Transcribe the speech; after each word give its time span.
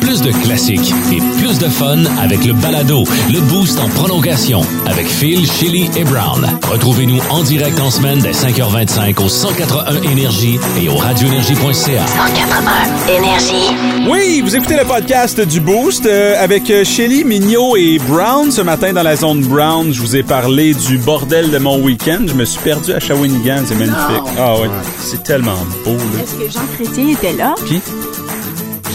Plus 0.00 0.22
de 0.22 0.32
classiques 0.32 0.92
et 1.12 1.18
plus 1.38 1.58
de 1.58 1.68
fun 1.68 2.04
avec 2.20 2.44
le 2.44 2.52
balado, 2.52 3.04
le 3.32 3.40
boost 3.40 3.78
en 3.78 3.88
prolongation 3.88 4.60
avec 4.86 5.06
Phil, 5.06 5.50
Chili 5.50 5.90
et 5.96 6.04
Brown. 6.04 6.46
Retrouvez-nous 6.70 7.20
en 7.30 7.42
direct 7.42 7.78
en 7.80 7.90
semaine 7.90 8.18
dès 8.20 8.32
5h25 8.32 9.22
au 9.24 9.28
181 9.28 10.02
Énergie 10.10 10.58
et 10.80 10.88
au 10.88 10.96
radioénergie.ca. 10.96 12.06
181 12.06 13.14
Énergie. 13.18 14.08
Oui, 14.10 14.40
vous 14.42 14.56
écoutez 14.56 14.76
le 14.76 14.84
podcast 14.84 15.40
du 15.40 15.60
Boost 15.60 16.06
euh, 16.06 16.42
avec 16.42 16.70
euh, 16.70 16.84
Shelly, 16.84 17.24
Mignot 17.24 17.76
et 17.76 17.98
Brown. 17.98 18.50
Ce 18.50 18.60
matin, 18.62 18.92
dans 18.92 19.02
la 19.02 19.16
zone 19.16 19.42
Brown, 19.42 19.92
je 19.92 20.00
vous 20.00 20.16
ai 20.16 20.22
parlé 20.22 20.74
du 20.74 20.98
bordel 20.98 21.50
de 21.50 21.58
mon 21.58 21.78
week-end. 21.80 22.20
Je 22.26 22.34
me 22.34 22.44
suis 22.44 22.60
perdu 22.60 22.92
à 22.92 23.00
Shawinigan, 23.00 23.62
c'est 23.66 23.74
magnifique. 23.74 24.34
Ah 24.38 24.54
oui, 24.60 24.68
c'est 25.00 25.22
tellement 25.22 25.58
beau. 25.84 25.92
Là. 25.92 26.22
Est-ce 26.22 26.34
que 26.34 26.50
Jean 26.50 26.66
Chrétien 26.74 27.08
était 27.08 27.32
là? 27.32 27.54
Qui? 27.66 27.80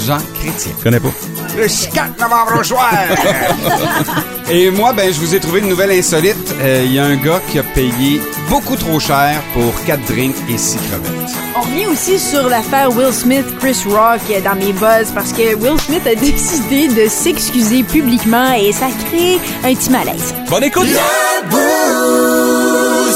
Jean 0.06 0.18
Chrétien. 0.40 0.72
Je 0.78 0.84
connais 0.84 1.00
pas. 1.00 1.10
Le 1.58 1.68
4 1.94 2.20
novembre 2.20 2.59
au 2.59 2.64
soir. 2.64 2.91
Et 4.50 4.70
moi, 4.70 4.94
ben, 4.94 5.12
je 5.12 5.20
vous 5.20 5.34
ai 5.34 5.40
trouvé 5.40 5.59
une 5.62 5.70
nouvelle 5.70 5.91
insolite. 5.91 6.54
Euh, 6.62 6.84
Il 6.86 6.94
y 6.94 7.00
a 7.00 7.05
un 7.05 7.16
gars 7.16 7.41
qui 7.52 7.58
a 7.59 7.64
payé 7.64 8.22
beaucoup 8.50 8.76
trop 8.76 9.00
cher 9.00 9.41
pour 9.54 9.73
4 9.86 10.02
drinks 10.05 10.36
et 10.54 10.58
6 10.58 10.78
crevettes. 10.78 11.12
On 11.58 11.62
revient 11.62 11.88
aussi 11.88 12.20
sur 12.20 12.48
l'affaire 12.50 12.95
Will 12.95 13.14
Smith, 13.14 13.45
Chris 13.59 13.78
Rock 13.88 14.20
euh, 14.30 14.41
dans 14.41 14.55
mes 14.55 14.73
buzz 14.73 15.12
parce 15.16 15.31
que 15.31 15.55
Will 15.55 15.80
Smith 15.80 16.06
a 16.06 16.16
décidé 16.20 16.88
de 16.90 17.09
s'excuser 17.09 17.84
publiquement 17.84 18.52
et 18.53 18.72
ça 18.72 18.88
crée 19.08 19.40
un 19.64 19.73
petit 19.73 19.90
malaise. 19.90 20.34
Bonne 20.50 20.64
écoute! 20.66 20.88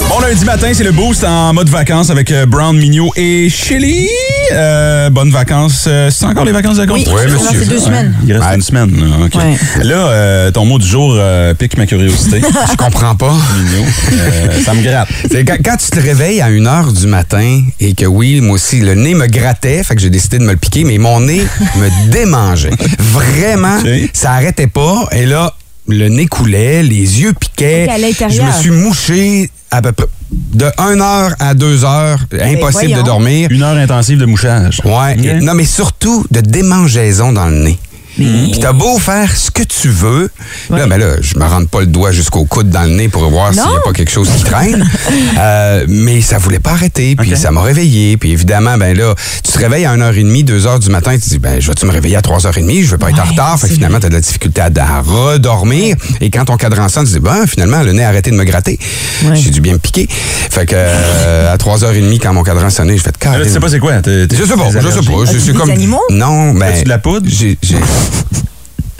Bon 0.09 0.20
lundi 0.21 0.45
matin, 0.45 0.71
c'est 0.73 0.84
le 0.84 0.91
boost 0.91 1.23
en 1.23 1.53
mode 1.53 1.70
vacances 1.70 2.09
avec 2.09 2.31
euh, 2.31 2.45
Brown, 2.45 2.76
Mignot 2.76 3.12
et 3.15 3.49
Shelly. 3.49 4.09
Euh, 4.52 5.09
bonnes 5.09 5.31
vacances. 5.31 5.85
Euh, 5.88 6.09
c'est 6.12 6.26
encore 6.26 6.45
les 6.45 6.52
vacances 6.52 6.77
de 6.77 6.85
compte? 6.85 6.98
Oui, 7.07 7.13
Ouais, 7.13 7.27
monsieur. 7.27 7.59
c'est 7.59 7.70
deux 7.70 7.80
semaines. 7.80 8.16
Il 8.26 8.34
reste 8.34 8.55
une 8.55 8.62
semaine. 8.62 8.91
là, 8.99 9.26
OK. 9.26 9.35
Ouais. 9.35 9.84
Là, 9.84 9.95
euh, 10.07 10.52
ton 10.52 10.66
mot 10.66 10.80
du 10.80 10.88
jour 10.88 11.13
euh, 11.18 11.54
pique 11.54 11.77
ma 11.77 11.85
curiosité. 11.85 12.41
Je 12.71 12.76
comprends 12.76 13.15
pas. 13.15 13.34
Euh, 13.34 14.62
ça 14.63 14.73
me 14.73 14.82
gratte. 14.82 15.10
Quand, 15.46 15.57
quand 15.63 15.77
tu 15.77 15.90
te 15.91 15.99
réveilles 15.99 16.41
à 16.41 16.49
1h 16.49 16.93
du 16.99 17.07
matin 17.07 17.62
et 17.79 17.93
que 17.93 18.05
oui, 18.05 18.41
moi 18.41 18.55
aussi, 18.55 18.79
le 18.79 18.96
nez 18.96 19.13
me 19.13 19.27
grattait, 19.27 19.84
fait 19.84 19.96
que 19.96 20.01
j'ai 20.01 20.10
décidé 20.10 20.38
de 20.40 20.43
me 20.43 20.51
le 20.51 20.57
piquer, 20.57 20.84
mais 20.84 20.98
mon 20.98 21.20
nez 21.21 21.41
me 21.77 21.90
démangeait. 22.12 22.71
Vraiment, 22.99 23.79
ça 24.13 24.32
arrêtait 24.32 24.68
pas. 24.68 25.07
Et 25.12 25.26
là, 25.26 25.54
le 25.88 26.07
nez 26.10 26.27
coulait, 26.27 26.84
les 26.84 27.21
yeux 27.21 27.34
piquaient. 27.34 27.88
Je 28.29 28.41
me 28.41 28.51
suis 28.51 28.71
mouché 28.71 29.49
à 29.71 29.81
peu 29.81 29.91
près 29.91 30.07
de 30.31 30.65
1 30.77 30.99
heure 31.01 31.35
à 31.39 31.53
2 31.53 31.84
heures. 31.85 32.20
Impossible 32.39 32.95
de 32.95 33.01
dormir. 33.01 33.49
Une 33.51 33.63
heure 33.63 33.77
intensive 33.77 34.20
de 34.20 34.26
mouchage. 34.26 34.81
Ouais. 34.85 35.15
Non, 35.41 35.53
mais 35.53 35.65
surtout 35.65 36.26
de 36.31 36.41
démangeaison 36.41 37.31
dans 37.34 37.48
le 37.48 37.63
nez. 37.63 37.79
Puis 38.25 38.59
t'as 38.59 38.73
beau 38.73 38.98
faire 38.99 39.35
ce 39.35 39.49
que 39.51 39.63
tu 39.63 39.89
veux. 39.89 40.29
Là, 40.70 40.87
ben 40.87 40.98
là, 40.98 41.15
je 41.21 41.37
me 41.37 41.45
rentre 41.45 41.70
pas 41.70 41.79
le 41.81 41.87
doigt 41.87 42.12
jusqu'au 42.12 42.45
coude 42.45 42.70
dans 42.70 42.84
le 42.84 42.89
nez 42.91 43.07
pour 43.09 43.27
voir 43.29 43.53
s'il 43.53 43.61
n'y 43.63 43.76
a 43.76 43.79
pas 43.84 43.93
quelque 43.93 44.11
chose 44.11 44.29
qui 44.29 44.43
traîne. 44.43 44.87
Euh, 45.39 45.85
mais 45.87 46.21
ça 46.21 46.37
voulait 46.37 46.59
pas 46.59 46.71
arrêter. 46.71 47.15
Puis 47.15 47.35
ça 47.37 47.51
m'a 47.51 47.61
réveillé. 47.61 48.17
Puis 48.17 48.31
évidemment, 48.31 48.77
ben 48.77 48.95
là, 48.98 49.15
tu 49.43 49.51
te 49.51 49.57
réveilles 49.57 49.85
à 49.85 49.95
1h30, 49.95 50.43
2h 50.45 50.79
du 50.79 50.89
matin. 50.89 51.13
Tu 51.13 51.21
te 51.21 51.29
dis, 51.29 51.39
ben, 51.39 51.59
je 51.61 51.67
vais-tu 51.67 51.85
me 51.85 51.91
réveiller 51.91 52.17
à 52.17 52.21
3h30? 52.21 52.84
Je 52.84 52.91
veux 52.91 52.98
pas 52.98 53.09
être 53.09 53.20
en 53.20 53.23
Ouais, 53.23 53.29
retard. 53.29 53.59
Fait 53.59 53.67
que 53.70 53.73
finalement, 53.73 53.99
t'as 53.99 54.09
de 54.09 54.13
la 54.15 54.20
difficulté 54.21 54.61
à, 54.61 54.70
à 54.77 55.01
redormir. 55.01 55.95
Et 56.20 56.29
quand 56.29 56.45
ton 56.45 56.57
cadran 56.57 56.89
sonne, 56.89 57.05
tu 57.05 57.11
te 57.13 57.17
dis, 57.17 57.23
ben, 57.23 57.45
finalement, 57.48 57.81
le 57.83 57.93
nez 57.93 58.04
a 58.04 58.09
arrêté 58.09 58.31
de 58.31 58.35
me 58.35 58.43
gratter. 58.43 58.79
Ouais. 59.23 59.35
J'ai 59.35 59.49
dû 59.49 59.61
bien 59.61 59.73
me 59.73 59.79
piquer. 59.79 60.07
Fait 60.09 60.65
que, 60.65 60.76
euh, 60.76 61.54
à 61.54 61.57
3h30, 61.57 62.20
quand 62.20 62.33
mon 62.33 62.43
cadran 62.43 62.70
sonnait, 62.70 62.98
je 62.98 63.04
fais 63.04 63.11
de 63.11 63.17
Là, 63.26 63.45
tu 63.45 63.49
sais 63.51 63.59
pas 63.59 63.70
c'est 63.70 63.79
quoi? 63.79 63.93
je 64.06 64.28
sais 64.45 64.56
pas, 64.56 64.69
je 64.72 64.89
sais 64.89 65.11
pas. 65.11 65.39
Suis 65.39 65.53
comme. 65.53 65.69
animaux? 65.69 66.01
Non, 66.11 66.53
ben. 66.53 66.83
De 66.83 66.89
la 66.89 66.97
poudre? 66.97 67.28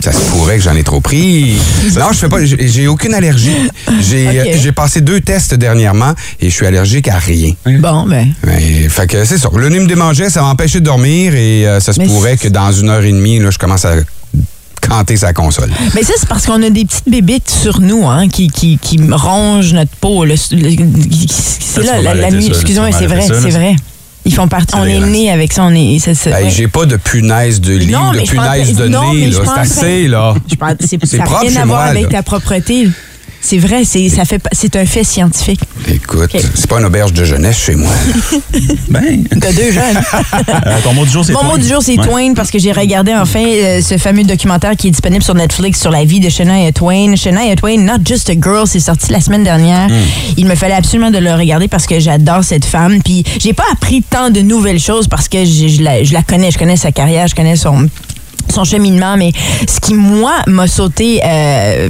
Ça 0.02 0.12
se 0.12 0.18
pourrait 0.30 0.56
que 0.56 0.62
j'en 0.62 0.74
ai 0.76 0.82
trop 0.82 1.00
pris. 1.02 1.56
Non, 1.98 2.06
je 2.12 2.18
fais 2.18 2.28
pas. 2.30 2.38
J'ai 2.42 2.86
aucune 2.88 3.12
allergie. 3.12 3.54
J'ai 4.00 4.26
euh, 4.68 4.72
passé 4.72 5.02
deux 5.02 5.20
tests 5.20 5.52
dernièrement 5.54 6.14
et 6.40 6.48
je 6.48 6.54
suis 6.54 6.64
allergique 6.66 7.06
à 7.08 7.18
rien. 7.18 7.52
Bon, 7.66 8.06
ben. 8.06 8.28
Mais, 8.46 8.88
fait 8.88 9.06
que 9.06 9.26
c'est 9.26 9.36
ça. 9.36 9.50
Le 9.54 9.68
nez 9.68 9.78
me 9.78 9.86
démangeait, 9.86 10.30
ça 10.30 10.40
m'empêchait 10.40 10.80
de 10.80 10.86
dormir 10.86 11.34
et 11.34 11.66
euh, 11.66 11.80
ça 11.80 11.92
se 11.92 12.00
Mais 12.00 12.06
pourrait 12.06 12.38
que 12.38 12.48
dans 12.48 12.72
une 12.72 12.88
heure 12.88 13.02
et 13.04 13.12
demie, 13.12 13.40
là, 13.40 13.50
je 13.50 13.58
commence 13.58 13.84
à 13.84 13.96
canter 14.80 15.18
sa 15.18 15.34
console. 15.34 15.70
Mais 15.94 16.02
ça, 16.02 16.14
c'est 16.18 16.26
parce 16.28 16.46
qu'on 16.46 16.62
a 16.62 16.70
des 16.70 16.86
petites 16.86 17.08
bébites 17.10 17.50
sur 17.50 17.80
nous 17.80 18.06
hein, 18.08 18.28
qui, 18.30 18.48
qui, 18.48 18.78
qui 18.78 18.98
rongent 19.10 19.74
notre 19.74 19.94
peau. 20.00 20.24
le- 20.24 20.32
le- 20.52 20.86
c'est 21.28 21.82
Là, 21.82 22.00
la, 22.14 22.30
nuit. 22.30 22.46
Excusez-moi, 22.46 22.88
c'est 22.98 23.06
vrai, 23.06 23.26
c'est 23.26 23.50
vrai. 23.50 23.76
Ils 24.24 24.34
font 24.34 24.48
partie. 24.48 24.74
On 24.76 24.84
est 24.84 25.00
né 25.00 25.30
avec 25.30 25.52
ça. 25.52 25.64
On 25.64 25.74
est, 25.74 25.98
ça, 25.98 26.14
ça- 26.14 26.38
Hey, 26.38 26.44
ouais. 26.44 26.50
J'ai 26.50 26.68
pas 26.68 26.84
de 26.86 26.96
punaise 26.96 27.60
de 27.60 27.74
lit 27.74 27.86
de 27.86 28.28
punaise 28.28 28.74
de 28.76 28.88
nez. 28.88 29.32
C'est 29.32 29.58
assez, 29.58 30.08
là. 30.08 30.34
Je 30.50 30.54
pense 30.56 30.74
que 30.74 30.86
c'est- 30.86 30.98
C'est 31.02 31.06
ça 31.06 31.16
n'a 31.18 31.24
propre 31.24 31.40
rien 31.40 31.50
chez 31.50 31.58
à 31.58 31.64
voir 31.64 31.80
moi, 31.82 31.90
avec 31.90 32.08
ta 32.10 32.22
propreté. 32.22 32.88
C'est 33.42 33.58
vrai, 33.58 33.84
c'est 33.84 34.08
ça 34.10 34.24
fait 34.24 34.38
pas- 34.38 34.50
c'est 34.52 34.76
un 34.76 34.84
fait 34.84 35.02
scientifique. 35.04 35.60
Écoute, 35.88 36.30
c'est 36.54 36.66
pas 36.68 36.78
une 36.78 36.84
auberge 36.84 37.12
de 37.14 37.24
jeunesse 37.24 37.58
chez 37.58 37.74
moi. 37.74 37.90
Ben, 38.88 39.24
T'as 39.40 39.52
deux 39.52 39.70
jeunes. 39.72 39.96
euh, 40.48 40.76
ton 40.84 40.92
mot 40.94 41.04
du 41.04 41.10
jour, 41.10 41.24
c'est 41.24 41.32
Mon 41.32 41.44
mot 41.44 41.56
du 41.58 41.66
jour, 41.66 41.80
c'est 41.82 41.98
Ouais. 41.98 42.06
Twain 42.06 42.34
parce 42.34 42.50
que 42.50 42.58
j'ai 42.58 42.72
regardé 42.72 43.14
enfin 43.14 43.42
euh, 43.44 43.80
ce 43.80 43.96
fameux 43.98 44.24
documentaire 44.24 44.76
qui 44.76 44.88
est 44.88 44.90
disponible 44.90 45.22
sur 45.22 45.34
Netflix 45.34 45.80
sur 45.80 45.90
la 45.90 46.04
vie 46.04 46.20
de 46.20 46.28
Shania 46.28 46.70
Twain. 46.72 47.16
Shania 47.16 47.56
Twain, 47.56 47.78
Not 47.78 48.04
Just 48.04 48.28
a 48.30 48.34
Girl, 48.34 48.66
c'est 48.66 48.80
sorti 48.80 49.10
la 49.12 49.20
semaine 49.20 49.44
dernière. 49.44 49.88
Hmm. 49.88 49.94
Il 50.36 50.46
me 50.46 50.54
fallait 50.54 50.74
absolument 50.74 51.10
de 51.10 51.18
le 51.18 51.32
regarder 51.32 51.68
parce 51.68 51.86
que 51.86 51.98
j'adore 52.00 52.44
cette 52.44 52.64
femme. 52.64 53.00
Puis 53.02 53.24
j'ai 53.40 53.52
pas 53.54 53.64
appris 53.72 54.02
tant 54.02 54.30
de 54.30 54.40
nouvelles 54.40 54.80
choses 54.80 55.08
parce 55.08 55.28
que 55.28 55.44
je, 55.44 55.68
je 55.68 55.82
la, 55.82 56.04
je 56.04 56.12
la 56.12 56.22
connais, 56.22 56.50
je 56.50 56.58
connais 56.58 56.76
sa 56.76 56.92
carrière, 56.92 57.26
je 57.28 57.34
connais 57.34 57.56
son 57.56 57.88
son 58.52 58.64
cheminement, 58.64 59.16
mais 59.16 59.32
ce 59.68 59.80
qui, 59.80 59.94
moi, 59.94 60.32
m'a 60.46 60.66
sauté 60.66 61.20
euh, 61.24 61.88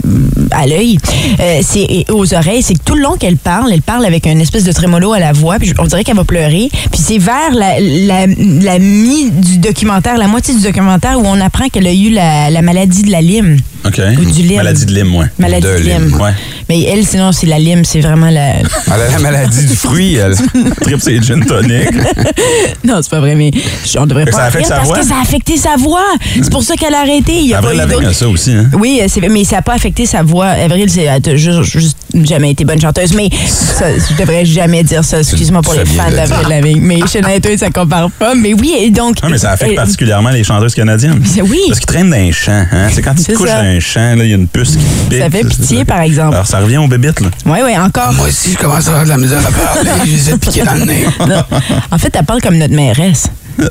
à 0.51 0.67
l'œil, 0.67 0.99
euh, 1.41 1.61
c'est 1.63 1.81
et 1.81 2.07
aux 2.11 2.35
oreilles, 2.35 2.63
c'est 2.63 2.75
que 2.75 2.83
tout 2.85 2.95
le 2.95 3.03
long 3.03 3.17
qu'elle 3.17 3.37
parle, 3.37 3.73
elle 3.73 3.83
parle 3.83 4.05
avec 4.05 4.27
une 4.27 4.41
espèce 4.41 4.65
de 4.65 4.73
trémolo 4.73 5.13
à 5.13 5.19
la 5.19 5.33
voix, 5.33 5.59
puis 5.59 5.73
on 5.79 5.85
dirait 5.87 6.05
qu'elle 6.05 6.17
va 6.17 6.25
pleurer. 6.25 6.69
Puis 6.91 7.01
c'est 7.01 7.19
vers 7.19 7.53
la, 7.53 7.81
la, 7.81 8.27
la 8.27 8.79
mi 8.79 9.31
du 9.31 9.59
documentaire, 9.59 10.19
la 10.19 10.27
moitié 10.29 10.55
du 10.55 10.63
documentaire, 10.63 11.19
où 11.19 11.25
on 11.27 11.41
apprend 11.41 11.69
qu'elle 11.69 11.87
a 11.87 11.93
eu 11.93 12.11
la, 12.11 12.51
la 12.51 12.63
maladie 12.63 13.03
de 13.03 13.11
la 13.11 13.21
lime. 13.23 13.57
OK. 13.87 13.99
Ou 14.19 14.25
du 14.25 14.43
lime. 14.43 14.57
Maladie 14.57 14.85
de 14.87 14.93
Lyme, 14.95 15.15
ouais. 15.17 15.27
Maladie 15.39 15.67
De 15.67 15.75
lime. 15.79 16.19
ouais. 16.21 16.33
Mais 16.71 16.83
elle, 16.83 17.05
sinon, 17.05 17.33
c'est 17.33 17.47
la 17.49 17.59
lime, 17.59 17.85
c'est 17.85 18.01
vraiment 18.01 18.31
la... 18.31 18.59
Elle 18.61 18.65
a 18.93 19.11
la 19.11 19.19
maladie 19.19 19.67
du 19.67 19.75
fruit, 19.75 20.15
elle. 20.15 20.37
Trip, 20.83 20.99
c'est 21.01 21.21
gin 21.21 21.45
tonic. 21.45 21.89
non, 22.85 23.01
c'est 23.03 23.11
pas 23.11 23.19
vrai, 23.19 23.35
mais 23.35 23.51
on 23.99 24.07
devrait 24.07 24.25
Mais 24.27 24.31
pas 24.31 24.37
ça 24.37 24.45
affecte 24.45 24.67
sa 24.69 24.77
parce 24.77 24.87
voix? 24.87 24.99
que 25.01 25.05
ça 25.05 25.17
a 25.19 25.21
affecté 25.23 25.57
sa 25.57 25.75
voix. 25.77 26.07
C'est 26.41 26.49
pour 26.53 26.63
ça 26.63 26.77
qu'elle 26.77 26.95
a 26.95 27.01
arrêté. 27.01 27.33
Il 27.41 27.47
y 27.49 27.55
a 27.55 27.59
Avril 27.59 27.71
pas 27.71 27.75
eu 27.75 27.89
Lavigne 27.89 27.97
d'autres- 28.05 28.11
a 28.11 28.15
ça 28.15 28.29
aussi, 28.29 28.53
hein? 28.53 28.71
Oui, 28.79 29.01
euh, 29.03 29.29
mais 29.29 29.43
ça 29.43 29.57
n'a 29.57 29.63
pas 29.63 29.75
affecté 29.75 30.07
sa 30.07 30.23
voix. 30.23 30.47
Avril, 30.47 30.89
c'est, 30.89 31.09
juste 31.37 31.97
jamais 32.25 32.51
été 32.53 32.65
bonne 32.65 32.81
chanteuse. 32.81 33.15
Mais 33.15 33.29
ça, 33.47 33.87
je 33.97 34.15
devrais 34.17 34.45
jamais 34.45 34.83
dire 34.83 35.05
ça. 35.05 35.19
Excuse-moi 35.21 35.63
pour 35.63 35.75
les 35.75 35.85
fans 35.85 36.11
d'Avril 36.11 36.49
Lavigne. 36.49 36.81
Mais 36.81 36.99
Shania 37.07 37.41
Twain, 37.41 37.57
ça 37.57 37.71
compare 37.71 38.11
pas. 38.11 38.35
Mais 38.35 38.55
oui, 38.55 38.75
et 38.79 38.91
donc. 38.91 39.23
Non, 39.23 39.29
mais 39.31 39.39
ça 39.39 39.51
affecte 39.53 39.71
elle- 39.71 39.77
particulièrement 39.77 40.31
les 40.31 40.45
chanteuses 40.45 40.75
canadiennes. 40.75 41.23
Oui. 41.43 41.59
Parce 41.69 41.79
qu'ils 41.81 41.87
traînent 41.87 42.11
dans 42.11 42.17
un 42.17 42.33
champ. 42.33 42.65
Hein? 42.73 42.89
C'est 42.93 43.03
quand 43.03 43.15
tu 43.15 43.19
te 43.23 43.23
C'est 43.27 43.33
couches 43.35 43.49
ça. 43.49 43.63
dans 43.63 43.69
un 43.69 43.81
champ, 43.81 44.15
là, 44.17 44.25
il 44.25 44.31
y 44.31 44.33
a 44.33 44.37
une 44.37 44.49
puce 44.49 44.71
qui 44.77 44.85
te 44.85 45.11
pique. 45.11 45.19
Ça 45.21 45.31
fait 45.31 45.45
pitié, 45.45 45.85
par 45.85 46.01
exemple. 46.01 46.35
Alors, 46.35 46.47
ça 46.47 46.61
revient 46.61 46.79
aux 46.79 46.89
bébites, 46.89 47.21
là. 47.21 47.29
Oui, 47.47 47.59
oui, 47.65 47.77
encore. 47.79 48.13
Moi 48.13 48.27
aussi, 48.29 48.53
je 48.53 48.59
commence 48.59 48.87
à 48.87 48.91
avoir 48.91 49.05
de 49.05 49.09
la 49.11 49.19
misère 49.19 49.41
à 49.47 49.51
parler. 49.51 49.91
J'essaie 50.05 50.33
de 50.33 50.37
piquer 50.39 50.63
dans 50.63 50.75
le 50.75 50.85
nez. 50.85 51.05
Non. 51.29 51.43
En 51.91 51.99
fait, 51.99 52.15
elle 52.17 52.25
parle 52.25 52.41
comme 52.41 52.59
notre 52.59 52.75
mairesse. 52.75 53.29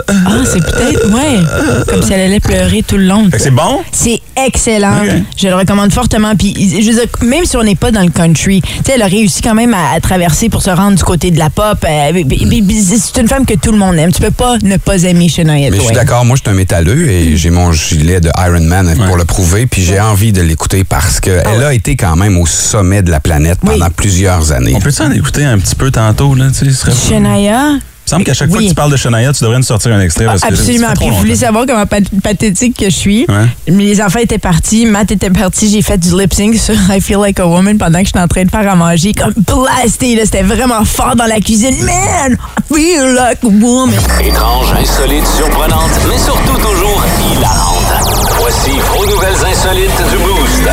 Ah, 0.07 0.31
c'est 0.45 0.59
peut-être, 0.63 1.09
ouais. 1.13 1.83
Comme 1.88 2.01
si 2.03 2.13
elle 2.13 2.22
allait 2.22 2.39
pleurer 2.39 2.83
tout 2.85 2.97
le 2.97 3.05
long. 3.05 3.29
C'est 3.38 3.51
bon? 3.51 3.79
C'est 3.91 4.19
excellent. 4.45 5.01
Je 5.38 5.47
le 5.47 5.55
recommande 5.55 5.91
fortement. 5.91 6.35
Puis, 6.35 6.53
je 6.81 6.85
veux 6.88 6.94
dire, 6.94 7.05
même 7.23 7.45
si 7.45 7.57
on 7.57 7.63
n'est 7.63 7.75
pas 7.75 7.91
dans 7.91 8.01
le 8.01 8.09
country, 8.11 8.61
tu 8.61 8.69
sais, 8.85 8.94
elle 8.95 9.01
a 9.01 9.07
réussi 9.07 9.41
quand 9.41 9.55
même 9.55 9.73
à, 9.73 9.91
à 9.95 9.99
traverser 9.99 10.49
pour 10.49 10.61
se 10.61 10.69
rendre 10.69 10.97
du 10.97 11.03
côté 11.03 11.31
de 11.31 11.39
la 11.39 11.49
pop. 11.49 11.78
Euh, 11.88 12.11
c'est 12.23 13.22
une 13.22 13.28
femme 13.28 13.45
que 13.45 13.53
tout 13.55 13.72
le 13.72 13.78
monde 13.78 13.95
aime. 13.97 14.11
Tu 14.11 14.22
peux 14.22 14.31
pas 14.31 14.57
ne 14.63 14.78
pas 14.78 15.03
aimer 15.03 15.29
Shania 15.29 15.69
Mais 15.69 15.78
je 15.78 15.81
suis 15.81 15.85
Twain. 15.85 15.94
d'accord, 15.94 16.25
moi, 16.25 16.35
je 16.35 16.41
suis 16.41 16.49
un 16.49 16.57
métalleux 16.57 17.09
et 17.09 17.35
j'ai 17.38 17.49
mon 17.49 17.72
gilet 17.72 18.19
de 18.19 18.29
Iron 18.37 18.61
Man 18.61 18.96
pour 19.08 19.17
le 19.17 19.25
prouver. 19.25 19.66
Puis 19.66 19.84
j'ai 19.84 19.99
envie 19.99 20.31
de 20.31 20.41
l'écouter 20.41 20.84
parce 20.84 21.19
qu'elle 21.19 21.64
a 21.64 21.73
été 21.73 21.96
quand 21.96 22.16
même 22.16 22.37
au 22.37 22.46
sommet 22.46 23.02
de 23.02 23.11
la 23.11 23.19
planète 23.19 23.59
pendant 23.66 23.90
plusieurs 23.90 24.52
années. 24.52 24.73
On 24.75 24.79
peut-tu 24.79 25.02
en 25.02 25.11
écouter 25.11 25.43
un 25.46 25.58
petit 25.58 25.75
peu 25.75 25.91
tantôt, 25.91 26.35
là? 26.35 26.47
Tu 26.49 26.66
sais, 26.66 26.72
ce 26.72 26.78
serait... 26.78 26.91
Shania? 27.09 27.73
Il 28.09 28.16
me 28.16 28.17
semble 28.17 28.23
qu'à 28.26 28.34
chaque 28.34 28.50
fois 28.50 28.59
que 28.59 28.67
tu 28.67 28.73
parles 28.73 28.91
de 28.91 28.97
Shania, 28.97 29.32
tu 29.34 29.44
devrais 29.44 29.58
nous 29.58 29.64
sortir 29.64 29.94
un 29.94 30.02
extrait. 30.02 30.26
Parce 30.26 30.41
que 30.41 30.47
Absolument. 30.47 30.88
Puis 31.00 31.09
vous 31.09 31.17
voulez 31.17 31.35
savoir 31.35 31.66
comment 31.67 31.85
pat- 31.85 32.09
pathétique 32.23 32.76
que 32.78 32.85
je 32.85 32.96
suis? 32.96 33.26
Ouais. 33.29 33.46
Les 33.67 34.02
enfants 34.02 34.20
étaient 34.20 34.40
partis, 34.40 34.85
Matt 34.88 35.11
était 35.11 35.29
parti, 35.29 35.70
j'ai 35.70 35.82
fait 35.84 35.97
du 35.97 36.17
lip 36.20 36.34
sync 36.34 36.56
sur 36.56 36.73
I 36.91 37.00
Feel 37.02 37.20
Like 37.20 37.40
a 37.40 37.46
Woman 37.46 37.78
pendant 37.78 38.00
que 38.00 38.06
j'étais 38.06 38.20
en 38.20 38.28
train 38.28 38.44
de 38.46 38.50
faire 38.50 38.67
à 38.70 38.76
manger, 38.76 39.14
comme 39.14 39.34
blasté, 39.35 40.16
là, 40.16 40.23
c'était 40.26 40.41
vraiment 40.44 40.84
fort 40.85 41.16
dans 41.16 41.26
la 41.26 41.40
cuisine. 41.40 41.76
Man, 41.85 42.34
I 42.34 42.73
feel 42.73 43.14
like 43.14 43.44
a 43.44 43.47
woman. 43.47 43.94
Étrange, 44.26 44.73
insolite, 44.82 45.28
surprenante, 45.38 45.91
mais 46.09 46.17
surtout 46.17 46.58
toujours 46.58 47.03
hilarante. 47.32 47.94
Voici 48.40 48.72
vos 48.72 49.05
nouvelles 49.05 49.46
insolites 49.52 50.09
du 50.09 50.17
Boost. 50.17 50.70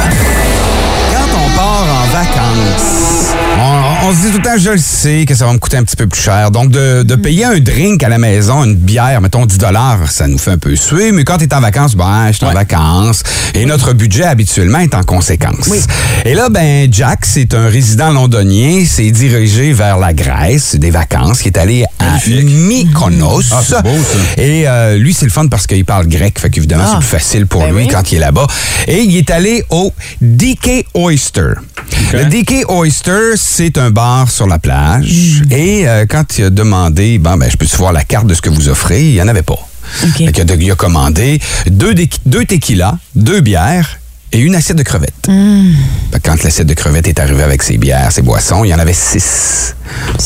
Quand 1.12 1.38
on 1.38 1.56
part 1.56 1.84
en 1.84 2.06
vacances, 2.12 3.15
on, 4.06 4.12
se 4.12 4.20
dit 4.20 4.30
tout 4.30 4.36
le 4.38 4.42
temps, 4.42 4.58
je 4.58 4.70
le 4.70 4.78
sais 4.78 5.24
que 5.26 5.34
ça 5.34 5.46
va 5.46 5.52
me 5.52 5.58
coûter 5.58 5.76
un 5.76 5.82
petit 5.84 5.96
peu 5.96 6.06
plus 6.06 6.20
cher. 6.20 6.50
Donc, 6.50 6.70
de, 6.70 7.02
de 7.02 7.14
payer 7.16 7.44
un 7.44 7.58
drink 7.58 8.02
à 8.02 8.08
la 8.08 8.18
maison, 8.18 8.64
une 8.64 8.74
bière, 8.74 9.20
mettons 9.20 9.46
10 9.46 9.58
ça 10.10 10.28
nous 10.28 10.38
fait 10.38 10.52
un 10.52 10.58
peu 10.58 10.76
suer. 10.76 11.12
Mais 11.12 11.24
quand 11.24 11.38
tu 11.38 11.44
es 11.44 11.54
en 11.54 11.60
vacances, 11.60 11.96
ben, 11.96 12.28
je 12.28 12.36
suis 12.36 12.46
en 12.46 12.52
vacances. 12.52 13.22
Et 13.54 13.64
notre 13.66 13.92
budget, 13.92 14.24
habituellement, 14.24 14.78
est 14.78 14.94
en 14.94 15.02
conséquence. 15.02 15.68
Et 16.24 16.34
là, 16.34 16.48
ben, 16.48 16.88
Jack, 16.92 17.24
c'est 17.24 17.54
un 17.54 17.68
résident 17.68 18.12
londonien, 18.12 18.84
s'est 18.84 19.10
dirigé 19.10 19.72
vers 19.72 19.98
la 19.98 20.12
Grèce, 20.12 20.76
des 20.76 20.90
vacances, 20.90 21.42
qui 21.42 21.48
est 21.48 21.58
allé 21.58 21.84
à 21.98 22.18
Mykonos. 22.28 23.42
Ah, 23.52 23.60
c'est 23.66 23.82
beau, 23.82 23.90
ça. 23.90 24.40
Et 24.42 24.68
euh, 24.68 24.96
lui, 24.96 25.14
c'est 25.14 25.26
le 25.26 25.32
fun 25.32 25.46
parce 25.48 25.66
qu'il 25.66 25.84
parle 25.84 26.06
grec, 26.06 26.38
fait 26.38 26.50
qu'évidemment, 26.50 26.84
Ah. 26.86 26.90
c'est 26.92 26.98
plus 26.98 27.18
facile 27.18 27.46
pour 27.46 27.62
Ben 27.62 27.72
lui 27.72 27.84
oui. 27.84 27.88
quand 27.90 28.12
il 28.12 28.16
est 28.16 28.20
là-bas. 28.20 28.46
Et 28.86 29.00
il 29.02 29.16
est 29.16 29.30
allé 29.30 29.64
au 29.70 29.92
DK 30.20 30.86
Oyster. 30.94 31.54
Le 32.12 32.24
DK 32.24 32.68
Oyster, 32.68 33.34
c'est 33.36 33.78
un 33.78 33.90
bar 33.96 34.30
sur 34.30 34.46
la 34.46 34.58
plage. 34.58 35.40
Mm. 35.46 35.52
Et 35.52 35.88
euh, 35.88 36.04
quand 36.08 36.38
il 36.38 36.44
a 36.44 36.50
demandé, 36.50 37.18
bon, 37.18 37.36
ben, 37.38 37.50
je 37.50 37.56
peux-tu 37.56 37.76
voir 37.76 37.92
la 37.92 38.04
carte 38.04 38.26
de 38.26 38.34
ce 38.34 38.42
que 38.42 38.50
vous 38.50 38.68
offrez, 38.68 39.02
il 39.08 39.14
n'y 39.14 39.22
en 39.22 39.28
avait 39.28 39.42
pas. 39.42 39.58
A, 40.02 40.06
il 40.18 40.70
a 40.70 40.74
commandé 40.74 41.40
deux, 41.66 41.94
deux 42.26 42.44
tequilas, 42.44 42.98
deux 43.14 43.40
bières 43.40 43.98
et 44.32 44.40
une 44.40 44.54
assiette 44.54 44.76
de 44.76 44.82
crevettes. 44.82 45.28
Mm. 45.28 45.72
Fait 46.12 46.20
que 46.20 46.28
Quand 46.28 46.42
l'assiette 46.42 46.66
de 46.66 46.74
crevettes 46.74 47.08
est 47.08 47.18
arrivée 47.20 47.42
avec 47.44 47.62
ses 47.62 47.78
bières, 47.78 48.12
ses 48.12 48.22
boissons, 48.22 48.64
il 48.64 48.68
y 48.68 48.74
en 48.74 48.78
avait 48.78 48.92
six. 48.92 49.74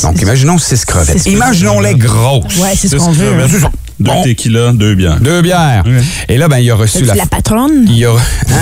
Donc, 0.03 0.21
imaginons 0.21 0.59
six 0.59 0.85
crevettes. 0.85 1.27
Imaginons-les 1.27 1.95
grosses. 1.95 2.57
Ouais, 2.59 2.75
c'est 2.77 2.89
ce 2.89 2.97
qu'on 2.97 3.13
veut. 3.13 3.35
hein. 3.41 3.71
Deux 4.01 4.11
Bon. 4.11 4.23
tequila, 4.23 4.73
deux 4.73 4.95
bières. 4.95 5.21
Deux 5.21 5.43
bières. 5.43 5.83
Ouais. 5.87 6.01
Et 6.29 6.39
là, 6.39 6.49
ben, 6.49 6.59
il 6.59 6.71
a 6.71 6.75
reçu 6.75 6.99
C'est 7.01 7.05
la... 7.05 7.15
la 7.15 7.27
patronne? 7.27 7.85
Il 7.89 8.05
a... 8.07 8.13
Hein? 8.13 8.55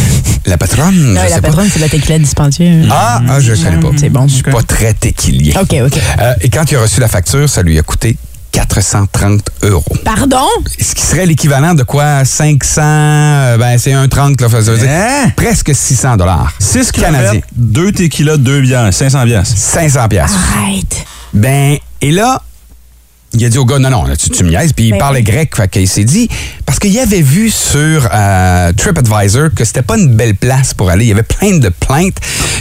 La 0.47 0.59
patronne? 0.59 0.95
Non, 0.97 1.21
je 1.25 1.29
la 1.29 1.35
sais 1.37 1.41
patronne, 1.41 1.69
c'est 1.73 1.79
la 1.79 1.89
tequila 1.89 2.19
dispendieux. 2.19 2.83
Ah, 2.91 3.21
ah, 3.29 3.39
je 3.41 3.53
ne 3.53 3.57
connais 3.57 3.77
pas. 3.79 3.89
C'est 3.97 4.09
bon. 4.09 4.27
Je 4.27 4.35
suis 4.35 4.43
pas 4.43 4.63
très 4.63 4.95
tequilier. 4.95 5.55
OK, 5.61 5.77
OK. 5.87 5.99
Euh, 6.21 6.35
et 6.41 6.49
quand 6.49 6.71
il 6.71 6.77
a 6.77 6.81
reçu 6.83 7.01
la 7.01 7.09
facture, 7.09 7.49
ça 7.49 7.63
lui 7.63 7.79
a 7.79 7.83
coûté 7.83 8.17
430 8.53 9.43
euros. 9.63 9.85
Pardon? 10.05 10.47
Ce 10.81 10.95
qui 10.95 11.03
serait 11.03 11.27
l'équivalent 11.27 11.75
de 11.75 11.83
quoi? 11.83 12.25
500, 12.25 12.81
euh, 12.83 13.59
ben 13.59 13.79
c'est 13.79 13.93
un 13.93 14.09
30, 14.09 14.41
là, 14.41 14.49
ça 14.49 14.61
veut 14.61 14.79
dire 14.79 14.89
Hein? 14.91 15.31
presque 15.37 15.71
600 15.75 16.17
dollars. 16.17 16.53
Six 16.59 16.91
Canadiens. 16.91 17.21
crevettes, 17.29 17.45
deux 17.55 17.93
tequila, 17.93 18.37
deux 18.37 18.61
bières, 18.63 18.93
500 18.93 19.25
piastres. 19.25 19.57
500 19.57 20.09
pièces. 20.09 20.33
Arrête. 20.57 21.05
Ben, 21.35 21.77
et 22.01 22.11
là, 22.11 22.43
il 23.35 23.45
a 23.45 23.49
dit 23.49 23.59
au 23.59 23.65
gars, 23.67 23.79
non, 23.79 23.91
non, 23.91 24.05
là, 24.05 24.17
tu, 24.17 24.31
tu 24.31 24.43
me 24.45 24.51
niaises. 24.51 24.73
Puis 24.73 24.87
il 24.87 24.91
Ben 24.93 24.99
parlait 24.99 25.19
oui. 25.19 25.25
grec, 25.25 25.55
fait 25.55 25.69
qu'il 25.69 25.87
s'est 25.89 26.05
dit, 26.05 26.29
parce 26.65 26.79
qu'il 26.79 26.99
avait 26.99 27.21
vu 27.23 27.51
sur 27.51 28.09
euh, 28.13 28.73
TripAdvisor 28.73 29.51
que 29.55 29.65
c'était 29.65 29.83
pas 29.83 29.99
une 29.99 30.09
belle 30.15 30.35
place 30.35 30.73
pour 30.75 30.89
aller. 30.91 31.05
Il 31.05 31.09
y 31.09 31.13
avait 31.13 31.23
plein 31.23 31.59
de 31.59 31.69
plaintes 31.69 32.17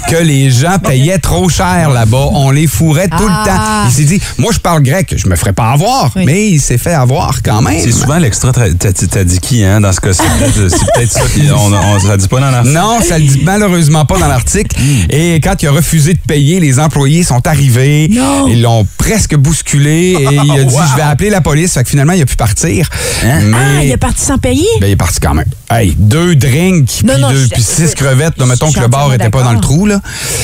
que 0.09 0.15
les 0.17 0.49
gens 0.51 0.77
payaient 0.79 1.19
trop 1.19 1.47
cher 1.49 1.89
là-bas. 1.89 2.27
On 2.33 2.51
les 2.51 2.67
fourrait 2.67 3.07
tout 3.07 3.23
le 3.23 3.29
Ah. 3.31 3.43
temps. 3.45 3.89
Il 3.89 3.93
s'est 3.93 4.03
dit, 4.03 4.21
moi, 4.37 4.51
je 4.53 4.59
parle 4.59 4.81
grec, 4.83 5.13
je 5.15 5.27
me 5.27 5.35
ferais 5.35 5.53
pas 5.53 5.71
avoir. 5.71 6.11
Oui. 6.15 6.23
Mais 6.25 6.49
il 6.49 6.59
s'est 6.59 6.77
fait 6.77 6.93
avoir 6.93 7.41
quand 7.43 7.61
même. 7.61 7.79
C'est 7.81 7.91
souvent 7.91 8.17
l'extra 8.17 8.51
tadiki, 8.51 9.63
hein, 9.63 9.79
dans 9.81 9.91
ce 9.93 10.01
cas-ci? 10.01 10.21
C'est 10.53 10.93
peut-être 10.93 11.11
ça 11.11 11.21
qu'on 11.21 11.73
on, 11.73 11.99
ça 11.99 12.17
dit 12.17 12.27
pas 12.27 12.39
dans 12.39 12.51
l'article. 12.51 12.75
Non, 12.75 12.99
ça 13.01 13.17
le 13.17 13.25
dit 13.25 13.41
malheureusement 13.43 14.05
pas 14.05 14.17
dans 14.19 14.27
l'article. 14.27 14.75
Et 15.09 15.35
quand 15.35 15.61
il 15.61 15.67
a 15.67 15.71
refusé 15.71 16.13
de 16.13 16.19
payer, 16.19 16.59
les 16.59 16.79
employés 16.79 17.23
sont 17.23 17.45
arrivés. 17.47 18.07
Non. 18.11 18.47
Ils 18.47 18.61
l'ont 18.61 18.85
presque 18.97 19.35
bousculé 19.35 20.15
et 20.19 20.56
il 20.57 20.61
a 20.61 20.63
dit 20.65 20.75
Wow. 20.75 20.81
je 20.91 20.95
vais 20.95 21.01
appeler 21.03 21.29
la 21.29 21.41
police. 21.41 21.73
Fait 21.73 21.83
que 21.83 21.89
finalement, 21.89 22.13
il 22.13 22.21
a 22.21 22.25
pu 22.25 22.35
partir. 22.35 22.89
Hein? 23.25 23.39
Mais 23.45 23.57
Ah, 23.79 23.83
il 23.83 23.91
est 23.91 23.97
parti 23.97 24.23
sans 24.23 24.37
payer? 24.37 24.65
ben, 24.81 24.87
il 24.87 24.91
est 24.91 24.95
parti 24.95 25.19
quand 25.19 25.33
même. 25.33 25.45
Hey, 25.69 25.95
deux 25.97 26.35
drinks 26.35 27.03
Non, 27.03 27.13
puis 27.13 27.21
non, 27.21 27.29
deux- 27.31 27.43
je- 27.43 27.49
puis 27.49 27.61
six 27.63 27.93
crevettes. 27.95 28.33
je 28.37 28.43
mettons 28.43 28.71
que 28.71 28.79
le 28.79 28.87
bar 28.87 29.05
entièrement 29.05 29.13
était 29.25 29.29
pas 29.29 29.43
dans 29.43 29.53
le 29.53 29.59
trou 29.59 29.85
là. 29.85 29.99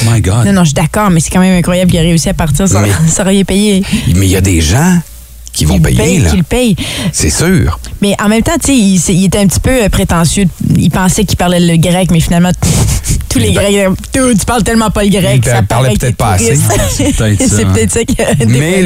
My 0.09 0.21
God. 0.21 0.45
Non, 0.45 0.53
non, 0.53 0.61
je 0.61 0.67
suis 0.69 0.73
d'accord, 0.73 1.09
mais 1.09 1.19
c'est 1.19 1.29
quand 1.29 1.39
même 1.39 1.57
incroyable 1.57 1.91
qu'il 1.91 1.99
a 1.99 2.03
réussi 2.03 2.29
à 2.29 2.33
partir 2.33 2.67
sans, 2.67 2.81
Mais- 2.81 2.89
sans 3.09 3.23
rien 3.23 3.43
payer. 3.43 3.83
Mais 4.15 4.25
il 4.25 4.31
y 4.31 4.35
a 4.35 4.41
des 4.41 4.61
gens 4.61 4.99
qui 5.51 5.65
vont 5.65 5.79
payer 5.79 5.97
paye, 5.97 6.19
là. 6.19 6.29
qu'il 6.31 6.43
paye. 6.43 6.75
C'est 7.11 7.29
sûr. 7.29 7.79
Mais 8.03 8.17
en 8.21 8.27
même 8.27 8.41
temps, 8.43 8.51
tu 8.61 8.97
sais, 8.99 9.13
il, 9.13 9.23
était 9.23 9.37
un 9.37 9.47
petit 9.47 9.61
peu 9.61 9.71
euh, 9.83 9.87
prétentieux. 9.87 10.43
Il 10.77 10.91
pensait 10.91 11.23
qu'il 11.23 11.37
parlait 11.37 11.61
le 11.61 11.77
grec, 11.77 12.09
mais 12.11 12.19
finalement, 12.19 12.51
tous 13.29 13.39
les 13.39 13.53
Grecs, 13.53 13.73
tu 14.11 14.45
parles 14.45 14.63
tellement 14.63 14.89
pas 14.91 15.05
le 15.05 15.09
grec. 15.09 15.41
Il 15.41 15.49
ça 15.49 15.61
parlait 15.63 15.93
peut-être 15.97 16.17
pas 16.17 16.31
assez. 16.33 16.53
C'est 16.89 17.13
peut-être 17.15 17.91
ça, 17.91 18.01
hein. 18.01 18.45
Mais 18.45 18.81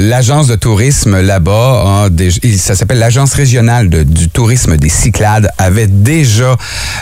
l'agence 0.00 0.46
de 0.46 0.54
tourisme 0.54 1.20
là-bas, 1.20 2.04
a 2.04 2.08
déjà- 2.08 2.38
il- 2.44 2.56
ça 2.56 2.76
s'appelle 2.76 3.00
l'agence 3.00 3.34
régionale 3.34 3.88
du 3.88 4.28
tourisme 4.28 4.76
des 4.76 4.88
Cyclades, 4.88 5.50
avait 5.58 5.88
déjà 5.88 6.56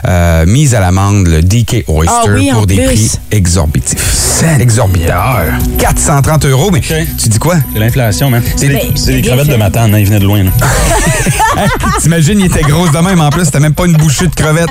euh, 0.08 0.46
mis 0.46 0.74
à 0.74 0.80
l'amende 0.80 1.26
le 1.28 1.42
DK 1.42 1.84
Oyster 1.88 2.14
Ah 2.50 2.54
pour 2.54 2.66
des 2.66 2.76
prix 2.76 3.10
exorbitifs. 3.30 4.42
Exorbitants. 4.58 5.12
430 5.76 6.46
euros, 6.46 6.70
mais 6.70 6.80
tu 6.80 7.28
dis 7.28 7.38
quoi? 7.38 7.56
C'est 7.74 7.78
l'inflation, 7.78 8.30
man. 8.30 8.42
C'est 8.56 8.68
Ben, 8.68 8.78
des- 8.94 9.20
bien 9.20 9.22
crevettes 9.22 9.52
de 9.52 9.56
Matane, 9.56 9.94
hein, 9.94 9.98
ils 9.98 10.06
venaient 10.06 10.18
de 10.18 10.24
loin. 10.24 10.42
T'imagines, 12.00 12.40
il 12.40 12.46
était 12.46 12.62
grosse 12.62 12.90
de 12.92 12.98
même 12.98 13.20
en 13.20 13.30
plus, 13.30 13.44
c'était 13.44 13.60
même 13.60 13.74
pas 13.74 13.86
une 13.86 13.96
bouchée 13.96 14.26
de 14.26 14.34
crevettes. 14.34 14.70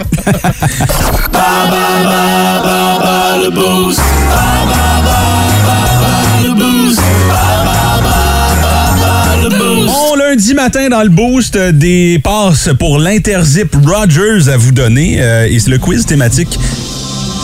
Bon 9.86 10.16
lundi 10.16 10.54
matin 10.54 10.89
dans 10.89 11.04
le 11.04 11.10
boost, 11.10 11.56
euh, 11.56 11.72
des 11.72 12.19
passes 12.24 12.69
pour 12.80 13.00
l'Interzip 13.00 13.75
Rogers 13.86 14.50
à 14.50 14.57
vous 14.57 14.72
donner. 14.72 15.18
euh, 15.19 15.48
et 15.50 15.60
c'est 15.60 15.69
le 15.69 15.77
quiz 15.77 16.06
thématique 16.06 16.60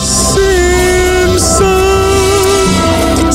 Simpson. 0.04 1.87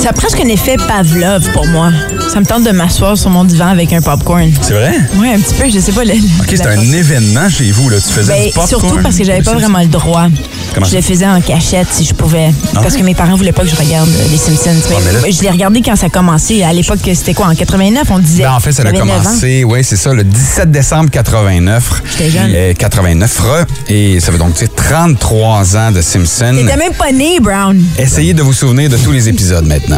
Ça 0.03 0.09
a 0.09 0.13
presque 0.13 0.41
un 0.41 0.49
effet 0.49 0.75
Pavlov 0.85 1.49
pour 1.53 1.65
moi. 1.67 1.89
Ça 2.31 2.41
me 2.41 2.45
tente 2.45 2.65
de 2.65 2.71
m'asseoir 2.71 3.17
sur 3.17 3.29
mon 3.29 3.45
divan 3.45 3.67
avec 3.67 3.93
un 3.93 4.01
popcorn. 4.01 4.51
C'est 4.61 4.73
vrai? 4.73 4.91
Oui, 5.15 5.29
un 5.29 5.39
petit 5.39 5.53
peu, 5.53 5.69
je 5.69 5.79
sais 5.79 5.93
pas. 5.93 6.03
Le, 6.03 6.11
OK, 6.11 6.49
c'est 6.49 6.65
un 6.67 6.81
événement 6.81 7.47
chez 7.49 7.71
vous. 7.71 7.89
Là. 7.89 7.97
Tu 8.05 8.11
faisais 8.11 8.33
Ben, 8.33 8.43
du 8.47 8.51
popcorn? 8.51 8.67
surtout 8.81 8.99
parce 9.01 9.17
que 9.17 9.23
j'avais 9.23 9.41
pas 9.41 9.53
vraiment 9.53 9.79
le 9.79 9.87
droit. 9.87 10.27
Comment 10.73 10.85
je 10.87 10.95
le 10.95 11.01
faisais 11.01 11.25
en 11.25 11.39
cachette 11.39 11.87
si 11.91 12.03
je 12.03 12.13
pouvais. 12.13 12.51
Parce 12.73 12.95
ouais? 12.95 12.99
que 12.99 13.05
mes 13.05 13.15
parents 13.15 13.35
voulaient 13.35 13.53
pas 13.53 13.61
que 13.63 13.69
je 13.69 13.75
regarde 13.77 14.09
euh, 14.09 14.27
les 14.29 14.37
Simpsons. 14.37 14.71
Ah, 14.91 14.99
mais 15.05 15.13
là- 15.13 15.19
je 15.31 15.41
l'ai 15.41 15.49
regardé 15.49 15.81
quand 15.81 15.95
ça 15.95 16.07
a 16.07 16.09
commencé. 16.09 16.63
À 16.63 16.73
l'époque, 16.73 16.99
c'était 17.03 17.33
quoi? 17.33 17.47
En 17.47 17.55
89, 17.55 18.03
on 18.09 18.19
disait? 18.19 18.43
Ben, 18.43 18.53
en 18.53 18.59
fait, 18.59 18.73
ça 18.73 18.81
a 18.81 18.85
J'avais 18.87 18.97
9 18.97 19.09
ans. 19.09 19.23
commencé, 19.23 19.63
oui, 19.63 19.79
c'est 19.83 19.95
ça, 19.95 20.13
le 20.13 20.23
17 20.25 20.69
décembre 20.69 21.11
89. 21.11 22.01
J'étais 22.17 22.29
jeune. 22.29 22.51
Euh, 22.53 22.73
89, 22.77 23.39
re, 23.39 23.65
et 23.87 24.19
ça 24.19 24.31
veut 24.31 24.37
donc 24.37 24.55
dire 24.55 24.67
33 24.75 25.77
ans 25.77 25.91
de 25.91 26.01
Simpson. 26.01 26.53
T'étais 26.57 26.75
même 26.77 26.93
pas 26.93 27.11
né, 27.13 27.39
Brown. 27.39 27.81
Essayez 27.97 28.33
de 28.33 28.41
vous 28.41 28.53
souvenir 28.53 28.89
de 28.89 28.97
tous 28.97 29.11
les 29.13 29.29
épisodes 29.29 29.65
maintenant. 29.65 29.92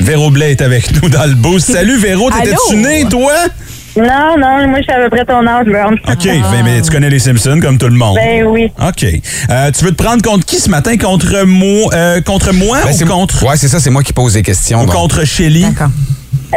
Véro 0.00 0.30
Blais 0.30 0.52
est 0.52 0.60
avec 0.62 1.02
nous 1.02 1.08
dans 1.08 1.26
le 1.26 1.34
boost. 1.34 1.70
Salut 1.72 1.96
Véro, 1.98 2.30
t'étais-tu 2.30 2.76
né, 2.76 3.04
toi? 3.08 3.32
Non, 3.96 4.36
non, 4.38 4.68
moi, 4.68 4.78
je 4.78 4.82
suis 4.84 4.92
à 4.92 5.00
peu 5.02 5.10
près 5.10 5.24
ton 5.24 5.44
âge, 5.46 5.66
Brown. 5.66 5.94
OK, 6.08 6.24
ben, 6.24 6.62
mais 6.64 6.80
tu 6.82 6.90
connais 6.90 7.10
les 7.10 7.18
Simpsons 7.18 7.58
comme 7.60 7.78
tout 7.78 7.88
le 7.88 7.96
monde. 7.96 8.14
Ben 8.16 8.44
oui. 8.46 8.70
OK. 8.80 9.04
Euh, 9.50 9.70
tu 9.72 9.84
veux 9.84 9.90
te 9.90 10.00
prendre 10.00 10.22
contre 10.22 10.44
qui 10.44 10.56
ce 10.60 10.70
matin? 10.70 10.96
Contre 10.96 11.42
moi, 11.44 11.90
euh, 11.94 12.20
contre 12.20 12.52
moi 12.52 12.78
Ben, 12.84 12.92
ou 12.92 12.96
c'est- 12.96 13.04
contre, 13.06 13.44
Ouais, 13.44 13.56
c'est 13.56 13.66
ça, 13.66 13.80
c'est 13.80 13.90
moi 13.90 14.04
qui 14.04 14.12
pose 14.12 14.36
les 14.36 14.42
questions. 14.42 14.82
ou 14.82 14.86
donc. 14.86 14.94
contre 14.94 15.24
Shelly? 15.24 15.62
D'accord. 15.62 15.88
Euh, 16.54 16.56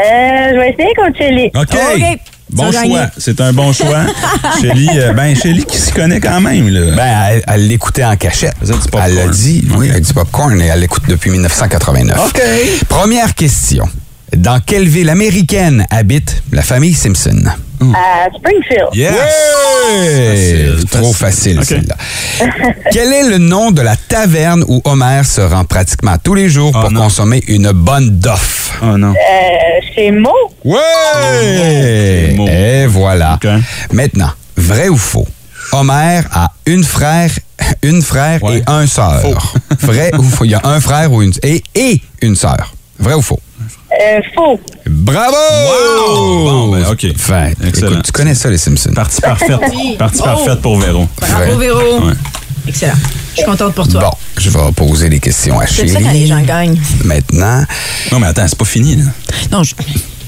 je 0.53 0.59
vais 0.59 0.69
essayer 0.69 0.93
contre 0.95 1.17
Shelly. 1.17 1.45
OK. 1.55 1.61
OK. 1.95 2.19
Bon 2.51 2.71
choix. 2.71 3.07
C'est 3.17 3.39
un 3.41 3.53
bon 3.53 3.71
choix. 3.73 4.05
Shelly, 4.61 4.89
euh, 4.95 5.13
ben 5.13 5.35
Shelly 5.35 5.63
qui 5.63 5.77
s'y 5.77 5.91
connaît 5.91 6.19
quand 6.19 6.41
même, 6.41 6.67
là. 6.69 6.95
Ben, 6.95 7.41
elle, 7.47 7.67
l'écoutait 7.67 8.03
en 8.03 8.15
cachette. 8.15 8.55
Elle 8.61 9.15
l'a 9.15 9.27
dit, 9.27 9.67
oui, 9.75 9.89
avec 9.89 10.03
du 10.03 10.13
popcorn, 10.13 10.61
et 10.61 10.65
elle 10.65 10.81
l'écoute 10.81 11.03
depuis 11.07 11.31
1989. 11.31 12.19
OK. 12.27 12.41
Première 12.87 13.33
question. 13.33 13.87
Dans 14.35 14.59
quelle 14.61 14.87
ville 14.87 15.09
américaine 15.09 15.85
habite 15.89 16.41
la 16.51 16.61
famille 16.61 16.93
Simpson? 16.93 17.43
À 17.81 18.27
Springfield. 18.37 18.89
Yes! 18.93 19.11
Facile, 19.91 20.85
Trop 20.89 21.13
facile. 21.13 21.59
celle-là. 21.65 21.95
Quel 22.91 23.11
est 23.11 23.27
le 23.29 23.39
nom 23.39 23.71
de 23.71 23.81
la 23.81 23.95
taverne 23.95 24.63
où 24.67 24.81
Homer 24.85 25.21
se 25.25 25.41
rend 25.41 25.65
pratiquement 25.65 26.15
tous 26.23 26.35
les 26.35 26.47
jours 26.47 26.71
Oh 26.75 26.79
pour 26.79 26.91
non. 26.91 27.01
consommer 27.03 27.43
une 27.47 27.71
bonne 27.71 28.19
doff? 28.19 28.77
Oh 28.83 28.97
non. 28.97 29.13
Euh, 29.13 29.15
chez 29.95 30.11
Mo? 30.11 30.31
Ouais! 30.63 32.33
Mo. 32.35 32.47
Et 32.47 32.85
voilà. 32.85 33.39
Maintenant, 33.91 34.29
vrai 34.55 34.87
ou 34.89 34.97
faux? 34.97 35.27
Homer 35.73 36.21
a 36.31 36.51
une 36.67 36.83
frère, 36.83 37.31
une 37.83 38.01
frère 38.01 38.43
Ouais. 38.43 38.59
et 38.59 38.63
un 38.67 38.85
sœur. 38.87 39.21
Vrai 39.81 40.11
ou 40.17 40.23
faux? 40.23 40.45
Il 40.45 40.51
y 40.51 40.55
a 40.55 40.61
un 40.63 40.79
frère 40.79 41.11
ou 41.11 41.21
une, 41.23 41.33
et, 41.43 41.63
et 41.75 41.99
une 42.21 42.35
sœur. 42.35 42.73
Vrai 42.99 43.15
ou 43.15 43.21
faux? 43.21 43.39
Euh, 43.99 44.21
faux. 44.33 44.59
Bravo! 44.87 45.35
Wow! 45.35 46.43
Bon, 46.45 46.71
ben, 46.71 46.85
OK. 46.91 47.07
Fait, 47.17 47.55
Excellent. 47.65 47.91
écoute, 47.91 48.05
tu 48.05 48.11
connais 48.11 48.35
ça, 48.35 48.49
les 48.49 48.57
Simpsons. 48.57 48.93
Partie 48.93 49.19
parfaite. 49.21 49.59
Partie 49.97 50.21
parfaite 50.21 50.61
pour 50.61 50.79
Véro. 50.79 51.07
Bravo, 51.19 51.57
Véro. 51.57 51.99
Ouais. 52.05 52.13
Excellent. 52.67 52.93
Je 53.31 53.37
suis 53.37 53.45
contente 53.45 53.73
pour 53.73 53.87
toi. 53.87 54.01
Bon, 54.01 54.11
je 54.37 54.49
vais 54.49 54.59
poser 54.75 55.09
des 55.09 55.19
questions 55.19 55.59
à 55.59 55.65
J'aime 55.65 55.87
ça 55.87 55.99
quand 56.01 56.11
les 56.11 56.27
gens 56.27 56.41
gagnent. 56.41 56.79
Maintenant, 57.03 57.65
Non, 58.11 58.19
mais 58.19 58.27
attends, 58.27 58.47
c'est 58.47 58.57
pas 58.57 58.65
fini, 58.65 58.95
là. 58.97 59.03
Non, 59.51 59.63
je... 59.63 59.73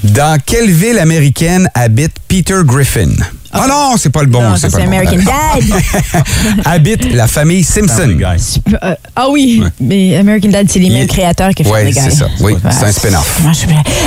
dans 0.04 0.38
quelle 0.44 0.70
ville 0.70 0.98
américaine 0.98 1.68
habite 1.74 2.12
Peter 2.28 2.60
Griffin? 2.64 3.10
Ah 3.56 3.66
non, 3.68 3.94
c'est 3.96 4.10
pas 4.10 4.22
le 4.22 4.26
bon. 4.28 4.56
C'est 4.56 4.66
le 4.66 4.72
bon. 4.78 4.82
American 4.84 5.18
Dad. 5.24 6.24
Habite 6.64 7.12
la 7.14 7.28
famille 7.28 7.62
Simpson. 7.62 8.16
Euh, 8.20 8.94
ah 9.14 9.26
oui, 9.30 9.62
mais 9.80 10.16
American 10.16 10.48
Dad, 10.50 10.66
c'est 10.68 10.80
les 10.80 10.90
mêmes 10.90 11.06
créateurs 11.06 11.50
que 11.54 11.62
Ouais, 11.62 11.84
Family 11.84 11.92
Guy. 11.92 12.00
c'est 12.02 12.10
ça. 12.16 12.26
Oui, 12.40 12.54
c'est 12.70 12.84
un 12.84 12.92
spin-off. 12.92 13.40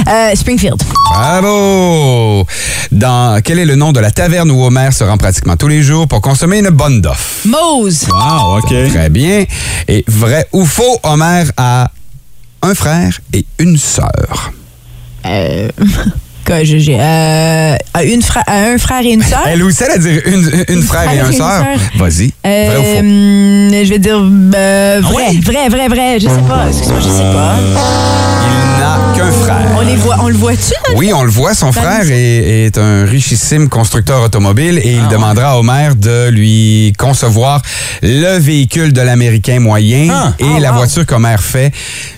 Euh, 0.08 0.36
Springfield. 0.36 0.82
Bravo! 1.12 2.46
Dans 2.92 3.42
quel 3.44 3.60
est 3.60 3.66
le 3.66 3.76
nom 3.76 3.92
de 3.94 4.00
la 4.00 4.12
taverne 4.12 4.52
où 4.52 4.64
Homer 4.64 4.90
se 4.92 5.04
rend 5.04 5.18
pratiquement 5.18 5.56
tous 5.56 5.68
les 5.70 5.82
jours 5.82 6.08
pour 6.08 6.22
consommer 6.22 6.60
une 6.60 6.70
bonne 6.70 7.02
doffe? 7.02 7.46
Mose. 7.46 8.06
Wow, 8.10 8.58
OK. 8.60 8.74
Très 8.90 9.10
bien. 9.10 9.46
Et 9.88 10.04
vrai 10.08 10.48
ou 10.52 10.66
faux, 10.66 11.00
Homer 11.04 11.44
a 11.58 11.90
un 12.62 12.76
frère 12.76 13.20
et 13.34 13.46
une 13.60 13.78
sœur? 13.78 14.52
Euh, 15.26 15.70
j'ai, 16.64 16.98
euh, 17.00 17.76
à 17.94 18.04
une 18.04 18.22
fra- 18.22 18.44
à 18.48 18.64
un 18.66 18.78
frère 18.78 19.02
et 19.04 19.12
une 19.14 19.24
sœur. 19.32 19.42
Elle 19.48 19.64
aussi, 19.64 19.84
elle 19.84 19.92
a 19.92 19.98
dit 19.98 20.20
une, 20.26 20.66
une 20.70 20.82
frère 20.84 21.12
et 21.14 21.20
un 21.20 21.32
sœur. 21.32 21.66
Vas-y. 21.98 22.32
Euh, 22.46 22.66
Vrai 22.70 22.78
ou 22.78 22.84
faux? 22.84 23.84
je 23.86 23.90
vais 23.90 24.00
dire 24.00 24.18
euh, 24.56 25.02
Ah 25.04 25.08
vrai, 25.12 25.34
vrai, 25.42 25.70
vrai, 25.70 25.88
vrai. 25.88 26.20
Je 26.20 26.28
sais 26.28 26.42
pas. 26.48 26.68
Excuse-moi, 26.68 27.00
je 27.02 27.10
sais 27.10 27.34
pas. 27.34 27.56
Il. 27.60 28.67
On 29.80 29.82
les 29.82 29.96
voit, 29.96 30.18
on 30.22 30.28
le 30.30 30.36
voit-tu? 30.36 30.74
Oui, 30.96 31.12
on 31.14 31.22
le 31.24 31.30
voit. 31.30 31.54
Son 31.54 31.72
frère 31.72 32.02
est, 32.10 32.66
est 32.66 32.78
un 32.80 33.06
richissime 33.06 33.70
constructeur 33.70 34.24
automobile 34.24 34.80
et 34.84 34.94
il 34.94 35.04
Ah, 35.06 35.12
demandera 35.12 35.52
à 35.52 35.58
Homer 35.58 35.90
de 35.96 36.30
lui 36.30 36.94
concevoir 36.98 37.62
le 38.02 38.38
véhicule 38.40 38.92
de 38.92 39.02
l'Américain 39.02 39.60
moyen 39.60 40.08
Ah. 40.12 40.34
et 40.40 40.46
Ah, 40.56 40.60
la 40.60 40.72
wow. 40.72 40.78
voiture 40.78 41.06
qu'Homer 41.06 41.36
fait 41.40 41.72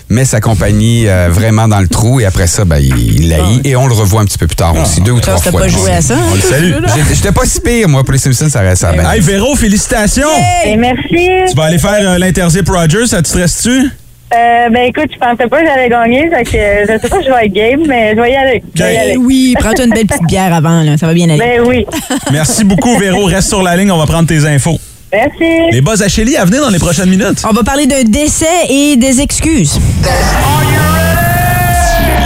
met 0.08 0.24
sa 0.24 0.40
compagnie 0.40 1.06
euh, 1.06 1.28
vraiment 1.30 1.68
dans 1.68 1.80
le 1.80 1.88
trou 1.88 2.18
et 2.20 2.24
après 2.24 2.46
ça, 2.46 2.64
ben, 2.64 2.78
il 2.78 3.28
l'haït 3.28 3.60
et 3.66 3.76
on 3.76 3.86
le 3.86 3.94
revoit 3.94 4.22
un 4.22 4.24
petit 4.24 4.38
peu 4.38 4.46
plus 4.46 4.56
tard 4.56 4.74
aussi, 4.80 5.00
deux 5.02 5.12
ou 5.12 5.20
trois 5.20 5.36
fois. 5.36 5.60
pas 5.60 5.68
joué 5.68 5.92
à 5.92 6.00
ça? 6.00 6.14
On 6.30 6.34
le 6.34 6.40
salue. 6.40 6.72
J'étais- 7.12 7.32
pas 7.32 7.44
si 7.44 7.60
pire, 7.60 7.88
moi, 7.88 8.02
pour 8.04 8.12
les 8.12 8.18
Simpsons, 8.18 8.48
ça 8.48 8.60
reste 8.60 8.80
ça. 8.82 8.92
Hey, 9.14 9.20
Véro, 9.20 9.54
félicitations! 9.54 10.26
Et 10.64 10.76
merci. 10.76 11.28
Tu 11.50 11.54
vas 11.56 11.64
aller 11.64 11.78
faire 11.78 11.94
euh, 12.00 12.18
l'Interzip 12.18 12.68
Rogers, 12.68 13.06
ça 13.06 13.20
te 13.22 13.28
stresse-tu? 13.28 13.90
Euh, 14.32 14.68
ben 14.70 14.82
écoute, 14.88 15.10
je 15.12 15.18
pensais 15.18 15.48
pas 15.48 15.60
que 15.60 15.66
j'allais 15.66 15.88
gagner, 15.88 16.30
fait 16.30 16.44
que 16.44 16.56
euh, 16.56 16.86
je 16.88 17.00
sais 17.02 17.08
pas 17.08 17.18
si 17.18 17.24
je 17.26 17.30
vais 17.32 17.46
être 17.46 17.52
game, 17.52 17.82
mais 17.88 18.14
je 18.14 18.20
vais 18.20 18.30
y 18.30 18.36
aller. 18.36 18.62
Je 18.74 18.82
vais 18.82 18.94
y 18.94 18.96
Ok. 18.96 19.02
aller. 19.02 19.16
Oui, 19.16 19.54
prends-toi 19.58 19.84
une 19.86 19.90
belle 19.92 20.06
petite 20.06 20.26
bière 20.28 20.54
avant, 20.54 20.82
là. 20.82 20.96
ça 20.96 21.06
va 21.06 21.14
bien 21.14 21.28
aller. 21.30 21.38
Ben 21.38 21.60
oui. 21.66 21.84
Merci 22.32 22.62
beaucoup, 22.64 22.96
Véro. 22.96 23.24
Reste 23.24 23.48
sur 23.48 23.62
la 23.62 23.76
ligne, 23.76 23.90
on 23.90 23.98
va 23.98 24.06
prendre 24.06 24.28
tes 24.28 24.44
infos. 24.46 24.78
Merci. 25.12 25.72
Les 25.72 25.80
buzz 25.80 26.00
à 26.02 26.08
Shelly 26.08 26.36
à 26.36 26.44
venir 26.44 26.62
dans 26.62 26.70
les 26.70 26.78
prochaines 26.78 27.10
minutes. 27.10 27.42
On 27.48 27.52
va 27.52 27.64
parler 27.64 27.86
d'un 27.88 28.04
décès 28.04 28.46
et 28.68 28.96
des 28.96 29.20
excuses. 29.20 29.80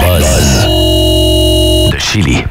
Buzz 0.03 0.67
de 1.95 1.99
Chili. 1.99 2.45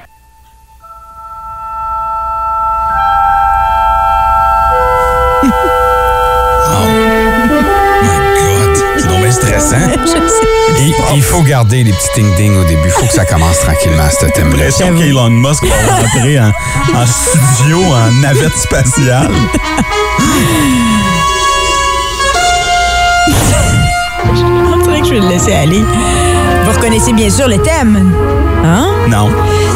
Stressant. 9.80 10.00
Je 10.06 10.12
sais. 10.28 10.84
Il, 10.86 10.94
il 11.16 11.22
faut 11.22 11.42
garder 11.42 11.84
les 11.84 11.92
petits 11.92 12.10
ding-ding 12.22 12.56
au 12.58 12.64
début. 12.64 12.82
Il 12.86 12.92
faut 12.92 13.06
que 13.06 13.14
ça 13.14 13.26
commence 13.26 13.60
tranquillement, 13.60 14.08
ce 14.10 14.26
thème-là. 14.28 14.58
L'impression 14.58 14.96
qu'Elon 14.96 15.30
Musk 15.30 15.64
va 15.66 15.96
rentrer 15.96 16.40
en, 16.40 16.48
en 16.96 17.06
studio, 17.06 17.80
en 17.84 18.12
navette 18.22 18.56
spatiale. 18.58 19.32
On 24.72 24.78
dirait 24.84 25.02
que 25.02 25.08
je 25.08 25.14
vais 25.14 25.20
le 25.20 25.28
laisser 25.30 25.54
aller. 25.54 25.84
Vous 26.66 26.72
reconnaissez 26.72 27.14
bien 27.14 27.30
sûr 27.30 27.48
le 27.48 27.58
thème. 27.58 28.12
Hein? 28.64 28.88
Non. 29.10 29.30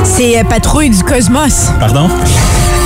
C'est 0.04 0.40
euh, 0.40 0.44
Patrouille 0.44 0.90
du 0.90 1.04
Cosmos. 1.04 1.72
Pardon? 1.80 2.10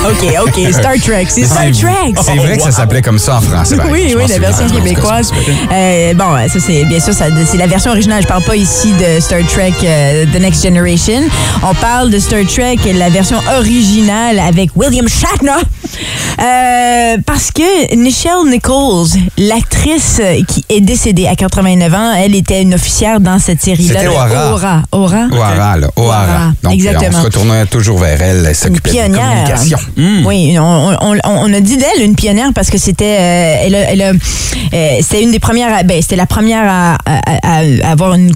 OK, 0.04 0.34
OK. 0.46 0.72
Star 0.72 0.94
Trek. 1.00 1.26
C'est 1.28 1.44
Star 1.44 1.70
Trek. 1.70 2.14
C'est 2.22 2.36
vrai 2.36 2.56
que 2.56 2.62
ça 2.62 2.72
s'appelait 2.72 3.02
comme 3.02 3.18
ça 3.18 3.36
en 3.36 3.40
français. 3.40 3.76
Oui, 3.90 4.14
oui, 4.16 4.24
la 4.28 4.38
version 4.38 4.66
québécoise. 4.68 5.32
Euh, 5.72 6.14
bon, 6.14 6.36
ça 6.48 6.58
c'est 6.60 6.84
bien 6.84 7.00
sûr, 7.00 7.14
c'est 7.14 7.56
la 7.56 7.66
version 7.66 7.92
originale. 7.92 8.22
Je 8.22 8.28
parle 8.28 8.44
pas 8.44 8.56
ici 8.56 8.92
de 8.92 9.20
Star 9.20 9.40
Trek 9.46 9.72
euh, 9.84 10.24
The 10.32 10.40
Next 10.40 10.62
Generation. 10.64 11.22
On 11.62 11.74
parle 11.74 12.10
de 12.10 12.18
Star 12.18 12.44
Trek, 12.46 12.78
la 12.94 13.10
version 13.10 13.38
originale 13.56 14.38
avec 14.38 14.70
William 14.76 15.08
Shatner. 15.08 15.62
Euh, 16.40 17.16
parce 17.26 17.50
que 17.50 17.94
Nichelle 17.94 18.48
Nichols, 18.50 19.08
l'actrice 19.38 20.20
qui 20.48 20.64
est 20.68 20.80
décédée 20.80 21.26
à 21.26 21.36
89 21.36 21.94
ans, 21.94 22.12
elle 22.14 22.34
était 22.34 22.62
une 22.62 22.74
officière 22.74 23.20
dans 23.20 23.38
cette 23.38 23.62
série-là. 23.62 23.94
C'était 24.00 24.08
O'Hara. 24.08 24.82
Aura. 24.92 25.26
O'Hara, 25.30 25.76
là. 25.76 25.88
O'Hara. 25.96 26.22
O'Hara, 26.24 26.52
Donc, 26.62 26.72
exactement. 26.72 27.10
on 27.18 27.20
se 27.20 27.24
retournait 27.26 27.66
toujours 27.66 27.98
vers 27.98 28.20
elle. 28.20 28.44
Elle 28.48 28.54
s'occupait 28.54 28.90
des 28.90 28.96
pionnière. 28.98 29.28
communications. 29.28 29.78
Oui, 30.26 30.56
on, 30.58 30.96
on- 31.00 31.18
on 31.24 31.52
a 31.52 31.60
dit 31.60 31.76
d'elle 31.76 32.02
une 32.04 32.14
pionnière 32.14 32.50
parce 32.54 32.70
que 32.70 32.78
c'était 32.78 33.16
euh, 33.18 33.56
elle 33.66 33.74
elle 33.74 34.02
euh, 34.02 34.88
c'était 35.00 35.22
une 35.22 35.30
des 35.32 35.38
premières 35.38 35.84
ben, 35.84 36.00
c'était 36.00 36.16
la 36.16 36.26
première 36.26 36.64
à, 36.68 36.94
à- 37.06 37.20
à- 37.42 37.62
à 37.86 37.90
avoir 37.90 38.14
une, 38.14 38.32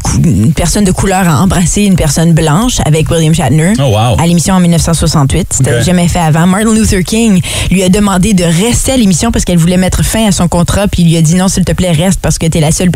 personne 0.55 0.85
de 0.85 0.93
couleur 0.93 1.29
à 1.29 1.41
embrasser 1.43 1.83
une 1.83 1.97
personne 1.97 2.33
blanche 2.33 2.75
avec 2.85 3.11
William 3.11 3.35
Shatner 3.35 3.73
Oh, 3.79 3.83
wow. 3.85 4.17
à 4.21 4.27
l'émission 4.27 4.55
en 4.55 4.61
1968. 4.61 5.49
C'était 5.51 5.83
jamais 5.83 6.09
fait 6.09 6.19
avant. 6.21 6.47
Martin 6.47 6.73
Luther 6.75 7.03
King 7.05 7.41
lui 7.71 7.83
a 7.83 7.89
demandé 7.89 8.35
de 8.35 8.45
rester 8.45 8.93
à 8.93 8.97
l'émission 8.97 9.33
parce 9.33 9.45
qu'elle 9.45 9.59
voulait 9.59 9.77
mettre 9.77 10.05
fin 10.05 10.27
à 10.27 10.33
son 10.33 10.49
contrat 10.49 10.89
puis 10.89 11.03
il 11.03 11.11
lui 11.11 11.17
a 11.17 11.23
dit 11.23 11.35
non 11.35 11.49
s'il 11.49 11.65
te 11.65 11.73
plaît 11.73 11.93
reste 11.93 12.21
parce 12.21 12.39
que 12.39 12.47
t'es 12.47 12.61
la 12.61 12.73
seule 12.73 12.91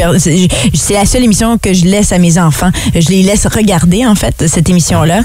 c'est 0.75 0.95
la 0.95 1.07
seule 1.07 1.25
émission 1.25 1.59
que 1.59 1.73
je 1.73 1.85
laisse 1.85 2.12
à 2.12 2.19
mes 2.19 2.38
enfants. 2.38 2.71
Je 2.95 3.09
les 3.09 3.23
laisse 3.23 3.47
regarder 3.47 4.07
en 4.07 4.14
fait 4.14 4.47
cette 4.47 4.69
émission 4.69 5.02
là 5.02 5.21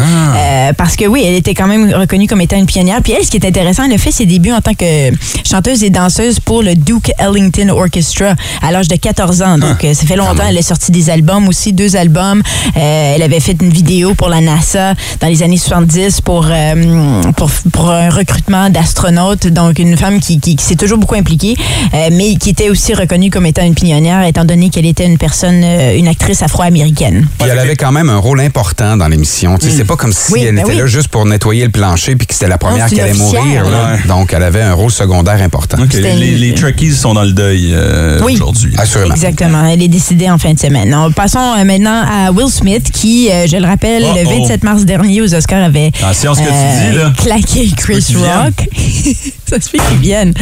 parce 0.78 0.96
que 0.96 1.06
oui 1.06 1.24
elle 1.26 1.36
était 1.36 1.54
quand 1.54 1.68
même 1.68 1.94
reconnue 1.94 2.28
comme 2.28 2.42
étant 2.42 2.58
une 2.58 2.66
pionnière. 2.66 3.02
Puis 3.02 3.14
elle 3.14 3.24
ce 3.24 3.32
qui 3.32 3.38
est 3.38 3.46
intéressant 3.46 3.84
elle 3.86 3.94
a 3.94 3.98
fait 3.98 4.12
ses 4.12 4.26
débuts 4.26 4.52
en 4.52 4.62
tant 4.62 4.74
que 4.74 5.12
chanteuse 5.48 5.84
et 5.84 5.90
danseuse 5.90 6.40
pour 6.40 6.62
le 6.64 6.76
Duke 6.76 7.12
Ellington 7.20 7.70
Orchestra 7.70 8.36
à 8.62 8.72
l'âge 8.72 8.88
de 8.88 8.96
14 8.96 9.42
ans. 9.42 9.58
Donc 9.58 9.84
euh, 9.84 9.94
ça 9.94 10.06
fait 10.06 10.16
longtemps 10.16 10.44
elle 10.48 10.58
a 10.58 10.62
sorti 10.62 10.92
des 10.92 11.10
albums 11.10 11.48
aussi 11.48 11.74
deux 11.74 11.96
albums. 11.96 12.42
Euh, 12.78 13.14
elle 13.16 13.22
avait 13.22 13.40
fait 13.40 13.58
une 13.62 13.70
vidéo 13.70 14.14
pour 14.14 14.30
la 14.30 14.42
NASA 14.42 14.94
dans 15.20 15.28
les 15.28 15.44
années 15.44 15.58
70 15.58 16.22
pour 16.22 16.48
euh, 16.50 17.22
pour, 17.38 17.50
pour 17.72 17.92
un 17.92 18.10
recrutement 18.10 18.70
d'astronautes. 18.70 19.15
Donc 19.16 19.80
une 19.80 19.98
femme 19.98 20.20
qui, 20.20 20.40
qui, 20.40 20.56
qui 20.56 20.64
s'est 20.64 20.76
toujours 20.76 20.98
beaucoup 20.98 21.16
impliquée, 21.16 21.56
euh, 21.94 22.10
mais 22.12 22.36
qui 22.36 22.50
était 22.50 22.70
aussi 22.70 22.94
reconnue 22.94 23.30
comme 23.30 23.46
étant 23.46 23.64
une 23.66 23.74
pionnière, 23.76 24.24
étant 24.26 24.46
donné 24.46 24.70
qu'elle 24.70 24.86
était 24.86 25.06
une 25.06 25.18
personne, 25.18 25.62
euh, 25.64 25.98
une 25.98 26.08
actrice 26.08 26.42
afro-américaine. 26.44 27.28
Puis 27.40 27.50
elle 27.50 27.60
avait 27.60 27.76
quand 27.76 27.92
même 27.92 28.10
un 28.10 28.18
rôle 28.18 28.42
important 28.42 28.98
dans 28.98 29.08
l'émission. 29.08 29.58
Tu 29.58 29.70
sais, 29.70 29.78
C'est 29.78 29.86
pas 29.86 29.96
comme 29.96 30.14
si 30.14 30.32
Oui, 30.34 30.42
elle 30.44 30.56
ben 30.56 30.62
était 30.64 30.72
oui. 30.74 30.78
là 30.80 30.88
juste 30.88 31.08
pour 31.10 31.26
nettoyer 31.26 31.64
le 31.66 31.72
plancher 31.72 32.16
puis 32.16 32.28
que 32.28 32.34
c'était 32.34 32.48
la 32.48 32.58
première 32.58 32.88
qui 32.88 33.00
allait 33.00 33.14
mourir. 33.14 33.70
là. 33.70 33.98
Donc, 34.08 34.34
elle 34.34 34.44
avait 34.44 34.62
un 34.62 34.74
rôle 34.74 34.92
secondaire 34.92 35.42
important. 35.42 35.78
Les, 35.94 36.32
les 36.38 36.54
Trekkies 36.54 36.94
sont 36.94 37.14
dans 37.14 37.24
le 37.24 37.32
deuil 37.34 37.72
euh, 37.74 38.20
Oui. 38.24 38.34
aujourd'hui. 38.36 38.74
Assurément. 38.78 39.14
Exactement. 39.16 39.66
Elle 39.66 39.82
est 39.82 39.88
décédée 39.88 40.30
en 40.30 40.38
fin 40.38 40.54
de 40.54 40.60
semaine. 40.60 40.96
Passons 41.16 41.40
euh, 41.58 41.64
maintenant 41.64 42.04
à 42.06 42.32
Will 42.32 42.50
Smith, 42.50 42.90
qui, 42.92 43.30
euh, 43.32 43.48
je 43.48 43.58
le 43.58 43.66
rappelle, 43.66 44.04
Oh, 44.06 44.14
le 44.16 44.24
oh. 44.26 44.40
27 44.42 44.64
mars 44.64 44.84
dernier 44.86 45.22
aux 45.22 45.34
Oscars 45.34 45.64
avait 45.64 45.92
euh, 46.04 46.06
Attention 46.06 46.32
à 46.32 46.36
ce 46.36 46.40
que 46.42 46.46
tu 46.48 46.92
dis, 46.92 46.98
là. 46.98 47.14
claqué 47.18 47.72
Chris. 47.78 48.06
Rock. 48.16 48.68
Ça 49.50 49.60
se 49.62 49.70
fait 49.70 49.78
qu'il 49.90 49.98
vienne. 50.00 50.34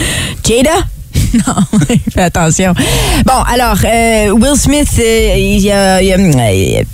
Jada? 0.48 0.72
Non, 1.34 1.80
fais 2.14 2.22
attention. 2.24 2.74
Bon, 3.26 3.42
alors, 3.52 3.78
euh, 3.86 4.30
Will 4.32 4.56
Smith, 4.56 4.88
euh, 5.00 5.36
il, 5.38 5.72
a, 5.72 6.02
il 6.02 6.12
a- 6.12 6.18
il 6.54 6.86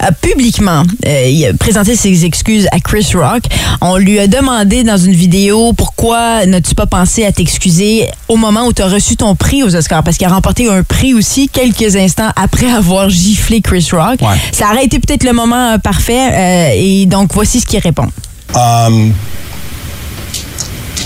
a 0.00 0.12
publiquement 0.12 0.82
euh, 1.06 1.22
il 1.28 1.44
a 1.46 1.52
présenté 1.54 1.94
ses 1.96 2.24
excuses 2.24 2.66
à 2.72 2.80
Chris 2.80 3.06
Rock. 3.14 3.42
On 3.82 3.96
lui 3.98 4.18
a 4.18 4.26
demandé 4.28 4.82
dans 4.82 4.96
une 4.98 5.12
vidéo 5.14 5.72
pourquoi 5.74 6.44
n'as-tu 6.46 6.74
pas 6.74 6.86
pensé 6.86 7.24
à 7.24 7.32
t'excuser 7.32 8.08
au 8.28 8.36
moment 8.36 8.66
où 8.66 8.72
tu 8.72 8.80
as 8.82 8.88
reçu 8.88 9.16
ton 9.16 9.34
prix 9.34 9.62
aux 9.62 9.74
Oscars, 9.74 10.02
parce 10.02 10.16
qu'il 10.18 10.26
a 10.26 10.30
remporté 10.30 10.68
un 10.68 10.82
prix 10.82 11.12
aussi 11.14 11.48
quelques 11.50 11.96
instants 11.96 12.30
après 12.36 12.70
avoir 12.70 13.08
giflé 13.10 13.60
Chris 13.62 13.88
Rock. 13.92 14.20
Ouais. 14.22 14.36
Ça 14.52 14.70
aurait 14.72 14.84
été 14.86 14.98
peut-être 14.98 15.24
le 15.24 15.32
moment 15.32 15.72
euh, 15.74 15.78
parfait, 15.78 16.30
euh, 16.32 16.70
et 16.74 17.06
donc 17.06 17.32
voici 17.34 17.60
ce 17.60 17.66
qu'il 17.66 17.80
répond. 17.80 18.08
Um, 18.54 19.12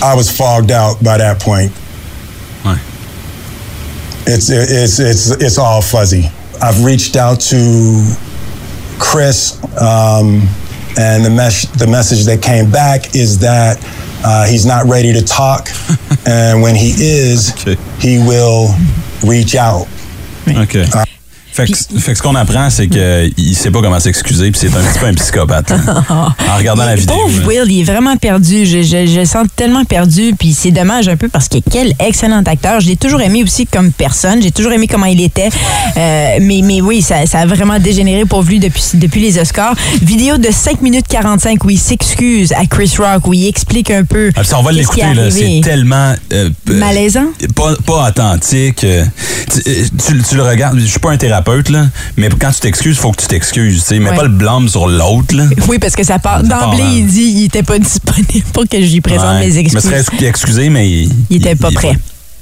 I 0.03 0.15
was 0.15 0.29
fogged 0.35 0.71
out 0.71 1.03
by 1.03 1.17
that 1.17 1.39
point. 1.41 1.71
Ouais. 2.63 2.77
It's 4.27 4.49
it's 4.49 4.99
it's 4.99 5.31
it's 5.31 5.57
all 5.57 5.81
fuzzy. 5.81 6.29
I've 6.61 6.83
reached 6.83 7.15
out 7.15 7.39
to 7.41 8.15
Chris, 8.99 9.57
um, 9.81 10.47
and 10.99 11.25
the 11.25 11.29
mes- 11.31 11.69
the 11.77 11.87
message 11.87 12.25
that 12.25 12.41
came 12.41 12.69
back 12.71 13.15
is 13.15 13.39
that 13.39 13.77
uh, 14.23 14.45
he's 14.45 14.65
not 14.65 14.85
ready 14.85 15.11
to 15.13 15.23
talk, 15.23 15.69
and 16.27 16.61
when 16.61 16.75
he 16.75 16.91
is, 16.97 17.51
Okay. 17.61 17.75
he 17.99 18.19
will 18.19 18.69
reach 19.25 19.55
out. 19.55 19.87
OK. 20.47 20.85
Fait 21.53 21.65
que, 21.65 21.73
fait 21.99 22.11
que 22.13 22.17
ce 22.17 22.23
qu'on 22.23 22.35
apprend, 22.35 22.69
c'est 22.69 22.87
qu'il 22.87 23.55
sait 23.55 23.71
pas 23.71 23.81
comment 23.81 23.99
s'excuser, 23.99 24.51
puis 24.51 24.59
c'est 24.59 24.67
un 24.75 24.81
petit 24.81 24.99
peu 24.99 25.05
un 25.07 25.13
psychopathe. 25.13 25.71
hein. 25.71 26.03
en 26.49 26.57
regardant 26.57 26.85
la 26.85 26.95
vidéo. 26.95 27.15
Pauvre. 27.15 27.47
Will, 27.47 27.63
il 27.69 27.81
est 27.81 27.83
vraiment 27.83 28.15
perdu. 28.17 28.65
Je, 28.65 28.81
je, 28.83 29.05
je 29.05 29.19
le 29.19 29.25
sens 29.25 29.47
tellement 29.55 29.83
perdu. 29.85 30.33
Puis 30.37 30.53
c'est 30.53 30.71
dommage 30.71 31.07
un 31.09 31.17
peu 31.17 31.27
parce 31.27 31.47
que 31.49 31.57
quel 31.69 31.93
excellent 31.99 32.41
acteur. 32.43 32.79
Je 32.79 32.87
l'ai 32.87 32.95
toujours 32.95 33.21
aimé 33.21 33.43
aussi 33.43 33.65
comme 33.67 33.91
personne. 33.91 34.41
J'ai 34.41 34.51
toujours 34.51 34.71
aimé 34.71 34.87
comment 34.87 35.05
il 35.07 35.21
était. 35.21 35.49
Euh, 35.97 36.37
mais, 36.41 36.61
mais 36.63 36.79
oui, 36.81 37.01
ça, 37.01 37.25
ça 37.25 37.39
a 37.39 37.45
vraiment 37.45 37.79
dégénéré 37.79 38.25
pour 38.25 38.43
lui 38.43 38.59
depuis, 38.59 38.83
depuis 38.95 39.21
les 39.21 39.37
Oscars. 39.39 39.75
Vidéo 40.01 40.37
de 40.37 40.49
5 40.51 40.81
minutes 40.81 41.07
45 41.09 41.63
où 41.65 41.69
il 41.69 41.79
s'excuse 41.79 42.53
à 42.53 42.65
Chris 42.65 42.93
Rock, 42.97 43.27
où 43.27 43.33
il 43.33 43.47
explique 43.47 43.91
un 43.91 44.03
peu. 44.05 44.31
Ah, 44.35 44.43
ça, 44.43 44.57
on 44.59 44.63
va 44.63 44.71
l'écouter, 44.71 45.13
là. 45.13 45.29
C'est 45.29 45.61
tellement. 45.63 46.13
euh, 46.33 46.49
euh, 46.69 46.79
Malaisant? 46.79 47.25
Pas, 47.55 47.73
pas 47.85 48.07
authentique. 48.09 48.85
Euh, 49.57 49.85
Tu, 49.97 50.13
tu- 50.17 50.23
tu 50.23 50.35
le 50.35 50.43
regardes. 50.43 50.79
Je 50.79 50.85
suis 50.85 50.99
pas 50.99 51.11
un 51.11 51.17
thérapeute, 51.17 51.69
là, 51.69 51.87
mais 52.17 52.29
quand 52.39 52.51
tu 52.51 52.59
t'excuses, 52.61 52.97
faut 52.97 53.11
que 53.11 53.21
tu 53.21 53.27
t'excuses. 53.27 53.81
tu 53.81 53.87
sais. 53.87 53.99
Mets 53.99 54.09
Ouais. 54.11 54.15
pas 54.15 54.23
le 54.23 54.29
blâme 54.29 54.67
sur 54.69 54.87
l'autre, 54.87 55.35
là. 55.35 55.45
Oui, 55.67 55.77
parce 55.79 55.95
que 55.95 56.03
ça 56.03 56.19
part. 56.19 56.43
D'emblée, 56.43 56.83
il 56.83 57.05
dit 57.07 57.33
il 57.37 57.45
était 57.45 57.63
pas 57.63 57.79
disponible 57.79 58.45
pour 58.53 58.67
que 58.67 58.81
je 58.81 58.91
lui 58.91 59.01
présente 59.01 59.35
Ouais. 59.35 59.47
mes 59.47 59.51
Je 59.51 59.55
me 59.55 59.59
excuses. 59.61 59.81
serais 59.81 60.25
excusé, 60.27 60.69
mais. 60.69 60.89
Il, 60.89 61.11
Il 61.29 61.37
était 61.37 61.55
pas 61.55 61.71
prêt. 61.71 61.97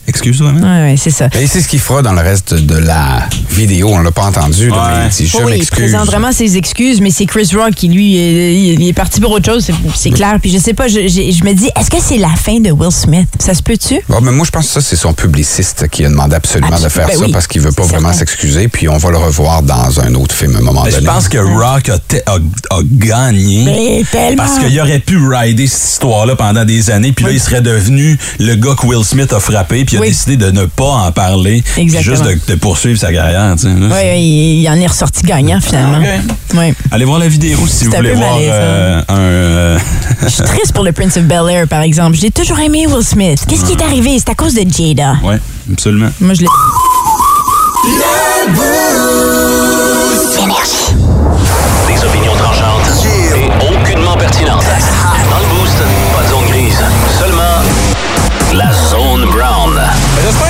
Excuse-toi, 0.10 0.50
hein? 0.50 0.62
Ouais, 0.86 0.92
ouais, 0.92 0.96
c'est 0.98 1.12
ça. 1.12 1.28
Et 1.40 1.46
c'est 1.48 1.62
ce 1.62 1.68
qu'il 1.68 1.80
fera 1.80 2.02
dans 2.02 2.14
le 2.14 2.22
reste 2.22 2.54
de 2.56 2.76
la 2.78 3.28
vidéo. 3.52 3.90
On 3.94 4.00
l'a 4.00 4.12
pas 4.12 4.24
entendu, 4.26 4.70
là, 4.70 4.76
Ouais. 4.76 4.82
mais 5.00 5.06
il 5.06 5.10
dit, 5.12 5.28
je 5.28 5.38
Oui, 5.38 5.44
il 5.46 5.50
m'excuse. 5.52 5.70
présente 5.70 6.06
vraiment 6.08 6.32
ses 6.32 6.58
excuses, 6.58 7.00
mais 7.00 7.12
c'est 7.12 7.26
Chris 7.26 7.50
Rock 7.56 7.72
qui, 7.76 7.88
lui, 7.90 8.18
est- 8.18 8.56
il 8.74 8.88
est 8.88 8.94
parti 8.94 9.20
pour 9.22 9.32
autre 9.32 9.46
chose, 9.52 9.64
c'est- 9.66 9.74
c'est 9.96 10.10
clair. 10.10 10.38
Puis 10.42 10.52
je 10.52 10.58
sais 10.58 10.74
pas, 10.74 10.88
je, 10.88 11.02
je- 11.08 11.32
je 11.32 11.44
me 11.44 11.54
dis, 11.54 11.70
est-ce 11.80 11.90
que 11.92 11.98
c'est 12.02 12.18
la 12.18 12.30
fin 12.30 12.60
de 12.60 12.72
Will 12.72 12.92
Smith? 12.92 13.28
Ça 13.40 13.54
se 13.54 13.62
peut-tu? 13.62 14.00
Bon, 14.10 14.20
mais 14.22 14.32
moi, 14.32 14.46
je 14.46 14.52
pense 14.52 14.66
que 14.68 14.74
ça, 14.74 14.82
c'est 14.82 14.96
son 14.96 15.14
publiciste 15.14 15.88
qui 15.90 16.04
a 16.06 16.10
demandé 16.10 16.36
absolument 16.36 16.80
de 16.80 16.90
faire 16.90 17.08
Ben 17.08 17.14
ça 17.18 17.24
oui, 17.26 17.32
parce 17.32 17.48
qu'il 17.48 17.62
veut 17.62 17.72
pas 17.72 17.84
c'est 17.84 17.90
vraiment 17.90 18.08
certain. 18.10 18.20
s'excuser. 18.20 18.68
Puis 18.68 18.90
on 18.90 18.98
va 18.98 19.12
le 19.12 19.18
revoir 19.18 19.62
dans 19.62 20.00
un 20.00 20.14
autre 20.16 20.34
film 20.36 20.56
à 20.56 20.60
un 20.60 20.62
moment 20.62 20.84
Mais 20.86 20.92
donné. 20.92 21.06
je 21.06 21.12
pense 21.12 21.28
que 21.30 21.38
Rock 21.38 21.90
a, 21.90 22.00
te- 22.00 22.16
a- 22.26 22.76
a 22.76 22.82
gagné. 22.84 23.64
Mais 23.66 24.04
tellement. 24.12 24.44
Parce 24.44 24.58
qu'il 24.60 24.80
aurait 24.82 25.00
pu 25.00 25.18
rider 25.28 25.68
cette 25.68 25.92
histoire-là 25.92 26.36
pendant 26.36 26.66
des 26.66 26.90
années, 26.90 27.12
puis 27.12 27.26
là, 27.26 27.32
il 27.32 27.40
serait 27.40 27.62
devenu 27.62 28.18
le 28.40 28.56
gars 28.56 28.76
que 28.80 28.86
Will 28.88 29.04
Smith 29.04 29.32
a 29.34 29.40
frappé, 29.40 29.86
puis 29.86 29.98
a 30.00 30.02
Oui. 30.02 30.10
décidé 30.10 30.38
de 30.38 30.52
ne 30.52 30.66
pas 30.66 30.84
en 31.08 31.12
parler, 31.12 31.64
juste 31.78 32.24
de, 32.24 32.38
de 32.48 32.56
poursuivre 32.56 33.00
sa 33.00 33.12
carrière. 33.12 33.54
tu 33.56 33.64
sais, 33.64 33.68
là. 33.68 33.88
Oui, 33.92 34.20
il, 34.22 34.62
il 34.62 34.70
en 34.70 34.76
est 34.76 34.88
ressorti 34.88 35.24
gagnant, 35.24 35.60
finalement. 35.62 36.00
Ok. 36.00 36.58
Ouais. 36.58 36.74
Allez 36.92 37.06
voir 37.06 37.20
la 37.20 37.28
vidéo 37.28 37.58
si 37.68 37.86
vous 37.86 37.92
C'est 37.92 37.98
un 37.98 38.00
voulez 38.02 38.12
peu 38.12 38.18
voir 38.18 38.38
euh, 38.42 39.02
un. 39.08 39.18
euh, 39.18 39.80
Je 40.24 40.30
suis 40.30 40.44
triste 40.44 40.74
pour 40.74 40.84
le 40.84 40.92
Prince 40.92 41.18
of 41.18 41.24
Bel-Air, 41.24 41.68
par 41.68 41.82
exemple. 41.82 42.18
J'ai 42.18 42.32
toujours 42.32 42.60
aimé 42.60 42.88
Will 42.88 43.04
Smith. 43.06 43.44
Qu'est-ce 43.48 43.66
qui 43.66 43.74
est 43.74 43.82
arrivé? 43.84 44.18
C'est 44.18 44.30
à 44.30 44.36
cause 44.36 44.56
de 44.56 44.62
Jada. 44.62 45.16
ouais, 45.24 45.40
absolument. 45.72 46.10
Moi, 46.20 46.34
je 46.34 46.42
l'ai. 46.42 46.48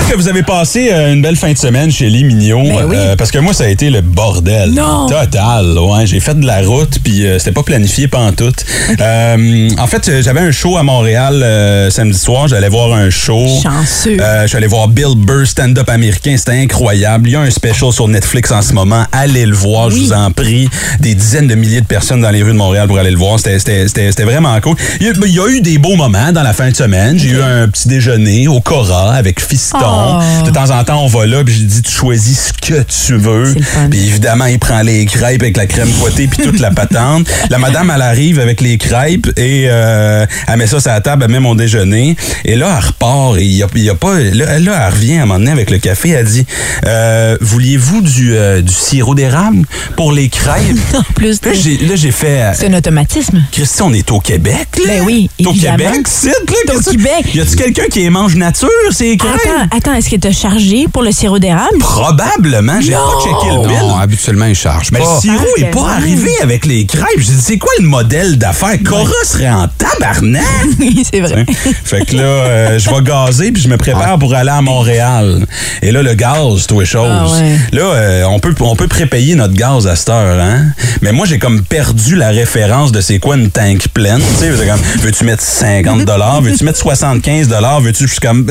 Que 0.10 0.16
vous 0.16 0.28
avez 0.28 0.42
passé 0.44 0.90
euh, 0.92 1.14
une 1.14 1.22
belle 1.22 1.36
fin 1.36 1.52
de 1.54 1.58
semaine 1.58 1.92
chez 1.92 2.10
Lee 2.10 2.24
Mignot. 2.24 2.64
Ben 2.64 2.86
oui. 2.88 2.96
euh, 2.98 3.16
parce 3.16 3.30
que 3.32 3.38
moi, 3.38 3.54
ça 3.54 3.66
a 3.66 3.68
été 3.68 3.90
le 3.92 4.02
bordel. 4.02 4.72
Non. 4.72 5.08
Total. 5.08 5.78
Ouais, 5.78 6.08
j'ai 6.08 6.20
fait 6.20 6.34
de 6.40 6.46
la 6.48 6.62
route, 6.62 6.98
puis 7.04 7.26
euh, 7.28 7.38
c'était 7.38 7.52
pas 7.52 7.64
planifié 7.64 8.08
pantoute. 8.08 8.66
Euh, 9.00 9.70
en 9.78 9.86
fait, 9.88 10.22
j'avais 10.22 10.40
un 10.40 10.52
show 10.52 10.76
à 10.76 10.84
Montréal 10.84 11.42
euh, 11.44 11.90
samedi 11.92 12.18
soir. 12.18 12.48
J'allais 12.48 12.70
voir 12.70 12.92
un 12.94 13.10
show. 13.12 13.46
Chanceux. 13.62 14.18
Euh, 14.20 14.42
je 14.44 14.48
suis 14.48 14.58
allé 14.58 14.66
voir 14.68 14.88
Bill 14.88 15.14
Burr, 15.16 15.46
stand-up 15.46 15.88
américain. 15.90 16.36
C'était 16.38 16.60
incroyable. 16.60 17.30
Il 17.30 17.34
y 17.34 17.36
a 17.36 17.42
un 17.42 17.50
special 17.52 17.94
sur 17.94 18.08
Netflix 18.08 18.52
en 18.52 18.62
ce 18.64 18.74
moment. 18.74 19.04
Allez 19.12 19.46
le 19.46 19.56
voir, 19.56 19.90
je 19.92 19.98
vous 19.98 20.12
en 20.14 20.32
prie. 20.32 20.68
Des 21.00 21.14
dizaines 21.16 21.48
de 21.48 21.56
milliers 21.56 21.82
de 21.82 21.86
personnes 21.86 22.22
dans 22.22 22.32
les 22.32 22.42
rues 22.42 22.52
de 22.52 22.58
Montréal 22.58 22.88
pour 22.88 22.98
aller 22.98 23.12
le 23.12 23.18
voir. 23.18 23.40
C'était- 23.40 24.24
vraiment 24.26 24.60
cool. 24.60 24.76
Il 25.00 25.06
y, 25.08 25.10
a, 25.10 25.14
il 25.26 25.34
y 25.36 25.40
a 25.40 25.48
eu 25.48 25.62
des 25.62 25.78
beaux 25.78 25.96
moments 25.96 26.32
dans 26.32 26.44
la 26.44 26.54
fin 26.54 26.70
de 26.72 26.76
semaine. 26.76 27.18
J'ai 27.18 27.30
eu 27.30 27.42
un 27.42 27.68
petit 27.68 27.88
déjeuner 27.88 28.48
au 28.48 28.60
Cora 28.60 29.14
avec 29.14 29.40
Fiston. 29.40 29.78
Oh. 29.82 29.99
De 30.46 30.52
temps 30.52 30.70
en 30.72 30.84
temps, 30.84 31.04
on 31.04 31.08
va 31.08 31.26
là, 31.26 31.44
puis 31.44 31.54
je 31.54 31.64
dis, 31.64 31.82
tu 31.82 31.92
choisis 31.92 32.48
ce 32.50 32.54
que 32.68 32.82
tu 32.84 33.18
veux. 33.18 33.56
Puis 33.90 34.08
évidemment, 34.08 34.46
il 34.46 34.60
prend 34.60 34.82
les 34.82 35.06
crêpes 35.06 35.42
avec 35.42 35.58
la 35.58 35.66
crème 35.68 35.90
fouettée 35.90 36.28
puis 36.28 36.44
toute 36.44 36.60
la 36.60 36.72
patente. 36.72 37.28
La 37.50 37.58
madame, 37.58 37.92
elle 37.94 38.02
arrive 38.02 38.40
avec 38.40 38.62
les 38.62 38.78
crêpes 38.78 39.28
et 39.38 39.66
euh, 39.70 40.26
elle 40.48 40.58
met 40.58 40.68
ça 40.68 40.80
sur 40.80 40.92
la 40.92 41.02
table, 41.02 41.24
elle 41.26 41.32
met 41.32 41.40
mon 41.40 41.56
déjeuner. 41.56 42.16
Et 42.46 42.56
là, 42.56 42.76
elle 42.78 42.86
repart 42.88 43.38
et 43.38 43.44
il 43.44 43.56
y 43.56 43.64
a, 43.64 43.68
y 43.76 43.90
a 43.90 43.96
pas... 43.96 44.20
Là, 44.20 44.60
là, 44.60 44.86
elle 44.88 44.94
revient 44.94 45.18
à 45.18 45.24
un 45.24 45.26
moment 45.26 45.40
donné 45.40 45.52
avec 45.52 45.70
le 45.72 45.78
café. 45.80 46.10
Elle 46.10 46.26
dit, 46.26 46.46
euh, 46.86 47.38
vouliez-vous 47.42 48.02
du, 48.02 48.36
euh, 48.36 48.62
du 48.62 48.74
sirop 48.74 49.16
d'érable 49.16 49.66
pour 49.96 50.12
les 50.12 50.30
crêpes? 50.30 50.78
En 50.94 51.04
plus, 51.14 51.40
Là, 51.46 51.52
j'ai 51.54 51.78
là, 51.78 51.96
j'ai 51.96 52.12
fait... 52.12 52.42
euh, 52.42 52.52
c'est 52.54 52.68
un 52.68 52.78
automatisme. 52.78 53.42
Christy, 53.52 53.82
on 53.82 53.94
est 53.94 54.12
au 54.12 54.20
Québec, 54.20 54.68
là? 54.78 54.84
Ben 54.88 55.02
oui, 55.06 55.30
au. 55.46 55.54
Québec, 55.54 56.08
c'est 56.08 56.30
au 56.32 56.80
Québec. 56.92 57.34
Y 57.34 57.40
a-tu 57.42 57.56
quelqu'un 57.56 57.84
qui 57.92 58.00
les 58.00 58.10
mange 58.10 58.36
nature, 58.36 58.70
ces 58.92 59.16
crêpes? 59.18 59.32
Attends, 59.46 59.78
attends, 59.78 59.89
est-ce 59.94 60.10
que 60.10 60.16
t'as 60.16 60.32
chargé 60.32 60.88
pour 60.92 61.04
le 61.04 61.12
sirop 61.12 61.40
d'érable? 61.40 61.78
Probablement, 61.80 62.80
j'ai 62.82 62.94
pas 62.94 63.20
checké 63.24 63.56
le 63.56 63.68
bill. 63.68 63.78
Non, 63.80 63.98
habituellement, 63.98 64.46
il 64.46 64.56
charge 64.56 64.92
Mais 64.92 65.00
pas. 65.00 65.16
le 65.16 65.22
sirop 65.22 65.48
est 65.58 65.72
pas 65.72 65.92
arrivé 65.92 66.32
avec 66.42 66.66
les 66.66 66.86
crêpes. 66.86 67.06
J'ai 67.18 67.34
dit, 67.34 67.42
c'est 67.42 67.58
quoi 67.58 67.72
le 67.80 67.86
modèle 67.86 68.38
d'affaires? 68.38 68.78
Cora 68.84 69.12
serait 69.24 69.50
en 69.50 69.68
tabarnak. 69.78 70.44
Oui, 70.80 71.04
c'est 71.12 71.20
vrai. 71.20 71.46
fait 71.84 72.06
que 72.06 72.16
là, 72.16 72.24
euh, 72.24 72.80
je 72.80 72.90
vais 72.90 73.02
gazer 73.02 73.52
puis 73.52 73.62
je 73.62 73.68
me 73.68 73.78
prépare 73.78 74.18
pour 74.18 74.34
aller 74.34 74.50
à 74.50 74.62
Montréal. 74.62 75.46
Et 75.82 75.92
là, 75.92 76.02
le 76.02 76.14
gaz, 76.14 76.68
tout 76.68 76.82
est 76.82 76.86
chose. 76.86 77.10
Ah 77.10 77.28
ouais. 77.28 77.58
Là, 77.74 77.84
euh, 77.84 78.24
on 78.26 78.40
peut 78.40 78.54
on 78.62 78.76
peut 78.76 78.88
prépayer 78.88 79.36
notre 79.36 79.54
gaz 79.54 79.88
à 79.88 79.96
cette 79.96 80.10
heure, 80.10 80.40
hein? 80.40 80.68
Mais 81.02 81.12
moi, 81.12 81.26
j'ai 81.26 81.40
comme 81.40 81.62
perdu 81.62 82.16
la 82.16 82.30
référence 82.30 82.92
de 82.92 83.02
c'est 83.02 83.20
quoi 83.20 83.36
une 83.36 83.50
tank 83.50 83.88
pleine. 83.94 84.22
Tu 84.40 84.46
sais, 84.46 84.52
c'est 84.58 84.68
comme, 84.68 84.82
veux-tu 85.02 85.24
mettre 85.26 85.44
50 85.44 86.02
veux-tu 86.42 86.64
mettre 86.64 86.80
75 86.80 87.50
veux-tu, 87.82 88.08
je 88.08 88.12
suis 88.12 88.20
comme, 88.20 88.46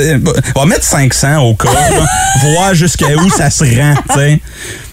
on 0.54 0.60
va 0.60 0.66
mettre 0.66 0.84
500 0.84 1.27
au 1.36 1.56
là, 1.64 2.06
voir 2.42 2.74
jusqu'à 2.74 3.14
où 3.16 3.30
ça 3.30 3.50
se 3.50 3.64
rend, 3.64 3.94
tu 4.12 4.18
sais. 4.18 4.40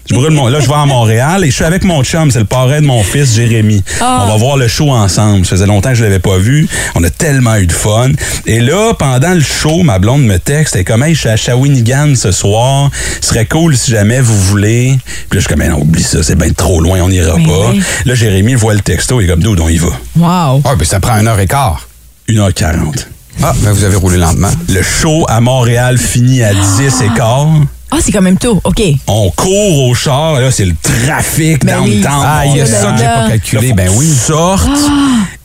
Je 0.08 0.14
brûle 0.14 0.34
mon, 0.34 0.48
là, 0.50 0.60
je 0.60 0.68
vais 0.68 0.74
à 0.76 0.86
Montréal 0.86 1.44
et 1.44 1.50
je 1.50 1.56
suis 1.56 1.64
avec 1.64 1.84
mon 1.84 2.04
chum, 2.04 2.30
c'est 2.30 2.38
le 2.38 2.46
parrain 2.46 2.80
de 2.80 2.86
mon 2.86 3.02
fils, 3.02 3.34
Jérémy. 3.34 3.84
Ah. 4.00 4.22
On 4.24 4.28
va 4.30 4.38
voir 4.38 4.56
le 4.56 4.68
show 4.68 4.92
ensemble. 4.92 5.46
Ça 5.48 5.56
faisait 5.56 5.66
longtemps 5.66 5.90
que 5.90 5.96
je 5.96 6.04
l'avais 6.04 6.20
pas 6.20 6.38
vu. 6.38 6.68
On 6.94 7.04
a 7.04 7.10
tellement 7.10 7.56
eu 7.56 7.66
de 7.66 7.72
fun. 7.72 8.12
Et 8.46 8.60
là, 8.60 8.94
pendant 8.94 9.34
le 9.34 9.42
show, 9.42 9.82
ma 9.82 9.98
blonde 9.98 10.22
me 10.24 10.38
texte, 10.38 10.76
est 10.76 10.84
comme, 10.84 11.02
hey, 11.02 11.16
je 11.16 11.22
suis 11.22 11.30
à 11.30 11.38
Shawinigan 11.38 12.14
ce 12.14 12.32
soir. 12.32 12.92
Ce 13.20 13.30
serait 13.30 13.48
cool 13.48 13.76
si 13.76 13.90
jamais 13.90 14.22
vous 14.22 14.38
voulez. 14.40 14.96
Puis 15.32 15.40
là, 15.40 15.40
je 15.40 15.40
suis 15.40 15.48
comme, 15.48 15.58
Ben 15.60 15.72
non, 15.72 15.80
oublie 15.82 16.04
ça, 16.04 16.22
c'est 16.22 16.36
bien 16.38 16.52
trop 16.52 16.82
loin, 16.82 17.00
on 17.02 17.10
n'ira 17.10 17.38
Mais 17.38 17.46
pas. 17.48 17.70
oui. 17.72 17.82
Là, 18.06 18.14
Jérémy 18.14 18.54
voit 18.54 18.76
le 18.76 18.82
texto, 18.82 19.20
il 19.22 19.24
est 19.24 19.28
comme, 19.28 19.42
d'où 19.42 19.56
on 19.60 19.70
y 19.70 19.78
va. 19.78 19.88
Wow. 20.18 20.62
Ouais, 20.64 20.76
ben 20.78 20.86
ça 20.86 21.00
prend 21.00 21.20
une 21.20 21.28
heure 21.28 21.40
et 21.40 21.48
quart. 21.48 21.88
1h40. 22.30 23.08
Ah, 23.44 23.54
ben 23.62 23.72
vous 23.72 23.84
avez 23.84 23.96
roulé 23.96 24.18
lentement. 24.18 24.52
Le 24.70 24.82
show 24.82 25.26
à 25.28 25.40
Montréal 25.42 25.98
finit 25.98 26.44
à 26.44 26.54
10 26.54 27.02
et 27.02 27.10
quart. 27.16 27.48
Ah, 27.92 27.98
c'est 28.02 28.12
quand 28.12 28.22
même 28.22 28.38
tôt. 28.38 28.60
OK. 28.64 28.82
On 29.08 29.30
court 29.32 29.84
au 29.88 29.94
char, 29.94 30.40
là, 30.40 30.50
c'est 30.52 30.66
le 30.66 30.74
trafic 30.82 31.64
Ben 31.64 31.80
oui. 31.84 32.04
Ah, 32.08 32.44
il 32.46 32.58
y 32.58 32.62
a 32.62 32.64
Oh 32.64 32.68
ça 32.68 32.92
que 32.92 32.98
j'ai 32.98 33.04
pas 33.06 33.28
calculé. 33.30 33.68
Là, 33.70 33.74
Ben 33.76 33.90
oui. 33.96 34.08
tu 34.10 34.16
sortes. 34.16 34.70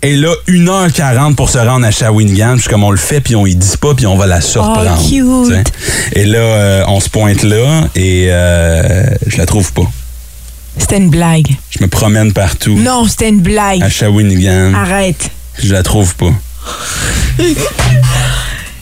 Et 0.03 0.17
là, 0.17 0.33
1h40 0.49 1.35
pour 1.35 1.51
se 1.51 1.59
rendre 1.59 1.87
à 1.87 1.91
Shawinigan. 1.91 2.57
Puis 2.57 2.69
comme 2.69 2.83
on 2.83 2.91
le 2.91 2.97
fait, 2.97 3.21
puis 3.21 3.37
on 3.37 3.45
y 3.47 3.55
dit 3.55 3.77
pas, 3.79 3.95
puis 3.95 4.07
on 4.07 4.17
va 4.17 4.27
la 4.27 4.41
surprendre. 4.41 4.99
Oh, 4.99 5.47
cute. 5.49 5.73
Et 6.15 6.25
là, 6.25 6.39
euh, 6.39 6.85
on 6.89 7.01
se 7.01 7.09
pointe 7.11 7.43
là 7.43 7.83
et 7.95 8.29
euh, 8.31 9.05
je 9.27 9.37
la 9.37 9.47
trouve 9.47 9.73
pas. 9.73 9.85
C'était 10.79 10.97
une 10.97 11.11
blague. 11.11 11.49
Je 11.71 11.83
me 11.85 11.89
promène 11.89 12.33
partout 12.33 12.75
Non, 12.79 13.05
c'était 13.07 13.29
une 13.29 13.41
blague. 13.41 13.83
à 13.83 13.91
Shawinigan. 13.91 14.73
Arrête. 14.75 15.31
Je 15.63 15.73
la 15.75 15.83
trouve 15.83 16.15
pas. 16.15 16.31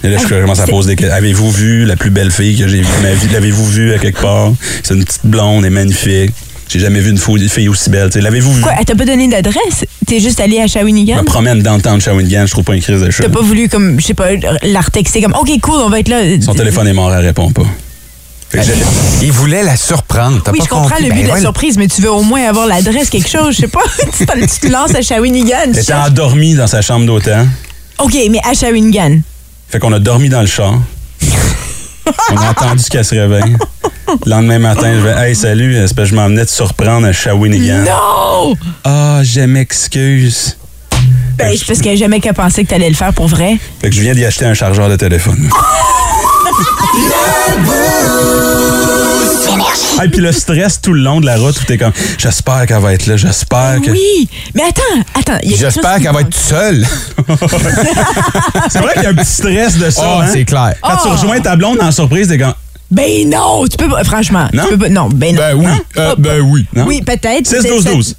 Et 0.04 0.08
là, 0.10 0.18
je 0.22 0.26
commence 0.28 0.60
à 0.60 0.66
poser 0.66 0.90
des 0.90 0.96
questions. 0.96 1.16
Avez-vous 1.16 1.50
vu 1.50 1.84
la 1.84 1.96
plus 1.96 2.10
belle 2.10 2.30
fille 2.30 2.56
que 2.56 2.68
j'ai 2.68 2.78
vue 2.80 2.86
de 2.98 3.02
ma 3.02 3.14
vie? 3.14 3.28
L'avez-vous 3.32 3.66
vue 3.66 3.92
à 3.94 3.98
quelque 3.98 4.20
part? 4.20 4.52
C'est 4.82 4.94
une 4.94 5.04
petite 5.04 5.24
blonde 5.26 5.64
et 5.64 5.70
magnifique. 5.70 6.32
J'ai 6.68 6.80
jamais 6.80 7.00
vu 7.00 7.10
une 7.10 7.18
fille 7.48 7.68
aussi 7.68 7.88
belle. 7.90 8.10
L'avez-vous 8.14 8.52
vue? 8.52 8.60
Quoi, 8.62 8.72
elle 8.78 8.84
t'a 8.84 8.94
pas 8.94 9.06
donné 9.06 9.26
d'adresse? 9.26 9.84
T'es 10.06 10.20
juste 10.20 10.38
allé 10.38 10.60
à 10.60 10.66
Je 10.66 10.72
Shawinigan? 10.74 11.16
me 11.16 11.22
promène 11.22 11.62
dans 11.62 11.76
le 11.76 11.82
temps 11.82 11.96
de 11.96 12.00
Shawinigan, 12.02 12.44
je 12.46 12.50
trouve 12.52 12.64
pas 12.64 12.74
une 12.76 12.82
crise 12.82 13.00
de 13.00 13.10
cheveux. 13.10 13.28
T'as 13.28 13.34
pas 13.34 13.42
voulu, 13.42 13.68
comme, 13.68 13.98
je 13.98 14.04
sais 14.06 14.14
pas, 14.14 14.28
la 14.62 14.80
retexter 14.80 15.22
comme, 15.22 15.34
OK, 15.34 15.48
cool, 15.62 15.80
on 15.80 15.88
va 15.88 16.00
être 16.00 16.08
là. 16.08 16.20
Son 16.42 16.54
téléphone 16.54 16.86
est 16.86 16.92
mort, 16.92 17.12
elle 17.12 17.24
répond 17.24 17.50
pas. 17.50 17.66
Il 19.22 19.32
voulait 19.32 19.62
la 19.62 19.76
surprendre. 19.76 20.42
T'as 20.42 20.52
Oui, 20.52 20.58
pas 20.58 20.64
je 20.64 20.68
comprends 20.70 20.88
compris. 20.90 21.04
le 21.04 21.10
but 21.10 21.16
Ben 21.16 21.22
de 21.24 21.28
la 21.28 21.34
ouais. 21.34 21.40
surprise, 21.40 21.76
mais 21.78 21.86
tu 21.88 22.00
veux 22.02 22.10
au 22.12 22.22
moins 22.22 22.46
avoir 22.48 22.66
l'adresse, 22.66 23.10
quelque 23.10 23.28
chose, 23.28 23.54
je 23.56 23.60
sais 23.62 23.68
pas. 23.68 23.82
tu, 24.18 24.26
te- 24.26 24.68
lances 24.70 24.94
à 24.94 25.02
Shawinigan. 25.02 25.56
Elle 25.72 25.78
était 25.78 25.92
endormie 25.92 26.54
dans 26.54 26.66
sa 26.66 26.80
chambre 26.82 27.04
d'hôtel. 27.06 27.46
OK, 27.98 28.16
mais 28.30 28.40
à 28.44 28.54
Shawinigan. 28.54 29.20
Fait 29.68 29.78
qu'on 29.78 29.92
a 29.92 29.98
dormi 29.98 30.28
dans 30.28 30.40
le 30.40 30.46
char. 30.46 30.74
On 32.32 32.36
a 32.36 32.48
attendu 32.48 32.84
qu'elle 32.84 33.04
se 33.04 33.14
réveille. 33.14 33.56
Le 34.24 34.30
lendemain 34.30 34.58
matin, 34.58 34.94
je 34.94 35.00
vais 35.00 35.28
Hey, 35.28 35.36
salut, 35.36 35.76
espèce, 35.76 36.08
je 36.08 36.14
m'emmenais 36.14 36.46
te 36.46 36.50
surprendre 36.50 37.06
à 37.06 37.12
Shawinigan. 37.12 37.84
Non! 37.84 38.54
Ah, 38.84 39.20
je 39.22 39.40
m'excuse. 39.40 40.56
Ben, 41.36 41.54
c'est 41.56 41.66
parce 41.66 41.80
qu'elle 41.80 41.92
a 41.92 41.96
jamais 41.96 42.20
qu'à 42.20 42.32
penser 42.32 42.64
que 42.64 42.70
t'allais 42.70 42.88
le 42.88 42.94
faire 42.94 43.12
pour 43.12 43.28
vrai. 43.28 43.58
Fait 43.80 43.90
que 43.90 43.94
je 43.94 44.00
viens 44.00 44.14
d'y 44.14 44.24
acheter 44.24 44.46
un 44.46 44.54
chargeur 44.54 44.88
de 44.88 44.96
téléphone. 44.96 45.50
Ah, 49.98 50.04
et 50.04 50.08
puis 50.08 50.20
le 50.20 50.32
stress 50.32 50.80
tout 50.80 50.92
le 50.92 51.00
long 51.02 51.20
de 51.20 51.26
la 51.26 51.36
route 51.36 51.60
où 51.60 51.64
t'es 51.64 51.78
comme, 51.78 51.92
j'espère 52.18 52.66
qu'elle 52.66 52.80
va 52.80 52.92
être 52.94 53.06
là, 53.06 53.16
j'espère 53.16 53.78
que. 53.84 53.90
Oui, 53.90 54.28
mais 54.54 54.62
attends, 54.62 54.82
attends. 55.18 55.38
il 55.42 55.50
y 55.50 55.54
a 55.54 55.56
quelque 55.58 55.72
J'espère 55.72 55.98
qu'elle 56.00 56.12
va 56.12 56.20
être 56.20 56.34
seule. 56.36 56.86
C'est 58.70 58.78
vrai 58.80 58.92
qu'il 58.94 59.02
y 59.02 59.06
a 59.06 59.10
un 59.10 59.14
petit 59.14 59.24
stress 59.30 59.76
de 59.78 59.90
ça. 59.90 60.02
Oh, 60.04 60.20
hein? 60.22 60.26
c'est 60.32 60.44
clair. 60.44 60.74
Quand 60.82 60.96
tu 60.96 61.08
Oh. 61.08 61.10
rejoins 61.12 61.40
ta 61.40 61.56
blonde 61.56 61.78
en 61.80 61.90
surprise, 61.90 62.28
t'es 62.28 62.38
comme, 62.38 62.54
Ben 62.90 63.28
non, 63.28 63.64
tu 63.66 63.76
peux 63.76 63.88
pas, 63.88 64.04
franchement. 64.04 64.48
Non? 64.52 64.64
Tu 64.64 64.70
peux 64.70 64.78
pas, 64.78 64.88
non, 64.88 65.08
ben 65.08 65.34
non. 65.34 65.40
Ben 65.42 65.54
oui. 65.56 65.66
Hein? 65.66 65.78
Euh, 65.96 66.14
ben 66.18 66.40
oui. 66.42 66.66
non? 66.74 66.84
Oui, 66.86 67.02
peut-être. 67.02 67.46
6, 67.46 68.14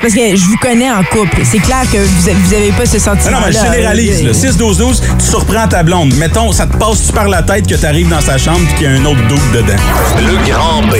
C'est 0.00 0.02
parce 0.02 0.14
que 0.14 0.36
je 0.36 0.44
vous 0.44 0.56
connais 0.58 0.88
en 0.88 1.02
couple. 1.02 1.40
C'est 1.42 1.58
clair 1.58 1.82
que 1.92 1.98
vous 1.98 2.28
avez, 2.28 2.38
vous 2.38 2.54
avez 2.54 2.70
pas 2.70 2.86
ce 2.86 2.98
Ah 2.98 3.00
sentiment. 3.00 3.40
non, 3.40 3.46
mais 3.46 3.52
je 3.52 3.58
généralise. 3.58 4.22
là. 4.22 4.32
6, 4.32 4.56
12, 4.56 4.78
12, 4.78 5.02
tu 5.18 5.24
surprends 5.26 5.66
ta 5.66 5.82
blonde. 5.82 6.14
Mettons, 6.14 6.52
ça 6.52 6.66
te 6.66 6.76
passe-tu 6.76 7.12
par 7.12 7.26
la 7.28 7.42
tête 7.42 7.66
que 7.66 7.74
t'arrives 7.74 8.08
dans 8.08 8.20
sa 8.20 8.38
chambre 8.38 8.60
et 8.70 8.74
qu'il 8.74 8.84
y 8.84 8.86
a 8.86 8.92
un 8.92 9.04
autre 9.04 9.26
double 9.26 9.50
dedans? 9.52 9.74
Le 10.18 10.48
Grand 10.48 10.82
B. 10.82 10.94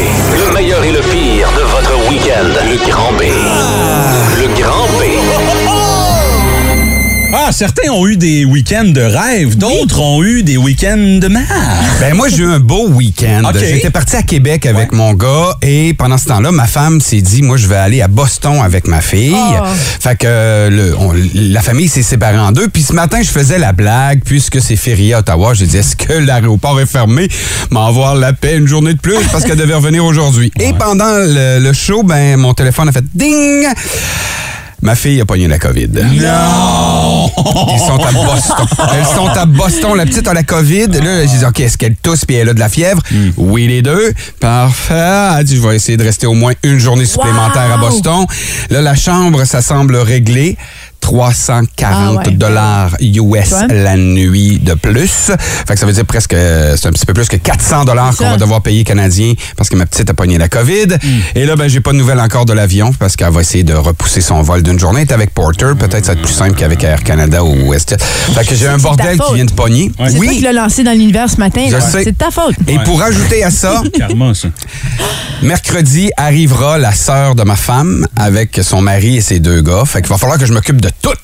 Le 0.49 0.53
meilleur 0.53 0.83
et 0.83 0.91
le 0.91 0.99
pire 1.01 1.49
de 1.57 1.63
votre 1.63 2.09
week-end. 2.11 2.43
Le 2.45 2.91
Grand 2.91 3.13
B. 3.13 3.23
Le 4.41 4.61
Grand 4.61 4.89
B. 4.99 5.05
Ah, 7.49 7.53
certains 7.53 7.91
ont 7.91 8.07
eu 8.07 8.19
des 8.19 8.45
week-ends 8.45 8.85
de 8.85 9.01
rêve, 9.01 9.57
d'autres 9.57 10.01
ont 10.01 10.23
eu 10.23 10.43
des 10.43 10.59
week-ends 10.59 11.19
de 11.19 11.29
merde. 11.29 11.47
Ben 11.99 12.13
moi, 12.15 12.29
j'ai 12.29 12.43
eu 12.43 12.47
un 12.47 12.59
beau 12.61 12.89
week-end. 12.89 13.41
J'étais 13.75 13.89
parti 13.89 14.17
à 14.17 14.23
Québec 14.23 14.67
avec 14.67 14.93
mon 14.93 15.15
gars 15.15 15.57
et 15.63 15.95
pendant 15.95 16.19
ce 16.19 16.27
temps-là, 16.27 16.53
ma 16.53 16.67
femme 16.67 17.01
s'est 17.01 17.23
dit, 17.23 17.41
moi, 17.41 17.57
je 17.57 17.67
vais 17.67 17.77
aller 17.77 18.03
à 18.03 18.09
Boston 18.09 18.61
avec 18.63 18.87
ma 18.87 19.01
fille. 19.01 19.33
Oh. 19.35 19.65
Fait 19.99 20.15
que 20.19 20.69
le- 20.69 20.95
on- 20.99 21.15
la 21.35 21.63
famille 21.63 21.89
s'est 21.89 22.03
séparée 22.03 22.39
en 22.39 22.53
deux. 22.53 22.69
Puis 22.69 22.83
ce 22.83 22.93
matin, 22.93 23.21
je 23.23 23.31
faisais 23.31 23.59
la 23.59 23.73
blague, 23.73 24.21
puisque 24.27 24.61
c'est 24.61 24.77
férié 24.77 25.15
à 25.15 25.21
Ottawa, 25.21 25.55
j'ai 25.55 25.65
dit, 25.67 25.79
est-ce 25.79 25.97
que 25.97 26.13
l'aéroport 26.13 26.79
est 26.83 26.87
fermé? 26.87 27.29
M'en 27.71 27.87
avoir 27.87 28.15
la 28.15 28.35
paix 28.35 28.59
une 28.59 28.69
journée 28.69 28.93
de 28.93 29.01
plus 29.01 29.17
parce 29.33 29.45
qu'elle 29.45 29.57
devait 29.57 29.73
revenir 29.75 30.05
aujourd'hui. 30.05 30.53
Et 30.61 30.75
pendant 30.75 31.13
le, 31.17 31.61
le 31.61 31.73
show, 31.73 32.03
ben 32.03 32.37
mon 32.37 32.53
téléphone 32.53 32.91
a 32.91 32.93
fait 32.93 33.05
ding! 33.15 33.65
Ma 34.81 34.95
fille 34.95 35.21
a 35.21 35.25
pogné 35.25 35.49
la 35.49 35.59
COVID. 35.59 35.89
Non! 35.89 37.31
Ils 37.73 37.79
sont 37.79 37.99
à 38.01 38.13
Boston. 38.13 38.67
Elles 38.95 39.07
sont 39.07 39.27
à 39.27 39.45
Boston. 39.45 39.97
La 39.97 40.07
petite 40.07 40.29
a 40.29 40.35
la 40.35 40.45
COVID. 40.45 40.87
Là, 40.87 41.27
j'ai 41.27 41.39
dit, 41.39 41.45
OK, 41.45 41.61
est-ce 41.61 41.77
qu'elle 41.77 41.97
tousse 41.97 42.25
puis 42.25 42.37
elle 42.37 42.51
a 42.51 42.55
de 42.55 42.61
la 42.61 42.69
fièvre? 42.69 43.03
Oui, 43.37 43.67
les 43.67 43.83
deux. 43.83 44.13
Parfait. 44.39 45.35
Elle 45.39 45.45
dit, 45.45 45.57
je 45.57 45.63
vais 45.67 45.75
essayer 45.75 45.97
de 45.97 46.05
rester 46.05 46.27
au 46.27 46.35
moins 46.35 46.53
une 46.63 46.79
journée 46.79 47.07
supplémentaire 47.07 47.73
à! 47.73 47.79
Boston. 47.79 48.25
Là, 48.71 48.81
la 48.81 48.95
chambre, 48.95 49.45
ça 49.45 49.63
semble 49.63 49.97
réglé. 49.97 50.57
340 51.09 51.71
Ah 51.91 52.13
ouais. 52.29 52.35
dollars 52.35 52.97
US 53.01 53.55
la 53.71 53.97
nuit 53.97 54.59
de 54.59 54.75
plus. 54.75 55.31
Fait 55.67 55.73
que 55.73 55.79
ça 55.81 55.87
veut 55.87 55.93
dire 55.95 56.05
presque, 56.05 56.33
c'est 56.77 56.87
un 56.87 56.91
petit 56.93 57.07
peu 57.07 57.15
plus 57.15 57.29
que 57.29 57.37
400 57.37 57.87
dollars 57.87 58.15
qu'on 58.15 58.29
va 58.29 58.37
devoir 58.37 58.61
payer 58.61 58.85
canadien 58.85 59.33
parce 59.57 59.71
que 59.71 59.77
ma 59.77 59.87
petite 59.87 60.11
a 60.11 60.13
pogné 60.15 60.37
la 60.37 60.49
COVID. 60.51 60.89
Et 61.35 61.47
là, 61.47 61.57
ben, 61.57 61.67
j'ai 61.67 61.81
pas 61.81 61.93
de 61.93 61.97
nouvelles 61.97 62.21
encore 62.21 62.45
de 62.45 62.53
l'avion 62.53 62.93
parce 62.93 63.17
qu'elle 63.17 63.33
va 63.33 63.41
essayer 63.41 63.65
de 63.65 63.73
repousser 63.73 64.21
son 64.21 64.43
vol 64.43 64.63
d'une 64.63 64.79
journée. 64.79 65.01
Elle 65.01 65.09
est 65.09 65.13
avec 65.15 65.33
Porter. 65.33 65.73
Peut-être 65.79 66.05
ça 66.05 66.13
va 66.13 66.19
être 66.19 66.27
plus 66.27 66.35
simple 66.35 66.55
qu'avec 66.57 66.85
Air 66.85 67.03
Canada 67.03 67.43
ou 67.43 67.71
WestJet. 67.73 67.97
Fait 67.99 68.45
que 68.47 68.55
j'ai 68.55 68.69
un 68.69 68.77
bordel 68.77 69.19
qui 69.19 69.35
vient 69.35 69.47
de 69.47 69.53
pogner. 69.53 69.91
Ouais. 69.99 70.11
C'est 70.11 70.17
toi 70.17 70.25
qui 70.27 70.29
Oui. 70.29 70.41
l'as 70.43 70.53
lancé 70.53 70.83
dans 70.85 70.93
l'univers 70.93 71.31
ce 71.31 71.37
matin. 71.39 71.63
C'est 71.91 72.05
de 72.05 72.11
ta 72.11 72.31
faute. 72.31 72.55
Et 72.67 72.79
pour 72.81 73.01
ajouter 73.03 73.43
à 73.45 73.51
ça. 73.59 73.83
mercredi 75.43 76.11
arrivera 76.19 76.77
la 76.79 76.93
sœur 76.93 77.35
de 77.35 77.45
ma 77.45 77.57
femme 77.57 78.07
avec 78.17 78.61
son 78.63 78.83
mari 78.83 79.17
et 79.17 79.21
ses 79.23 79.41
deux 79.41 79.63
gars. 79.63 79.85
Fait 79.87 80.01
qu'il 80.03 80.11
va 80.11 80.19
falloir 80.19 80.39
que 80.39 80.45
je 80.47 80.53
m'occupe 80.53 80.81
de 80.81 80.91
tout. 81.03 81.15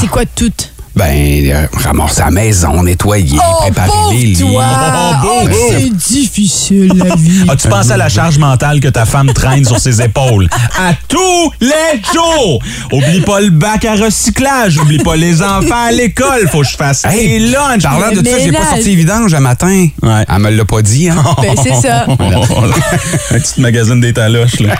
C'est 0.00 0.08
quoi 0.08 0.24
tout? 0.26 0.52
Ben, 0.94 1.50
euh, 1.50 1.66
ramasser 1.82 2.20
la 2.20 2.30
maison, 2.30 2.82
nettoyer, 2.82 3.38
préparer 3.60 3.88
les 4.10 4.16
lits. 4.24 4.36
toi! 4.38 4.64
Oh, 5.24 5.46
Ben, 5.46 5.54
c'est 5.70 5.90
difficile, 6.12 6.92
la 6.94 7.14
vie. 7.16 7.44
As-tu 7.48 7.68
pensé 7.68 7.92
à 7.92 7.96
la 7.96 8.10
charge 8.10 8.36
mentale 8.38 8.78
que 8.80 8.88
ta 8.88 9.06
femme 9.06 9.32
traîne 9.32 9.64
sur 9.64 9.78
ses 9.78 10.02
épaules? 10.02 10.48
À 10.78 10.92
tous 11.08 11.52
les 11.62 12.00
jours! 12.12 12.60
Oublie 12.92 13.22
pas 13.22 13.40
le 13.40 13.48
bac 13.48 13.86
à 13.86 13.94
recyclage, 13.94 14.76
oublie 14.78 14.98
pas 14.98 15.16
les 15.16 15.42
enfants 15.42 15.86
à 15.86 15.92
l'école, 15.92 16.46
faut 16.50 16.60
que 16.60 16.68
je 16.68 16.76
fasse 16.76 17.04
Hey, 17.06 17.26
les 17.26 17.38
lunchs. 17.50 17.82
Parlant 17.82 18.10
de 18.12 18.22
ça, 18.28 18.38
j'ai 18.38 18.52
pas 18.52 18.66
sorti 18.66 18.90
les 18.90 18.96
vidanges 18.96 19.32
un 19.32 19.40
matin. 19.40 19.88
Ouais. 20.02 20.24
Elle 20.28 20.38
me 20.40 20.50
l'a 20.50 20.64
pas 20.66 20.82
dit, 20.82 21.08
hein? 21.08 21.22
Ben, 21.40 21.54
c'est 21.62 21.74
ça. 21.74 22.04
Un 23.30 23.38
petit 23.38 23.60
magazine 23.62 24.00
des 24.00 24.12
taloches, 24.12 24.60
là. 24.60 24.74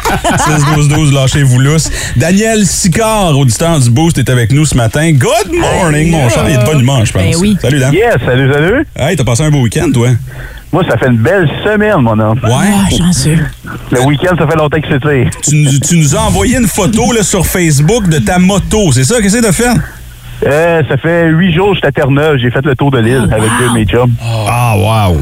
6-12-12, 0.76 1.12
lâchez-vous 1.12 1.58
lousse. 1.58 1.88
Daniel 2.16 2.66
Sicard, 2.66 3.38
auditeur 3.38 3.80
du 3.80 3.88
Boost, 3.90 4.18
est 4.18 4.28
avec 4.28 4.52
nous 4.52 4.66
ce 4.66 4.76
matin. 4.76 5.10
Good 5.12 5.52
morning, 5.52 6.01
mon 6.10 6.28
cher. 6.28 6.44
Il 6.48 6.54
est 6.54 6.58
de 6.58 6.64
bonne 6.64 6.80
humeur, 6.80 7.04
je 7.04 7.12
pense. 7.12 7.22
Ben 7.22 7.34
oui. 7.38 7.56
Salut, 7.60 7.78
Dan. 7.78 7.92
Yes, 7.94 8.16
salut, 8.24 8.52
salut. 8.52 8.86
Hey, 8.96 9.16
t'as 9.16 9.24
passé 9.24 9.42
un 9.44 9.50
beau 9.50 9.60
week-end, 9.60 9.90
toi? 9.92 10.08
Moi, 10.72 10.82
ça 10.88 10.96
fait 10.96 11.08
une 11.08 11.18
belle 11.18 11.48
semaine, 11.64 11.98
mon 12.00 12.18
homme. 12.18 12.40
Ouais. 12.42 12.50
Ah, 12.50 12.88
chanceux. 12.90 13.38
Le 13.90 14.00
week-end, 14.06 14.34
ça 14.38 14.46
fait 14.46 14.56
longtemps 14.56 14.80
que 14.80 14.88
c'était. 14.90 15.28
Tu, 15.42 15.56
nous- 15.56 15.78
tu 15.78 15.96
nous 15.98 16.16
as 16.16 16.20
envoyé 16.20 16.56
une 16.56 16.66
photo 16.66 17.12
là, 17.12 17.22
sur 17.22 17.46
Facebook 17.46 18.08
de 18.08 18.18
ta 18.18 18.38
moto. 18.38 18.90
C'est 18.92 19.04
ça? 19.04 19.20
Qu'est-ce 19.20 19.36
que 19.36 19.42
t'as 19.42 19.52
fait? 19.52 19.68
Euh, 20.46 20.82
ça 20.88 20.96
fait 20.96 21.28
huit 21.28 21.52
jours 21.54 21.68
que 21.70 21.74
j'étais 21.76 21.88
à 21.88 21.92
Terre-Neuve. 21.92 22.38
J'ai 22.38 22.50
fait 22.50 22.64
le 22.64 22.74
tour 22.74 22.90
de 22.90 22.98
l'île 22.98 23.28
avec 23.30 23.50
deux 23.60 23.68
de 23.68 23.74
mes 23.74 23.84
chums. 23.84 24.10
Ah, 24.20 24.74
wow. 24.76 25.18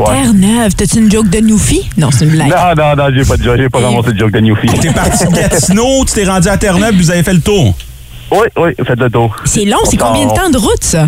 À 0.00 0.12
Terre-Neuve, 0.12 0.74
t'as-tu 0.76 0.98
une 0.98 1.10
joke 1.10 1.28
de 1.28 1.38
Newfie? 1.38 1.88
Non, 1.96 2.10
c'est 2.12 2.24
une 2.24 2.30
blague. 2.30 2.48
Non, 2.48 2.74
non, 2.76 2.96
non, 2.96 3.10
j'ai 3.14 3.24
pas 3.24 3.36
de 3.36 3.42
joke. 3.42 3.56
J'ai 3.58 3.68
pas 3.68 3.80
ramassé 3.80 4.12
de 4.12 4.18
joke 4.18 4.30
de 4.32 4.38
Newfie. 4.40 4.68
T'es 4.80 4.90
parti 4.92 5.24
de 5.26 5.32
Gatineau, 5.34 6.04
tu 6.06 6.14
t'es 6.14 6.24
rendu 6.24 6.48
à 6.48 6.56
Terre-Neuve, 6.56 6.90
puis 6.90 6.98
vous 7.00 7.10
avez 7.10 7.22
fait 7.24 7.32
le 7.34 7.40
tour. 7.40 7.76
Oui, 8.30 8.46
oui, 8.58 8.70
faites 8.86 9.00
le 9.00 9.10
tour. 9.10 9.34
C'est 9.44 9.64
long, 9.64 9.78
c'est 9.84 9.96
combien 9.96 10.26
de 10.26 10.32
temps 10.32 10.50
de 10.50 10.58
route, 10.58 10.82
ça? 10.84 11.06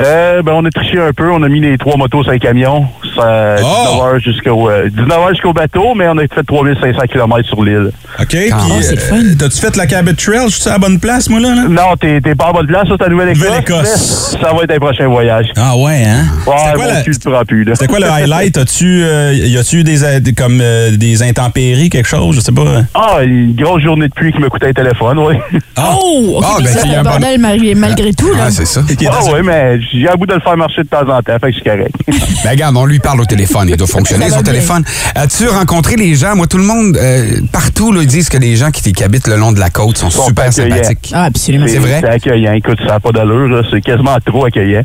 Euh, 0.00 0.42
ben, 0.42 0.52
on 0.54 0.64
a 0.64 0.70
triché 0.70 0.98
un 0.98 1.12
peu. 1.12 1.30
On 1.30 1.42
a 1.42 1.48
mis 1.48 1.60
les 1.60 1.76
trois 1.78 1.96
motos 1.96 2.22
sur 2.24 2.32
un 2.32 2.38
camion. 2.38 2.86
Ça, 3.14 3.56
Oh! 3.62 3.86
19 3.92 4.02
heures 4.02 4.18
jusqu'au, 4.20 4.68
euh, 4.70 4.88
19 4.88 5.18
heures 5.18 5.28
jusqu'au 5.30 5.52
bateau, 5.52 5.94
mais 5.94 6.08
on 6.08 6.18
a 6.18 6.22
fait 6.22 6.42
3500 6.46 7.02
km 7.12 7.46
sur 7.48 7.62
l'île. 7.62 7.90
OK, 8.18 8.26
puis 8.28 8.50
Ah, 8.52 8.66
c'est 8.80 8.96
fun. 8.98 9.16
euh, 9.16 9.34
t'as-tu 9.38 9.58
fait 9.60 9.76
la 9.76 9.86
Cabot 9.86 10.12
Trail? 10.14 10.48
Je 10.48 10.56
suis 10.56 10.68
à 10.68 10.72
la 10.72 10.78
bonne 10.78 10.98
place, 10.98 11.28
moi, 11.30 11.38
là? 11.40 11.54
là? 11.54 11.62
Non, 11.68 11.94
t'es, 12.00 12.20
pas 12.34 12.46
à 12.48 12.52
bonne 12.52 12.66
place, 12.66 12.88
ça, 12.88 12.94
c'est 12.98 13.04
à 13.04 13.08
Nouvelle-Écosse. 13.08 14.36
Ça 14.40 14.52
va 14.52 14.62
être 14.64 14.72
un 14.72 14.78
prochain 14.78 15.06
voyage. 15.06 15.46
Ah 15.56 15.76
ouais, 15.76 16.02
hein? 16.04 16.24
Ouais, 16.46 16.54
C'était 16.58 16.74
quoi, 16.74 16.84
mon 16.86 16.92
la- 16.92 17.86
quoi 17.86 17.98
le 18.00 18.08
highlight? 18.10 18.56
As-tu, 18.58 19.02
euh, 19.04 19.32
y 19.34 19.56
a-tu 19.56 19.76
eu 19.80 19.84
des, 19.84 20.02
euh, 20.02 20.18
des- 20.20 20.32
comme, 20.32 20.58
euh, 20.60 20.96
des 20.96 21.22
intempéries, 21.22 21.90
quelque 21.90 22.08
chose? 22.08 22.34
Je 22.36 22.40
sais 22.40 22.52
pas. 22.52 22.82
Ah, 22.94 23.22
une 23.22 23.54
grosse 23.54 23.82
journée 23.82 24.08
de 24.08 24.14
pluie 24.14 24.32
qui 24.32 24.40
me 24.40 24.48
coûtait 24.48 24.68
un 24.68 24.72
téléphone, 24.72 25.18
oui. 25.20 25.36
Oh! 25.78 26.36
OK, 26.38 26.44
Ah, 26.46 26.53
mais 26.58 26.64
ben, 26.66 26.72
ça, 26.72 26.80
il 26.84 26.88
y 26.88 26.90
c'est 26.90 26.96
a 26.96 26.98
un 26.98 27.00
un 27.00 27.04
bon- 27.04 27.10
bordel 27.10 27.40
malgré, 27.40 27.74
malgré 27.74 28.12
tout, 28.12 28.32
là. 28.32 28.44
Ah, 28.46 28.50
c'est 28.50 28.64
ça. 28.66 28.82
Ah 28.88 28.94
dans- 28.94 29.32
oui, 29.32 29.40
mais 29.44 29.78
j'ai 29.92 30.08
à 30.08 30.16
bout 30.16 30.26
de 30.26 30.34
le 30.34 30.40
faire 30.40 30.56
marcher 30.56 30.82
de 30.82 30.88
temps 30.88 31.02
en 31.08 31.20
temps, 31.22 31.38
fait 31.40 31.50
que 31.52 31.56
c'est 31.58 31.64
correct. 31.70 31.94
Ben, 32.44 32.50
regarde, 32.50 32.76
on 32.76 32.84
lui 32.84 32.98
parle 32.98 33.20
au 33.22 33.24
téléphone. 33.24 33.68
Il 33.70 33.76
doit 33.76 33.86
fonctionner, 33.86 34.28
son 34.28 34.42
téléphone. 34.42 34.84
As-tu 35.14 35.48
rencontré 35.48 35.96
les 35.96 36.14
gens? 36.14 36.36
Moi, 36.36 36.46
tout 36.46 36.58
le 36.58 36.64
monde, 36.64 36.96
euh, 36.98 37.40
partout, 37.52 37.90
là, 37.90 38.02
ils 38.02 38.06
disent 38.06 38.28
que 38.28 38.36
les 38.36 38.56
gens 38.56 38.70
qui, 38.70 38.92
qui 38.92 39.02
habitent 39.02 39.28
le 39.28 39.36
long 39.36 39.52
de 39.52 39.60
la 39.60 39.70
côte 39.70 39.96
sont, 39.96 40.10
super 40.10 40.52
sympathiques. 40.52 41.10
Ah, 41.14 41.24
absolument. 41.24 41.66
C'est 41.66 41.78
vrai? 41.78 42.00
C'est 42.02 42.08
accueillant. 42.10 42.52
Écoute, 42.52 42.78
ça 42.80 42.94
n'a 42.94 43.00
pas 43.00 43.12
d'allure, 43.12 43.48
là. 43.48 43.62
C'est 43.70 43.80
quasiment 43.80 44.16
trop 44.24 44.44
accueillant. 44.44 44.82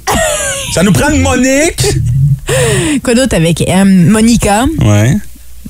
Ça 0.73 0.83
nous 0.83 0.91
prend 0.91 1.09
une 1.09 1.21
Monique! 1.21 1.83
Quoi 3.03 3.15
d'autre 3.15 3.35
avec 3.35 3.61
M? 3.67 4.09
Monica. 4.09 4.65
Ouais. 4.79 5.15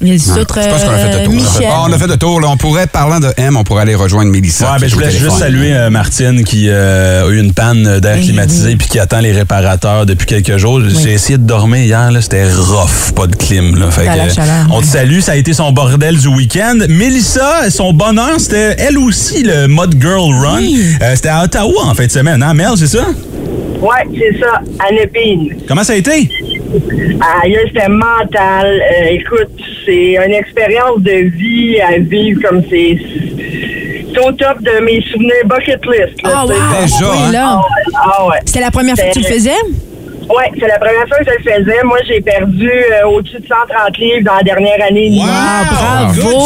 Les 0.02 0.32
Ouais. 0.32 0.40
autres, 0.40 0.60
Je 0.62 0.70
pense 0.70 0.84
qu'on 0.84 0.92
a 0.92 0.98
fait 0.98 1.20
le 1.20 1.26
tour. 1.26 1.34
Michel. 1.34 1.68
Ah, 1.70 1.84
on 1.88 1.92
a 1.92 1.98
fait 1.98 2.08
le 2.08 2.16
tour. 2.18 2.40
Là. 2.40 2.48
On 2.50 2.56
pourrait, 2.58 2.88
parlant 2.88 3.20
de 3.20 3.28
M, 3.36 3.58
on 3.58 3.64
pourrait 3.66 3.82
aller 3.82 3.96
rejoindre 3.96 4.32
Mélissa. 4.32 4.72
Ouais, 4.74 4.80
ben, 4.80 4.90
je 4.90 4.96
voulais 4.96 5.12
juste 5.12 5.38
saluer 5.38 5.74
euh, 5.74 5.90
Martine 5.90 6.44
qui 6.46 6.68
euh, 6.70 7.26
a 7.28 7.30
eu 7.30 7.38
une 7.40 7.54
panne 7.54 8.00
d'air 8.00 8.16
Eh 8.18 8.22
climatisé 8.24 8.70
oui. 8.70 8.76
puis 8.78 8.88
qui 8.88 8.98
attend 9.00 9.20
les 9.20 9.34
réparateurs 9.34 10.06
depuis 10.06 10.26
quelques 10.26 10.56
jours. 10.58 10.80
J'ai 11.04 11.12
essayé 11.12 11.38
de 11.38 11.44
dormir 11.44 11.84
hier, 11.84 12.12
là, 12.12 12.22
c'était 12.22 12.46
rough, 12.50 13.12
pas 13.14 13.28
de 13.28 13.36
clim. 13.36 13.76
Là. 13.78 13.92
Fait 13.92 14.06
Dans 14.06 14.14
que, 14.14 14.18
la 14.18 14.24
euh, 14.24 14.30
chaleur, 14.30 14.68
on 14.72 14.80
te 14.80 14.86
ouais. 14.86 14.92
salue, 14.92 15.20
ça 15.20 15.34
a 15.34 15.36
été 15.36 15.52
son 15.54 15.72
bordel 15.74 16.18
du 16.18 16.28
week-end. 16.28 16.78
Mélissa, 16.88 17.70
son 17.70 17.92
bonheur, 17.92 18.40
c'était 18.40 18.78
elle 18.80 18.98
aussi 18.98 19.44
le 19.44 19.68
Mud 19.68 20.02
Girl 20.02 20.34
Run. 20.34 20.62
Euh, 21.02 21.12
c'était 21.16 21.28
à 21.30 21.44
Ottawa 21.44 21.84
en 21.86 21.94
fin 21.94 22.06
de 22.06 22.12
semaine, 22.12 22.42
hein, 22.42 22.54
Mel, 22.54 22.70
c'est 22.78 22.88
ça? 22.88 23.06
Ouais, 23.82 24.06
c'est 24.14 24.40
ça, 24.40 24.62
à 24.80 24.94
Népine. 24.94 25.56
Comment 25.68 25.84
ça 25.84 25.94
a 25.94 25.96
été? 25.98 26.30
Aïe, 27.44 27.58
c'était 27.68 27.88
mental. 27.90 28.66
Euh, 28.68 29.06
écoute, 29.12 29.50
c'est 29.86 30.16
une 30.26 30.34
expérience 30.34 31.00
de 31.00 31.30
vie 31.36 31.80
à 31.82 31.98
vivre 32.00 32.42
comme 32.48 32.62
c'est. 32.70 32.98
C'est 34.12 34.20
au 34.28 34.32
top 34.32 34.60
de 34.62 34.84
mes 34.84 35.02
souvenirs 35.12 35.46
bucket 35.46 35.86
list. 35.86 36.22
là, 36.24 36.30
Ah, 36.38 36.46
wow. 36.46 36.52
Déjà, 36.82 37.12
Oui, 37.12 37.18
hein? 37.28 37.32
là. 37.32 37.48
Ah 37.54 37.58
ouais, 37.60 37.94
ah 37.96 38.28
ouais. 38.28 38.38
C'était 38.46 38.62
la 38.62 38.72
première 38.72 38.96
fois 38.96 39.06
que 39.06 39.14
tu 39.14 39.20
le 39.20 39.26
faisais? 39.26 39.52
Ouais, 39.52 40.52
c'est 40.60 40.68
la 40.68 40.80
première 40.80 41.08
fois 41.08 41.18
que 41.20 41.26
je 41.26 41.32
le 41.38 41.44
faisais. 41.64 41.84
Moi, 41.84 41.98
j'ai 42.08 42.22
perdu 42.22 42.72
euh, 42.72 43.08
au-dessus 43.08 43.40
de 43.40 43.48
130 43.48 43.98
livres 43.98 44.24
dans 44.26 44.36
la 44.36 44.44
dernière 44.44 44.82
année. 44.88 45.12
bravo! 45.22 46.42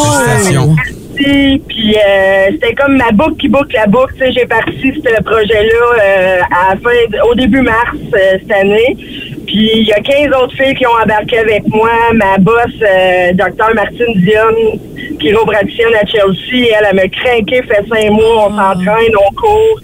Puis 1.15 1.95
euh, 1.95 2.47
c'était 2.51 2.73
comme 2.73 2.97
ma 2.97 3.11
boucle 3.11 3.37
qui 3.37 3.47
boucle 3.47 3.75
la 3.75 3.87
boucle. 3.87 4.13
Tu 4.13 4.25
sais, 4.25 4.31
j'ai 4.31 4.45
parti 4.45 4.93
ce 4.95 5.21
projet-là 5.23 6.01
euh, 6.01 6.39
à 6.51 6.73
la 6.73 6.81
fin, 6.81 7.25
au 7.29 7.35
début 7.35 7.61
mars 7.61 7.95
euh, 7.95 8.37
cette 8.39 8.51
année. 8.51 8.97
Puis 9.45 9.69
il 9.75 9.87
y 9.87 9.93
a 9.93 9.99
15 9.99 10.27
autres 10.41 10.55
filles 10.55 10.75
qui 10.75 10.85
ont 10.87 11.01
embarqué 11.03 11.39
avec 11.39 11.67
moi. 11.67 11.89
Ma 12.13 12.37
boss, 12.37 12.73
Dr 13.33 13.75
Martine 13.75 14.13
Dion, 14.15 14.79
chiropraticienne 15.19 15.93
à 16.01 16.05
Chelsea, 16.05 16.69
elle, 16.71 16.87
elle 16.89 16.95
m'a 16.95 17.07
craqué, 17.07 17.61
fait 17.63 17.85
cinq 17.87 18.11
mois, 18.11 18.47
on 18.49 18.57
s'entraîne, 18.57 19.13
on 19.17 19.33
court. 19.35 19.79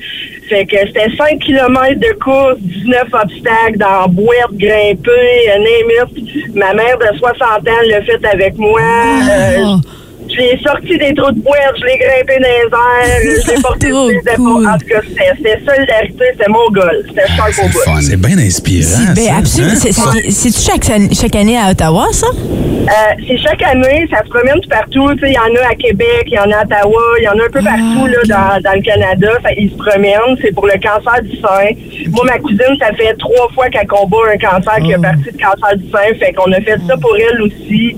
Fait 0.49 0.65
que 0.65 0.77
c'était 0.79 1.15
5 1.15 1.39
km 1.39 1.99
de 1.99 2.19
course, 2.19 2.57
19 2.59 3.03
obstacles 3.13 3.77
dans 3.77 4.07
boîte, 4.07 4.51
grimper, 4.53 5.45
it. 5.45 6.55
Ma 6.55 6.73
mère 6.73 6.97
de 6.97 7.17
60 7.17 7.41
ans 7.41 7.71
l'a 7.87 8.01
fait 8.01 8.25
avec 8.25 8.57
moi. 8.57 8.81
Euh, 8.81 9.75
je 10.31 10.37
l'ai 10.37 10.59
sorti 10.65 10.97
des 10.97 11.13
trous 11.13 11.31
de 11.31 11.41
boîte, 11.41 11.73
je 11.79 11.85
l'ai 11.85 11.97
grimpé 11.97 12.37
dans 12.39 12.47
les 12.47 13.29
airs, 13.33 13.41
je 13.45 13.51
l'ai 13.51 13.61
porté 13.61 13.89
Trop 13.89 14.09
sur 14.09 14.09
les 14.09 14.31
épaules. 14.33 14.35
cool. 14.35 14.67
En 14.67 14.77
tout 14.77 14.85
cas, 14.87 15.01
c'était 15.07 15.31
c'était 15.37 15.59
solidarité, 15.65 16.23
c'était 16.33 16.49
mon 16.49 16.69
goal. 16.71 17.03
C'était 17.07 17.27
sharp 17.35 17.53
au 17.63 17.67
bout. 17.69 18.01
C'est 18.01 18.17
bien 18.19 18.37
inspirant. 18.37 19.13
Ben, 19.15 19.35
absolument. 19.39 19.73
hein? 19.73 19.79
C'est- 19.79 19.91
c'est- 19.91 20.31
C'est-tu 20.31 20.59
chaque, 20.71 21.13
chaque 21.13 21.35
année 21.35 21.57
à 21.57 21.69
Ottawa, 21.71 22.07
ça? 22.11 22.27
Euh, 22.27 22.91
c'est 23.27 23.37
chaque 23.37 23.61
année, 23.63 24.07
ça 24.11 24.23
se 24.23 24.29
promène 24.29 24.59
tout 24.61 24.69
partout. 24.69 25.11
Il 25.21 25.33
y 25.33 25.37
en 25.37 25.53
a 25.63 25.69
à 25.71 25.75
Québec, 25.75 26.23
il 26.27 26.33
y 26.33 26.39
en 26.39 26.49
a 26.51 26.57
à 26.57 26.63
Ottawa, 26.65 27.01
il 27.19 27.23
y 27.23 27.27
en 27.27 27.37
a 27.37 27.43
un 27.45 27.49
peu 27.49 27.61
partout 27.61 28.07
là, 28.07 28.17
dans, 28.25 28.61
dans 28.63 28.75
le 28.75 28.81
Canada. 28.81 29.29
Ça, 29.43 29.49
ils 29.57 29.69
se 29.69 29.75
promènent. 29.75 30.35
C'est 30.41 30.53
pour 30.53 30.65
le 30.65 30.73
cancer 30.81 31.21
du 31.21 31.35
sein. 31.37 31.69
Moi, 32.11 32.25
ma 32.25 32.39
cousine, 32.39 32.75
ça 32.79 32.87
fait 32.97 33.13
trois 33.19 33.47
fois 33.53 33.69
qu'elle 33.69 33.85
combat 33.87 34.17
un 34.33 34.37
cancer 34.37 34.77
qui 34.83 34.93
a 34.93 34.99
parti 34.99 35.23
de 35.31 35.37
cancer 35.37 35.77
du 35.77 35.89
sein. 35.91 36.09
Fait 36.19 36.33
qu'on 36.33 36.51
a 36.51 36.61
fait 36.61 36.79
ça 36.87 36.97
pour 36.97 37.15
elle 37.17 37.41
aussi. 37.43 37.95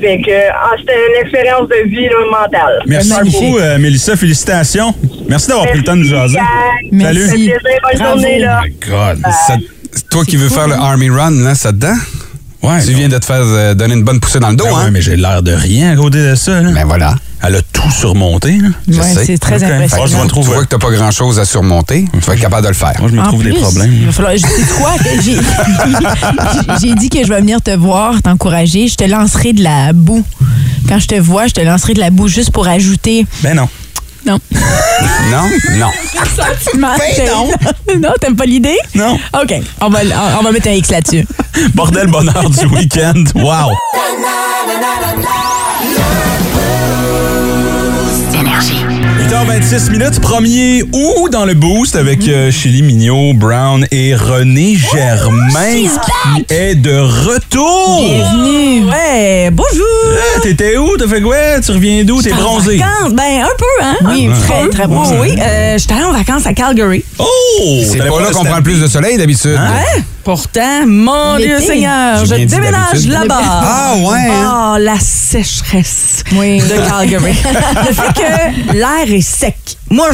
Fait 0.00 0.18
que 0.22 0.32
ah, 0.54 0.70
c'était 0.78 0.94
une 1.10 1.20
expérience 1.22 1.68
de 1.70 1.88
vie 1.88 2.04
là, 2.04 2.16
mentale. 2.30 2.82
Merci 2.86 3.12
beaucoup, 3.24 3.58
euh, 3.58 3.78
Mélissa. 3.78 4.16
Félicitations. 4.16 4.94
Merci 5.28 5.48
d'avoir 5.48 5.66
pris 5.68 5.78
le 5.78 5.84
temps 5.84 5.96
de 5.96 6.02
nous 6.02 6.08
jaser. 6.08 6.38
Merci. 6.92 7.18
Salut. 7.20 7.28
Plaisir. 7.30 7.54
Bonne 7.62 7.98
Bravo. 8.00 8.20
journée, 8.20 8.38
là. 8.40 8.60
Oh 8.62 8.66
my 8.66 8.74
God. 8.90 9.22
Ça- 9.46 9.56
toi 10.10 10.24
qui 10.24 10.36
veux 10.36 10.48
faire 10.48 10.68
le 10.68 10.74
Army 10.74 11.10
Run, 11.10 11.30
là, 11.42 11.54
ça 11.54 11.70
te 11.70 11.76
dedans? 11.76 11.94
Ouais, 12.62 12.84
Tu 12.84 12.92
viens 12.92 13.08
de 13.08 13.16
te 13.16 13.24
faire 13.24 13.40
euh, 13.40 13.72
donner 13.74 13.94
une 13.94 14.04
bonne 14.04 14.20
poussée 14.20 14.38
dans 14.38 14.50
le 14.50 14.56
dos, 14.56 14.64
Ben 14.64 14.70
ouais, 14.72 14.82
hein? 14.82 14.90
mais 14.92 15.00
j'ai 15.00 15.16
l'air 15.16 15.42
de 15.42 15.52
rien 15.52 15.92
à 15.92 15.96
côté 15.96 16.18
de 16.22 16.34
ça. 16.34 16.60
Là. 16.60 16.70
Ben 16.72 16.84
voilà. 16.84 17.14
Elle 17.42 17.56
a 17.56 17.62
tout 17.62 17.90
surmonté. 17.90 18.58
Là. 18.58 18.68
Je 18.86 18.98
Ouais, 19.00 19.02
sais. 19.14 19.24
c'est 19.24 19.38
très 19.38 19.56
Ok. 19.56 19.62
impressionnant. 19.62 19.88
Fait 19.88 20.02
que 20.02 20.24
je 20.28 20.34
Tu 20.34 20.46
vois 20.46 20.64
que 20.64 20.68
t'as 20.68 20.78
pas 20.78 20.90
grand-chose 20.90 21.38
à 21.38 21.46
surmonter, 21.46 22.04
tu 22.12 22.18
vas 22.20 22.34
être 22.34 22.40
capable 22.40 22.64
de 22.64 22.68
le 22.68 22.74
faire. 22.74 22.92
Moi, 23.00 23.08
je 23.08 23.14
me 23.16 23.20
En 23.22 23.28
trouve 23.28 23.42
des 23.44 23.52
problèmes. 23.54 23.90
Il 23.90 24.04
va 24.06 24.12
falloir, 24.12 24.32
je 24.34 24.42
sais 24.42 24.74
quoi, 24.78 24.92
que 24.98 25.22
j'ai, 25.22 25.38
j'ai 26.88 26.94
dit 26.96 27.08
que 27.08 27.24
je 27.24 27.28
vais 27.32 27.40
venir 27.40 27.62
te 27.62 27.70
voir, 27.74 28.20
t'encourager. 28.20 28.88
Je 28.88 28.94
te 28.96 29.04
lancerai 29.04 29.54
de 29.54 29.62
la 29.62 29.94
boue. 29.94 30.22
Quand 30.88 30.98
je 30.98 31.06
te 31.06 31.14
vois, 31.14 31.46
je 31.46 31.52
te 31.54 31.60
lancerai 31.60 31.94
de 31.94 32.00
la 32.00 32.10
boue 32.10 32.28
juste 32.28 32.50
pour 32.52 32.66
ajouter. 32.68 33.26
Ben 33.42 33.54
non. 33.54 33.68
Non. 34.26 34.38
Non? 35.30 35.48
Non. 35.76 35.90
Sentiment. 36.36 36.94
non. 37.26 37.50
non, 38.00 38.12
t'aimes 38.20 38.36
pas 38.36 38.44
l'idée? 38.44 38.76
Non. 38.94 39.18
OK. 39.40 39.54
On 39.80 39.88
va, 39.88 40.00
on 40.38 40.42
va 40.42 40.52
mettre 40.52 40.68
un 40.68 40.72
X 40.72 40.90
là-dessus. 40.90 41.26
Bordel 41.74 42.08
bonheur 42.08 42.50
du 42.50 42.66
week-end. 42.66 43.24
Wow. 43.34 43.70
Énergie. 48.34 48.89
8h26 49.30 49.90
minutes, 49.92 50.20
1er 50.20 50.82
août 50.92 51.30
dans 51.30 51.44
le 51.44 51.54
boost 51.54 51.94
avec 51.94 52.26
euh, 52.26 52.50
Chili 52.50 52.82
Mignot, 52.82 53.32
Brown 53.34 53.86
et 53.92 54.12
René 54.16 54.74
Germain 54.74 55.86
qui 56.34 56.44
est 56.52 56.74
de 56.74 56.96
retour. 56.98 58.00
Bienvenue. 58.10 58.86
Ouais, 58.90 59.50
bonjour! 59.52 59.86
Ah, 60.36 60.40
T'étais 60.40 60.76
où? 60.78 60.96
T'as 60.96 61.06
fait 61.06 61.20
quoi? 61.20 61.36
Tu 61.64 61.70
reviens 61.70 62.02
d'où? 62.02 62.20
T'es 62.20 62.32
bronzé? 62.32 62.78
Vacances, 62.78 63.12
ben 63.12 63.42
un 63.44 63.56
peu, 63.56 63.84
hein? 63.84 63.96
Oui, 64.06 64.28
Un 64.28 64.40
très, 64.40 64.62
peu. 64.64 64.70
très 64.70 64.86
Oui, 64.86 64.88
bronzé. 64.94 65.16
oui. 65.20 65.36
Euh, 65.40 65.78
J'étais 65.78 65.94
allée 65.94 66.04
en 66.04 66.12
vacances 66.12 66.46
à 66.46 66.52
Calgary. 66.52 67.04
Oh! 67.18 67.24
C'est 67.88 67.98
T'allais 67.98 68.10
pas 68.10 68.20
là 68.20 68.30
qu'on 68.32 68.44
prend 68.44 68.56
le 68.56 68.62
plus 68.64 68.80
de 68.80 68.88
soleil 68.88 69.16
d'habitude. 69.16 69.56
Hein? 69.56 70.00
Pourtant, 70.24 70.86
mon 70.86 71.36
L'été. 71.36 71.48
Dieu 71.48 71.60
Seigneur, 71.60 72.18
J'ai 72.20 72.26
je 72.26 72.34
bien 72.34 72.44
dit 72.46 72.54
déménage 72.54 72.90
d'habitude. 72.92 73.12
là-bas. 73.12 73.40
Ah, 73.42 73.94
ouais, 73.96 74.18
hein? 74.30 74.72
Oh, 74.74 74.78
la 74.78 74.96
sécheresse 75.00 76.24
Oui. 76.36 76.58
de 76.58 76.88
Calgary. 76.88 77.32
Le 77.88 77.94
fait 77.94 78.12
que 78.14 78.74
l'air 78.74 79.10
est 79.16 79.19
sec. 79.22 79.76
Moi, 79.90 80.10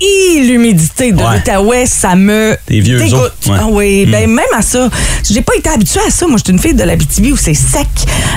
l'humidité 0.00 1.12
de 1.12 1.16
Ouais. 1.22 1.36
l'Outaouais, 1.36 1.86
ça 1.86 2.14
me 2.14 2.56
Des 2.68 2.80
vieux 2.80 2.98
dégoûte. 2.98 3.32
ouais. 3.46 3.56
Ah 3.58 3.66
oui, 3.68 4.06
ben 4.06 4.28
même 4.28 4.44
à 4.56 4.62
ça, 4.62 4.88
j'ai 5.28 5.40
pas 5.42 5.54
été 5.56 5.68
habituée 5.70 6.00
à 6.06 6.10
ça. 6.10 6.26
Moi, 6.26 6.36
je 6.38 6.44
suis 6.44 6.52
une 6.52 6.58
fille 6.58 6.74
de 6.74 6.82
l'Abitibi 6.84 7.32
où 7.32 7.36
c'est 7.36 7.54
sec 7.54 7.86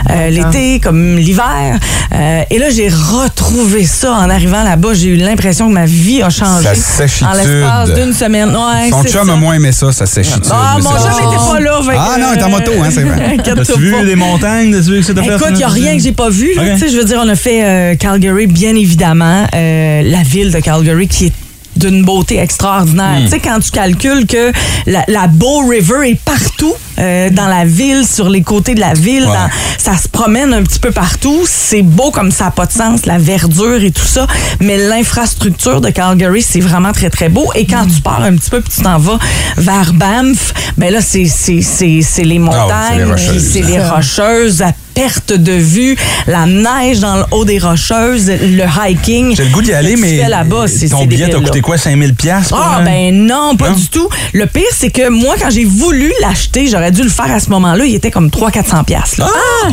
euh, 0.10 0.30
l'été 0.30 0.80
comme 0.80 1.18
l'hiver. 1.18 1.78
Euh, 2.14 2.42
et 2.50 2.58
là, 2.58 2.70
j'ai 2.70 2.90
retrouvé 2.90 3.86
ça 3.86 4.14
en 4.14 4.30
arrivant 4.30 4.64
là-bas. 4.64 4.94
J'ai 4.94 5.10
eu 5.10 5.16
l'impression 5.18 5.68
que 5.68 5.74
ma 5.74 5.86
vie 5.86 6.22
a 6.22 6.30
changé 6.30 6.68
en 6.68 7.34
l'espace 7.34 7.94
d'une 7.94 8.14
semaine. 8.14 8.50
Ouais, 8.50 8.90
Son 8.90 9.04
chum 9.04 9.30
a 9.30 9.36
moins 9.36 9.56
aimé 9.56 9.72
ça, 9.72 9.92
sa 9.92 10.06
séchitude. 10.06 10.44
Ah, 10.52 10.78
mon 10.82 10.90
c'est- 10.92 10.98
chum 10.98 11.26
n'était 11.30 11.38
pas 11.38 11.60
là. 11.60 11.80
Ah 11.98 12.18
non, 12.20 12.28
il 12.36 12.40
est 12.40 12.44
en 12.44 12.50
moto, 12.50 12.72
hein, 12.84 12.90
c'est 12.92 13.04
vrai. 13.04 13.26
inquiète-toi 13.40 13.66
T'as-tu 13.66 13.80
vu 13.80 14.06
des 14.06 14.16
montagnes? 14.16 14.72
T'as-tu 14.72 14.92
vu 14.92 15.02
que? 15.02 15.12
Écoute, 15.12 15.48
il 15.52 15.58
n'y 15.58 15.64
a 15.64 15.68
rien 15.68 15.96
que 15.98 16.02
j'ai 16.04 16.12
pas 16.12 16.30
vu. 16.30 16.54
là. 16.56 16.62
Ok. 16.64 16.70
Tu 16.74 16.80
sais, 16.80 16.90
Je 16.90 16.98
veux 16.98 17.06
dire, 17.06 17.20
on 17.24 17.28
a 17.30 17.36
fait 17.36 17.64
euh, 17.64 17.96
Calgary, 17.96 18.48
bien 18.48 18.76
évidemment. 18.76 19.46
Euh, 19.54 20.02
la 20.04 20.24
ville 20.24 20.52
de 20.52 20.60
Calgary 20.60 21.08
qui 21.08 21.28
est 21.28 21.34
d'une 21.80 22.04
beauté 22.04 22.38
extraordinaire. 22.40 23.22
Tu 23.24 23.30
sais, 23.30 23.40
quand 23.40 23.60
tu 23.60 23.72
calcules 23.72 24.28
que 24.28 24.52
la, 24.86 25.04
la 25.08 25.28
Bow 25.28 25.68
River 25.68 26.10
est 26.10 26.20
partout 26.24 26.74
euh, 27.00 27.30
dans 27.30 27.48
la 27.48 27.66
ville, 27.66 28.06
sur 28.06 28.30
les 28.30 28.42
côtés 28.42 28.76
de 28.76 28.80
la 28.82 28.94
ville, 28.94 29.24
Ouais. 29.26 29.34
dans- 29.34 29.50
ça 29.78 29.98
se 29.98 30.08
promène 30.10 30.54
un 30.54 30.62
petit 30.64 30.80
peu 30.80 30.92
partout. 30.92 31.44
C'est 31.46 31.82
beau 31.82 32.12
comme 32.12 32.32
ça 32.32 32.46
n'a 32.46 32.52
pas 32.52 32.66
de 32.66 32.72
sens, 32.74 33.06
la 33.06 33.18
verdure 33.18 33.82
et 33.82 33.92
tout 33.92 34.06
ça. 34.06 34.28
Mais 34.60 34.78
l'infrastructure 34.78 35.82
de 35.82 35.90
Calgary, 35.90 36.42
c'est 36.42 36.60
vraiment 36.60 36.92
très, 36.92 37.10
très 37.10 37.30
beau. 37.30 37.50
Et 37.56 37.66
quand 37.66 37.86
tu 37.88 38.02
pars 38.02 38.22
un 38.22 38.36
petit 38.36 38.50
peu 38.50 38.62
puis 38.62 38.72
tu 38.76 38.82
t'en 38.84 38.98
vas 38.98 39.18
vers 39.58 39.94
Banff, 39.94 40.54
ben 40.78 40.92
là, 40.94 41.00
c'est 41.02 41.20
les 41.24 42.04
Ah 42.20 42.24
les 42.24 42.40
montagnes, 42.40 43.16
c'est 43.40 43.62
les 43.62 43.80
rocheuses 43.82 44.62
à 44.62 44.72
perte 45.00 45.32
de 45.32 45.54
vue, 45.54 45.96
la 46.28 46.46
neige 46.46 47.00
dans 47.00 47.16
le 47.16 47.24
haut 47.32 47.46
des 47.46 47.58
rocheuses, 47.58 48.30
le 48.30 48.64
hiking. 48.66 49.34
J'ai 49.34 49.46
le 49.46 49.50
goût 49.50 49.62
d'y 49.62 49.72
aller, 49.72 49.96
mais 49.96 50.28
là-bas, 50.28 50.66
c'est 50.68 50.90
ton 50.90 51.06
billet 51.06 51.30
t'a 51.30 51.40
coûté 51.40 51.62
quoi? 51.62 51.78
5000 51.78 52.16
pièces 52.16 52.50
Ah, 52.52 52.82
ben 52.84 53.16
non, 53.16 53.56
pas 53.56 53.70
Non? 53.70 53.76
du 53.78 53.88
tout. 53.88 54.10
Le 54.34 54.46
pire, 54.46 54.66
c'est 54.76 54.90
que 54.90 55.08
moi, 55.08 55.36
quand 55.42 55.50
j'ai 55.52 55.64
voulu 55.64 56.12
l'acheter, 56.22 56.68
j'aurais 56.68 56.92
dû 56.92 57.02
le 57.02 57.10
faire 57.10 57.32
à 57.32 57.40
ce 57.40 57.50
moment-là, 57.52 57.86
il 57.86 57.96
était 57.96 58.12
comme 58.12 58.28
300-400$. 58.30 58.84
piastres, 58.84 59.20
là. 59.20 59.28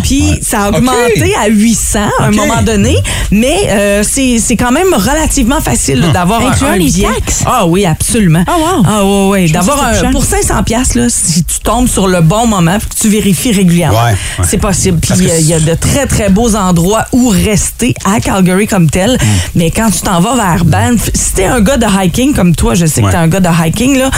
Puis 0.04 0.38
ça 0.42 0.62
a 0.66 0.68
augmenté 0.68 1.34
à 1.42 1.48
800 1.48 1.98
à 2.20 2.24
un 2.26 2.30
moment 2.30 2.62
donné, 2.62 2.96
mais 3.32 3.56
euh, 3.68 4.04
c'est 4.08 4.38
c'est 4.38 4.54
quand 4.56 4.70
même 4.70 4.94
relativement 4.94 5.60
facile 5.60 6.00
là, 6.02 6.08
d'avoir 6.08 6.40
un, 6.40 6.66
un 6.68 6.76
les 6.76 6.84
billet. 6.84 7.08
taxes? 7.08 7.42
Ah 7.46 7.66
oui, 7.66 7.84
absolument. 7.84 8.44
Ah, 8.46 8.56
wow. 8.58 8.84
Ah 8.86 9.04
oui, 9.04 9.42
oui. 9.46 9.50
D'avoir 9.50 9.84
un, 9.86 10.12
pour 10.12 10.24
500 10.24 10.62
pièces 10.62 10.94
là, 10.94 11.06
si 11.08 11.42
tu 11.42 11.58
tombes 11.64 11.88
sur 11.88 12.06
le 12.06 12.20
bon 12.20 12.46
moment, 12.46 12.78
puis 12.78 12.88
que 12.90 12.94
tu 12.94 13.08
vérifies 13.08 13.50
régulièrement, 13.50 13.96
Ouais, 14.04 14.12
ouais. 14.38 14.44
c'est 14.48 14.58
possible. 14.58 14.98
Puis 15.00 15.15
Euh, 15.24 15.38
il 15.40 15.46
y 15.46 15.54
a 15.54 15.60
de 15.60 15.74
très 15.74 16.06
très 16.06 16.28
beaux 16.28 16.54
endroits 16.54 17.06
où 17.12 17.28
rester 17.28 17.94
à 18.04 18.20
Calgary 18.20 18.66
comme 18.66 18.90
tel. 18.90 19.12
Mm. 19.12 19.26
Mais 19.54 19.70
quand 19.70 19.90
tu 19.90 20.00
t'en 20.00 20.20
vas 20.20 20.34
vers 20.36 20.64
Banff, 20.64 21.10
si 21.14 21.34
t'es 21.34 21.44
un 21.44 21.60
gars 21.60 21.76
de 21.76 21.86
hiking 21.86 22.34
comme 22.34 22.54
toi, 22.54 22.74
je 22.74 22.86
sais 22.86 23.02
que 23.02 23.10
t'es 23.10 23.16
un 23.16 23.28
gars 23.28 23.40
de 23.40 23.48
hiking 23.48 23.98
là, 23.98 24.10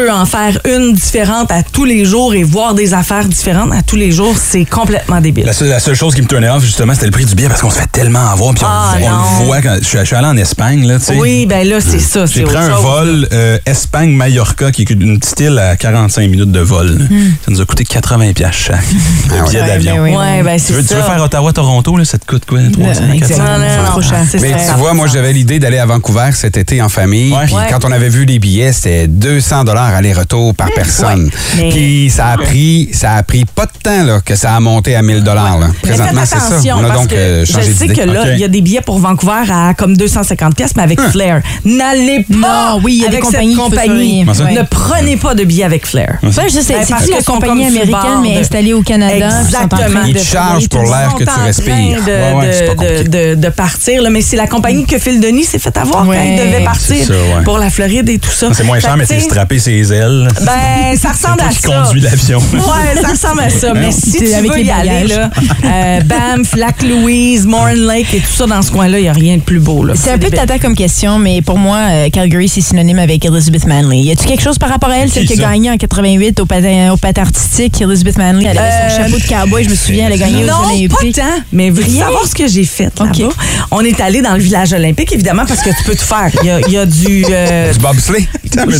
peux 0.00 0.10
en 0.10 0.24
faire 0.24 0.58
une 0.64 0.94
différente 0.94 1.50
à 1.52 1.62
tous 1.62 1.84
les 1.84 2.04
jours 2.06 2.34
et 2.34 2.42
voir 2.42 2.74
des 2.74 2.94
affaires 2.94 3.24
différentes 3.26 3.72
à 3.72 3.82
tous 3.82 3.96
les 3.96 4.10
jours, 4.12 4.34
c'est 4.38 4.64
complètement 4.64 5.20
débile. 5.20 5.44
La 5.44 5.52
seule, 5.52 5.68
la 5.68 5.78
seule 5.80 5.94
chose 5.94 6.14
qui 6.14 6.22
me 6.22 6.26
tournait 6.26 6.48
off, 6.48 6.62
justement, 6.64 6.94
c'était 6.94 7.06
le 7.06 7.12
prix 7.12 7.26
du 7.26 7.34
billet 7.34 7.48
parce 7.48 7.60
qu'on 7.60 7.70
se 7.70 7.78
fait 7.78 7.90
tellement 7.90 8.30
avoir. 8.30 8.54
Puis 8.54 8.64
on, 8.64 8.68
Ah, 8.70 8.94
on 8.98 9.40
le 9.40 9.44
voit 9.46 9.60
quand 9.60 9.76
je 9.80 9.84
suis, 9.86 9.98
je 9.98 10.04
suis 10.04 10.16
allé 10.16 10.26
en 10.26 10.36
Espagne, 10.38 10.86
là. 10.86 10.96
Oui, 11.16 11.44
ben 11.46 11.66
là, 11.68 11.80
c'est 11.80 11.98
ça. 11.98 12.24
J'ai 12.26 12.42
pris 12.44 12.56
un 12.56 12.70
chose. 12.70 12.82
vol 12.82 13.28
euh, 13.32 13.58
Espagne-Mallorca, 13.66 14.70
qui 14.72 14.82
est 14.82 14.90
une 14.90 15.18
petite 15.18 15.40
île 15.40 15.58
à 15.58 15.76
45 15.76 16.30
minutes 16.30 16.52
de 16.52 16.60
vol. 16.60 16.86
là. 16.98 17.04
Ça 17.44 17.50
nous 17.50 17.60
a 17.60 17.64
coûté 17.66 17.84
80 17.84 18.32
pièces 18.32 18.54
chaque. 18.54 18.80
Le 19.28 19.48
billet 19.48 19.60
Ouais, 19.60 19.66
d'avion. 19.66 19.94
ben 19.96 20.00
oui. 20.02 20.16
Ouais, 20.16 20.42
ben 20.42 20.56
Tu 20.58 20.64
c'est 20.66 20.72
veux, 20.72 20.82
ça. 20.82 20.88
tu 20.88 20.94
veux 20.94 21.02
faire 21.02 21.22
Ottawa-Toronto, 21.22 22.04
ça 22.04 22.16
te 22.18 22.24
coûte 22.24 22.44
quoi? 22.46 22.60
300, 22.72 22.84
400? 23.02 23.12
exactement. 23.12 23.44
Non, 23.48 23.58
non, 23.58 23.76
non, 23.82 23.84
trop 23.90 24.02
cher. 24.02 24.20
c'est 24.30 24.40
Mais 24.40 24.52
ça. 24.58 24.72
tu 24.72 24.78
vois, 24.78 24.94
moi, 24.94 25.06
j'avais 25.08 25.32
l'idée 25.34 25.58
d'aller 25.58 25.78
à 25.78 25.84
Vancouver 25.86 26.30
cet 26.32 26.56
été 26.56 26.80
en 26.80 26.88
famille. 26.88 27.34
Puis 27.44 27.54
quand 27.68 27.84
on 27.84 27.92
avait 27.92 28.08
vu 28.08 28.24
les 28.24 28.38
billets, 28.38 28.72
c'était 28.72 29.06
200 29.08 29.64
dollars 29.90 29.98
aller-retour 29.98 30.54
par 30.54 30.68
personne. 30.74 31.30
Mais- 31.56 31.68
Puis 31.70 32.10
ça 32.10 32.28
a 32.28 32.36
pris, 32.36 32.90
ça 32.92 33.12
a 33.14 33.22
pris 33.22 33.44
pas 33.44 33.66
de 33.66 33.72
temps 33.82 34.04
là, 34.04 34.20
que 34.24 34.34
ça 34.36 34.54
a 34.54 34.60
monté 34.60 34.94
à 34.96 35.02
1000 35.02 35.22
dollars. 35.22 35.58
là. 35.58 35.66
Mais 35.84 35.90
Présentement, 35.90 36.22
c'est 36.24 36.38
ça. 36.38 36.76
On 36.76 36.84
a 36.84 36.90
donc 36.94 37.12
euh, 37.12 37.44
je 37.44 37.52
changé 37.52 37.72
sais 37.72 37.86
d'idée. 37.86 37.94
que 37.94 38.06
là, 38.08 38.32
il 38.32 38.38
y 38.38 38.44
a 38.44 38.48
des 38.48 38.60
billets 38.60 38.80
pour 38.80 38.98
Vancouver 38.98 39.42
à 39.52 39.74
comme 39.74 39.96
250 39.96 40.54
pièces, 40.56 40.72
mais 40.76 40.82
avec 40.82 41.00
Flair. 41.00 41.42
N'allez 41.64 42.24
pas 42.40 42.74
Non, 42.74 42.80
oui, 42.82 42.94
il 42.96 43.02
y 43.02 43.06
a 43.06 43.08
des 43.08 43.16
avec 43.16 43.24
compagnies 43.24 43.54
cette 43.54 43.64
compagnie. 43.64 44.26
Ça? 44.34 44.44
Ne 44.50 44.62
prenez 44.68 45.16
pas 45.16 45.34
de 45.34 45.44
billets 45.44 45.64
avec 45.64 45.86
Flair. 45.86 46.18
Ça, 46.32 46.42
je 46.48 46.60
sais, 46.60 46.74
Ben, 46.74 46.84
c'est 46.84 46.90
parce 46.94 47.08
la 47.08 47.22
compagnie 47.22 47.66
américaine, 47.66 48.20
mais 48.22 48.38
installée 48.38 48.72
au 48.72 48.82
Canada. 48.82 49.40
Exactement. 49.42 50.02
Ils 50.06 50.14
te 50.14 50.24
chargent 50.24 50.68
pour 50.68 50.82
l'air 50.82 51.14
que 51.18 51.24
tu 51.24 51.30
respires. 51.44 52.02
De, 52.04 52.10
Ouais, 52.20 52.34
ouais, 52.34 53.50
partir, 53.50 54.02
mais 54.10 54.20
c'est 54.20 54.36
la 54.36 54.46
compagnie 54.46 54.84
que 54.84 54.98
Phil 54.98 55.20
Denis 55.20 55.44
s'est 55.44 55.58
fait 55.58 55.76
avoir 55.76 56.04
quand 56.04 56.10
Ouais. 56.10 56.36
il 56.36 56.36
devait 56.38 56.64
partir 56.64 57.08
ouais. 57.10 57.44
pour 57.44 57.58
la 57.58 57.70
Floride 57.70 58.08
et 58.08 58.18
tout 58.18 58.30
ça. 58.30 58.48
C'est 58.52 58.64
moins 58.64 58.80
cher, 58.80 58.96
mais 58.96 59.06
c'est 59.06 59.20
sais, 59.20 59.26
strapper 59.28 59.58
ses 59.70 59.92
ailes. 59.92 60.28
Ben, 60.44 60.96
ça 60.96 61.10
ressemble 61.12 61.36
toi 61.38 61.46
à 61.46 61.50
qui 61.50 61.60
ça. 61.60 61.82
conduis 61.82 62.00
l'avion. 62.00 62.38
Ouais, 62.52 63.00
ça 63.00 63.08
ressemble 63.12 63.40
à 63.40 63.50
ça. 63.50 63.72
Mais 63.74 63.92
si 63.92 64.10
C'est 64.12 64.24
tu 64.24 64.34
avec 64.34 64.50
veux 64.50 64.56
les 64.58 64.64
y 64.64 64.70
aller, 64.70 65.06
là, 65.06 65.30
euh, 65.64 66.00
Banff, 66.02 66.54
Lac-Louise, 66.56 67.46
Morin 67.46 67.74
Lake 67.74 68.12
et 68.14 68.18
tout 68.20 68.32
ça, 68.36 68.46
dans 68.46 68.62
ce 68.62 68.70
coin-là, 68.72 68.98
il 68.98 69.02
n'y 69.02 69.08
a 69.08 69.12
rien 69.12 69.36
de 69.36 69.42
plus 69.42 69.60
beau. 69.60 69.84
là. 69.84 69.94
C'est 69.96 70.10
un 70.10 70.18
peu 70.18 70.30
tata 70.30 70.58
comme 70.58 70.74
question, 70.74 71.18
mais 71.18 71.40
pour 71.42 71.58
moi, 71.58 71.78
euh, 71.90 72.08
Calgary, 72.10 72.48
c'est 72.48 72.60
synonyme 72.60 72.98
avec 72.98 73.24
Elizabeth 73.24 73.66
Manley. 73.66 74.00
Y 74.00 74.10
a-tu 74.12 74.26
quelque 74.26 74.42
chose 74.42 74.58
par 74.58 74.70
rapport 74.70 74.90
à 74.90 74.98
elle, 74.98 75.10
celle 75.10 75.26
qui 75.26 75.34
a 75.34 75.36
gagné 75.50 75.70
en 75.70 75.76
88 75.76 76.40
au 76.40 76.46
patin, 76.46 76.90
au 76.92 76.96
patin 76.96 77.22
artistique, 77.22 77.80
Elizabeth 77.80 78.18
Manley? 78.18 78.46
Elle 78.50 78.58
avait 78.58 78.70
son 78.70 79.00
Euh, 79.00 79.04
chapeau 79.04 79.18
de 79.18 79.28
cowboy, 79.28 79.64
je 79.64 79.70
me 79.70 79.74
souviens, 79.74 80.06
elle 80.06 80.14
a 80.14 80.16
gagné 80.16 80.44
aux 80.44 80.46
Non, 80.48 80.62
pas 80.62 80.74
Olympiques. 80.74 81.16
tant, 81.16 81.22
mais 81.52 81.70
Rien? 81.70 82.04
savoir 82.04 82.26
ce 82.26 82.34
que 82.34 82.48
j'ai 82.48 82.64
fait 82.64 82.90
là-bas? 82.98 83.28
On 83.70 83.80
est 83.82 84.00
allé 84.00 84.20
dans 84.22 84.32
le 84.34 84.40
village 84.40 84.72
olympique, 84.72 85.12
évidemment, 85.12 85.44
parce 85.46 85.60
que 85.62 85.70
tu 85.70 85.84
peux 85.84 85.94
tout 85.94 86.04
faire. 86.04 86.30
Il 86.42 86.46
y 86.46 86.50
a, 86.50 86.60
y 86.68 86.76
a 86.78 86.86
du... 86.86 87.24
euh, 87.30 87.72
Du 87.72 87.78
bobsleigh. 87.78 88.28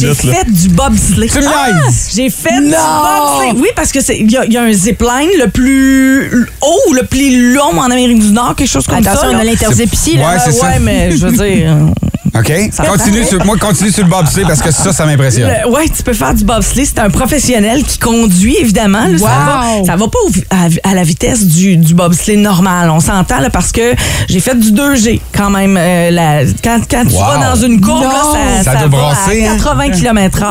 J'ai 0.00 0.06
là. 0.08 0.14
fait 0.14 0.50
du 0.50 0.68
bobsleigh. 0.88 1.28
Tu 1.28 1.38
niaises? 1.40 2.10
J'ai 2.14 2.30
fait 2.30 2.60
du 2.60 2.70
bobsleigh. 2.70 3.60
Oui, 3.60 3.68
parce 3.76 3.92
que 3.92 4.00
c'est 4.00 4.18
il 4.18 4.30
y, 4.30 4.36
a- 4.36 4.44
il 4.44 4.52
y 4.52 4.56
a 4.56 4.62
un 4.62 4.72
zipline 4.72 5.30
le 5.38 5.48
plus 5.48 6.46
haut 6.62 6.80
ou 6.88 6.92
le 6.94 7.02
plus 7.04 7.52
long 7.54 7.78
en 7.78 7.90
Amérique 7.90 8.20
du 8.20 8.32
Nord, 8.32 8.54
quelque 8.56 8.68
chose 8.68 8.86
comme 8.86 8.96
Attention, 8.98 9.22
ça. 9.22 9.28
on 9.30 9.34
a 9.34 9.38
là. 9.38 9.44
l'interzip 9.44 9.92
ici, 9.92 10.16
là. 10.16 10.36
Ouais, 10.36 10.52
ouais, 10.62 10.78
mais 10.80 11.10
je 11.12 11.26
veux 11.26 11.32
dire... 11.32 11.76
OK? 12.34 12.52
Continue 12.88 13.24
sur, 13.24 13.44
moi, 13.44 13.56
continue 13.58 13.90
sur 13.90 14.04
le 14.04 14.10
bobsleigh 14.10 14.44
parce 14.46 14.62
que 14.62 14.70
ça, 14.70 14.92
ça 14.92 15.04
m'impressionne. 15.06 15.50
Ouais, 15.70 15.88
tu 15.88 16.02
peux 16.02 16.12
faire 16.12 16.34
du 16.34 16.44
bobsleigh. 16.44 16.84
C'est 16.84 16.98
un 17.00 17.10
professionnel 17.10 17.82
qui 17.82 17.98
conduit, 17.98 18.56
évidemment. 18.60 19.06
là. 19.06 19.18
Ça, 19.18 19.24
va, 19.26 19.60
Wow! 19.78 19.86
ça 19.86 19.96
va 19.96 20.06
pas 20.08 20.18
au 20.26 20.30
à, 20.50 20.90
à 20.90 20.94
la 20.94 21.02
vitesse 21.02 21.44
du, 21.46 21.76
du 21.76 21.94
bobsleigh 21.94 22.36
normal. 22.36 22.90
On 22.90 23.00
s'entend 23.00 23.40
là, 23.40 23.50
parce 23.50 23.72
que 23.72 23.94
j'ai 24.28 24.40
fait 24.40 24.54
du 24.58 24.72
2G 24.72 25.20
quand 25.36 25.50
même. 25.50 25.76
euh, 25.76 26.10
la- 26.10 26.44
quand 26.62 26.80
quand 26.90 27.04
tu 27.04 27.14
Wow! 27.14 27.20
vas 27.24 27.54
dans 27.54 27.60
une 27.66 27.80
courbe, 27.80 28.02
là, 28.04 28.62
ça, 28.62 28.72
Ça 28.72 28.78
va 28.78 28.88
brasser, 28.88 29.46
à 29.46 29.52
hein? 29.52 29.56
80 29.58 29.90
km 29.90 30.38
h 30.40 30.44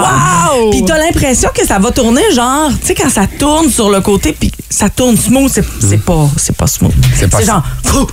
Wow! 0.62 0.70
Puis 0.72 0.84
t'as 0.86 0.98
l'impression 0.98 1.50
que 1.56 1.66
ça 1.66 1.80
va 1.80 1.92
tourner 1.92 2.22
genre, 2.36 2.70
tu 2.82 2.88
sais, 2.88 2.94
quand 2.96 3.10
ça 3.10 3.26
tourne 3.40 3.70
sur 3.70 3.90
le 3.90 4.02
côté, 4.02 4.36
puis 4.38 4.52
ça 4.70 4.90
tourne 4.90 5.16
smooth, 5.18 5.50
c'est 5.54 5.64
c'est 5.80 6.04
pas, 6.04 6.28
c'est 6.38 6.56
pas 6.56 6.68
smooth. 6.68 6.94
C'est 7.16 7.46
genre... 7.46 7.64
fou, 7.86 8.06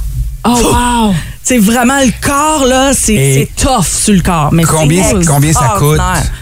Oh, 0.48 0.50
wow! 0.62 1.14
C'est 1.48 1.58
vraiment 1.58 2.00
le 2.00 2.10
corps, 2.20 2.66
là, 2.66 2.92
c'est 2.92 3.14
Et 3.14 3.34
c'est 3.56 3.62
tough 3.64 3.84
sur 3.86 4.14
le 4.14 4.20
corps. 4.20 4.52
Mais 4.52 4.64
combien- 4.64 5.04
c'est 5.04 5.24
combien 5.24 5.52
ça 5.52 5.76
coûte? 5.78 5.92
extraordinaire. 5.94 6.32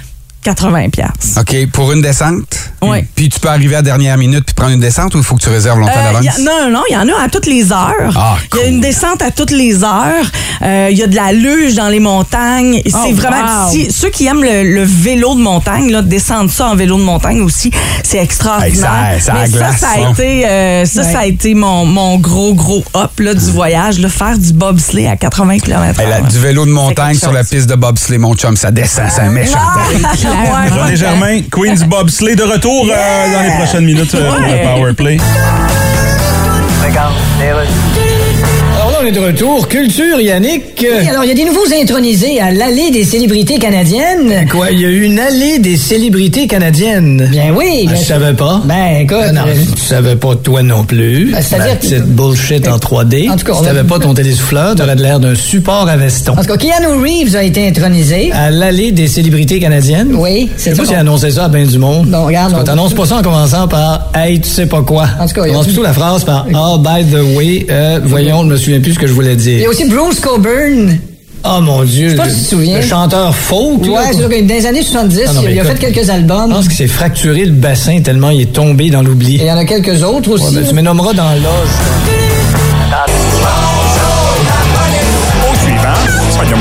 80 0.44 0.90
pièces. 0.90 1.37
OK, 1.38 1.57
pour 1.72 1.90
une 1.92 2.02
descente? 2.02 2.70
Oui. 2.83 2.98
Puis 3.16 3.30
tu 3.30 3.40
peux 3.40 3.48
arriver 3.48 3.74
à 3.76 3.78
la 3.78 3.83
dernière 3.83 4.18
minute 4.18 4.44
puis 4.44 4.54
prendre 4.54 4.72
une 4.72 4.80
descente 4.80 5.14
ou 5.14 5.18
il 5.18 5.24
faut 5.24 5.37
que 5.37 5.42
tu 5.42 5.48
réserves 5.48 5.80
longtemps 5.80 5.92
Euh, 5.96 6.12
d'avance? 6.20 6.38
non, 6.40 6.70
non, 6.70 6.83
il 6.90 6.92
y 6.92 6.96
en 6.96 7.09
a 7.09 7.22
à 7.24 7.28
toutes 7.28 7.46
les 7.46 7.72
heures. 7.72 8.12
Ah, 8.14 8.37
Il 8.52 8.61
y 8.61 8.62
a 8.62 8.66
une 8.66 8.80
descente 8.80 9.22
à 9.22 9.30
toutes 9.30 9.50
les 9.50 9.83
heures. 9.83 10.26
Euh, 10.62 10.88
Il 10.90 10.98
y 10.98 11.02
a 11.02 11.07
de 11.07 11.16
la 11.16 11.33
luge 11.33 11.74
dans 11.74 11.88
les 11.88 11.98
montagnes. 12.00 12.80
C'est 12.85 12.92
Oh, 12.94 13.14
vraiment. 13.14 13.64
wow. 13.66 13.70
si- 13.72 13.90
ceux 13.90 14.11
qui 14.11 14.26
aiment 14.26 14.42
le, 14.44 14.62
le 14.74 14.85
vélo 14.85 15.35
de 15.35 15.40
montagne, 15.40 15.90
là, 15.90 16.02
descendre 16.02 16.50
ça 16.50 16.66
en 16.68 16.76
vélo 16.76 16.98
de 16.98 17.02
montagne 17.02 17.40
aussi, 17.40 17.70
c'est 18.02 18.18
extraordinaire. 18.18 19.12
Hey, 19.14 19.20
ça- 19.20 19.33
ça 19.33 19.38
Mais 19.42 19.48
glace, 19.48 19.80
ça, 19.80 19.87
ça 19.88 19.94
ça. 19.94 20.07
a 20.07 20.11
été, 20.11 20.46
euh, 20.46 20.85
ça, 20.85 21.02
Ouais. 21.02 21.12
ça 21.12 21.18
a 21.20 21.24
été 21.26 21.54
mon, 21.54 21.87
mon 21.87 22.18
gros, 22.18 22.52
gros 22.54 22.85
hop 22.92 23.18
là, 23.18 23.33
du 23.35 23.50
voyage. 23.50 23.98
Là, 23.98 24.09
faire 24.11 24.37
du 24.38 24.52
bobsleigh 24.52 25.07
à 25.09 25.16
80 25.16 25.59
km. 25.59 25.98
Hey, 25.98 26.09
là, 26.09 26.20
du 26.20 26.38
vélo 26.38 26.66
de 26.66 26.70
montagne 26.70 27.16
sur 27.16 27.33
la 27.33 27.44
piste 27.44 27.66
de 27.68 27.74
bobsleigh, 27.76 28.18
mon 28.18 28.35
chum, 28.35 28.57
ça 28.57 28.70
descend, 28.70 29.07
c'est 29.11 29.22
un 29.22 29.30
méchant. 29.30 29.59
Ouais, 30.35 30.68
René 30.83 30.97
Germain, 30.97 31.40
Queen's 31.51 31.85
Bobsleigh 31.85 32.35
de 32.37 32.42
retour 32.42 32.87
euh, 32.90 33.33
dans 33.35 33.42
les 33.42 33.51
prochaines 33.51 33.85
minutes 33.85 34.14
euh, 34.14 34.29
pour 34.31 34.40
Ouais. 34.40 34.62
le 34.62 34.75
Powerplay. 34.75 35.18
On 39.05 39.09
est 39.09 39.12
de 39.12 39.21
retour. 39.21 39.69
Culture, 39.69 40.19
Yannick. 40.21 40.62
Oui, 40.81 41.09
alors, 41.09 41.25
il 41.25 41.29
y 41.29 41.31
a 41.31 41.35
des 41.35 41.45
nouveaux 41.45 41.67
intronisés 41.81 42.40
à 42.40 42.51
l'allée 42.51 42.90
des 42.90 43.05
célébrités 43.05 43.59
canadiennes. 43.59 44.47
Quoi, 44.51 44.71
il 44.71 44.81
y 44.81 44.85
a 44.85 44.88
eu 44.88 45.03
une 45.03 45.19
allée 45.19 45.59
des 45.59 45.77
célébrités 45.77 46.47
canadiennes? 46.47 47.29
Bien 47.31 47.53
oui. 47.55 47.87
Bien 47.87 47.95
je 47.97 48.03
savais 48.03 48.33
pas? 48.33 48.62
Ben, 48.64 49.01
écoute. 49.01 49.19
Ah 49.21 49.33
non, 49.33 49.43
euh, 49.47 49.55
tu 49.77 49.83
savais 49.83 50.17
pas 50.17 50.35
toi 50.37 50.62
non 50.62 50.85
plus. 50.85 51.33
Ben, 51.33 51.43
c'est-à-dire 51.43 51.79
petite 51.79 52.05
bullshit 52.05 52.67
en 52.69 52.79
3D. 52.79 53.29
En 53.31 53.37
tout 53.37 53.45
cas, 53.45 53.59
a- 53.59 53.64
t'avais 53.64 53.85
pas 53.85 53.99
ton 53.99 54.14
télésouffleur, 54.14 54.75
t'aurais 54.75 54.97
de 54.97 55.03
l'air 55.03 55.21
d'un 55.21 55.35
support 55.35 55.87
à 55.88 55.97
veston. 55.97 56.33
en 56.33 56.37
tout 56.37 56.45
cas, 56.45 56.57
Keanu 56.57 57.03
Reeves 57.03 57.37
a 57.37 57.43
été 57.43 57.67
intronisé. 57.69 58.31
À 58.33 58.51
l'allée 58.51 58.93
des 58.93 59.07
célébrités 59.09 59.61
canadiennes? 59.61 60.14
Oui, 60.14 60.49
Je 60.57 60.62
c'est 60.62 60.71
sais 60.71 60.77
pas 60.77 60.85
ça. 60.85 60.88
si 60.90 60.95
annonçait 60.95 61.31
ça 61.33 61.45
à 61.45 61.49
ben 61.49 61.67
du 61.67 61.79
monde. 61.79 62.09
Bon, 62.09 62.25
regarde, 62.25 62.55
on- 62.59 62.64
T'annonces 62.64 62.95
pas 62.95 63.05
ça 63.07 63.17
en 63.19 63.23
commençant 63.23 63.69
par 63.69 64.09
Hey, 64.14 64.40
tu 64.40 64.49
sais 64.49 64.67
pas 64.67 64.81
quoi. 64.83 65.07
En 65.21 65.27
tout 65.27 65.35
cas, 65.35 65.43
il 65.45 65.49
y 65.49 65.51
a- 65.51 65.53
Commence 65.53 65.67
plutôt 65.67 65.83
la 65.83 65.93
phrase 65.93 66.25
par 66.25 66.47
Ah, 66.55 66.77
by 66.79 67.05
the 67.05 67.37
way, 67.37 67.67
euh, 67.71 68.01
voyons, 68.05 68.43
je 68.43 68.47
me 68.49 68.57
souviens 68.57 68.81
plus 68.81 68.93
ce 68.94 68.98
que 68.98 69.07
je 69.07 69.12
voulais 69.12 69.35
Il 69.35 69.40
y 69.40 69.57
dire. 69.57 69.66
a 69.66 69.70
aussi 69.70 69.85
Bruce 69.88 70.20
Coburn. 70.20 70.98
Oh 71.46 71.61
mon 71.61 71.83
Dieu. 71.85 72.11
sais 72.11 72.16
pas 72.16 72.24
le- 72.24 72.30
si 72.30 72.37
tu 72.38 72.42
te 72.44 72.48
souviens. 72.50 72.76
Le 72.78 72.83
chanteur 72.87 73.35
folk. 73.35 73.83
Ouais, 73.83 73.90
c'est 74.12 74.22
dans 74.22 74.28
les 74.28 74.64
années 74.66 74.83
70, 74.83 75.20
Ah 75.28 75.33
non, 75.35 75.42
il 75.42 75.48
a 75.48 75.50
écoute, 75.50 75.66
fait 75.78 75.92
quelques 75.92 76.07
Je 76.07 76.11
albums. 76.11 76.50
pense 76.50 76.68
qu'il 76.68 76.76
s'est 76.76 76.87
fracturé 76.87 77.44
le 77.44 77.52
bassin 77.52 78.00
tellement 78.00 78.30
il 78.30 78.40
est 78.42 78.52
tombé 78.52 78.88
dans 78.88 79.02
l'oubli. 79.02 79.37
Et 79.37 79.40
il 79.42 79.46
y 79.46 79.52
en 79.52 79.59
a 79.59 79.64
quelques 79.66 80.02
autres 80.02 80.30
aussi. 80.30 80.46
Ouais, 80.54 80.62
ben, 80.62 80.68
tu 80.68 80.74
me 80.74 80.80
nommeras 80.80 81.12
dans 81.12 81.24
l'âge. 81.28 81.42
Au 85.50 85.54
suivant, 85.64 86.33
soyons 86.35 86.57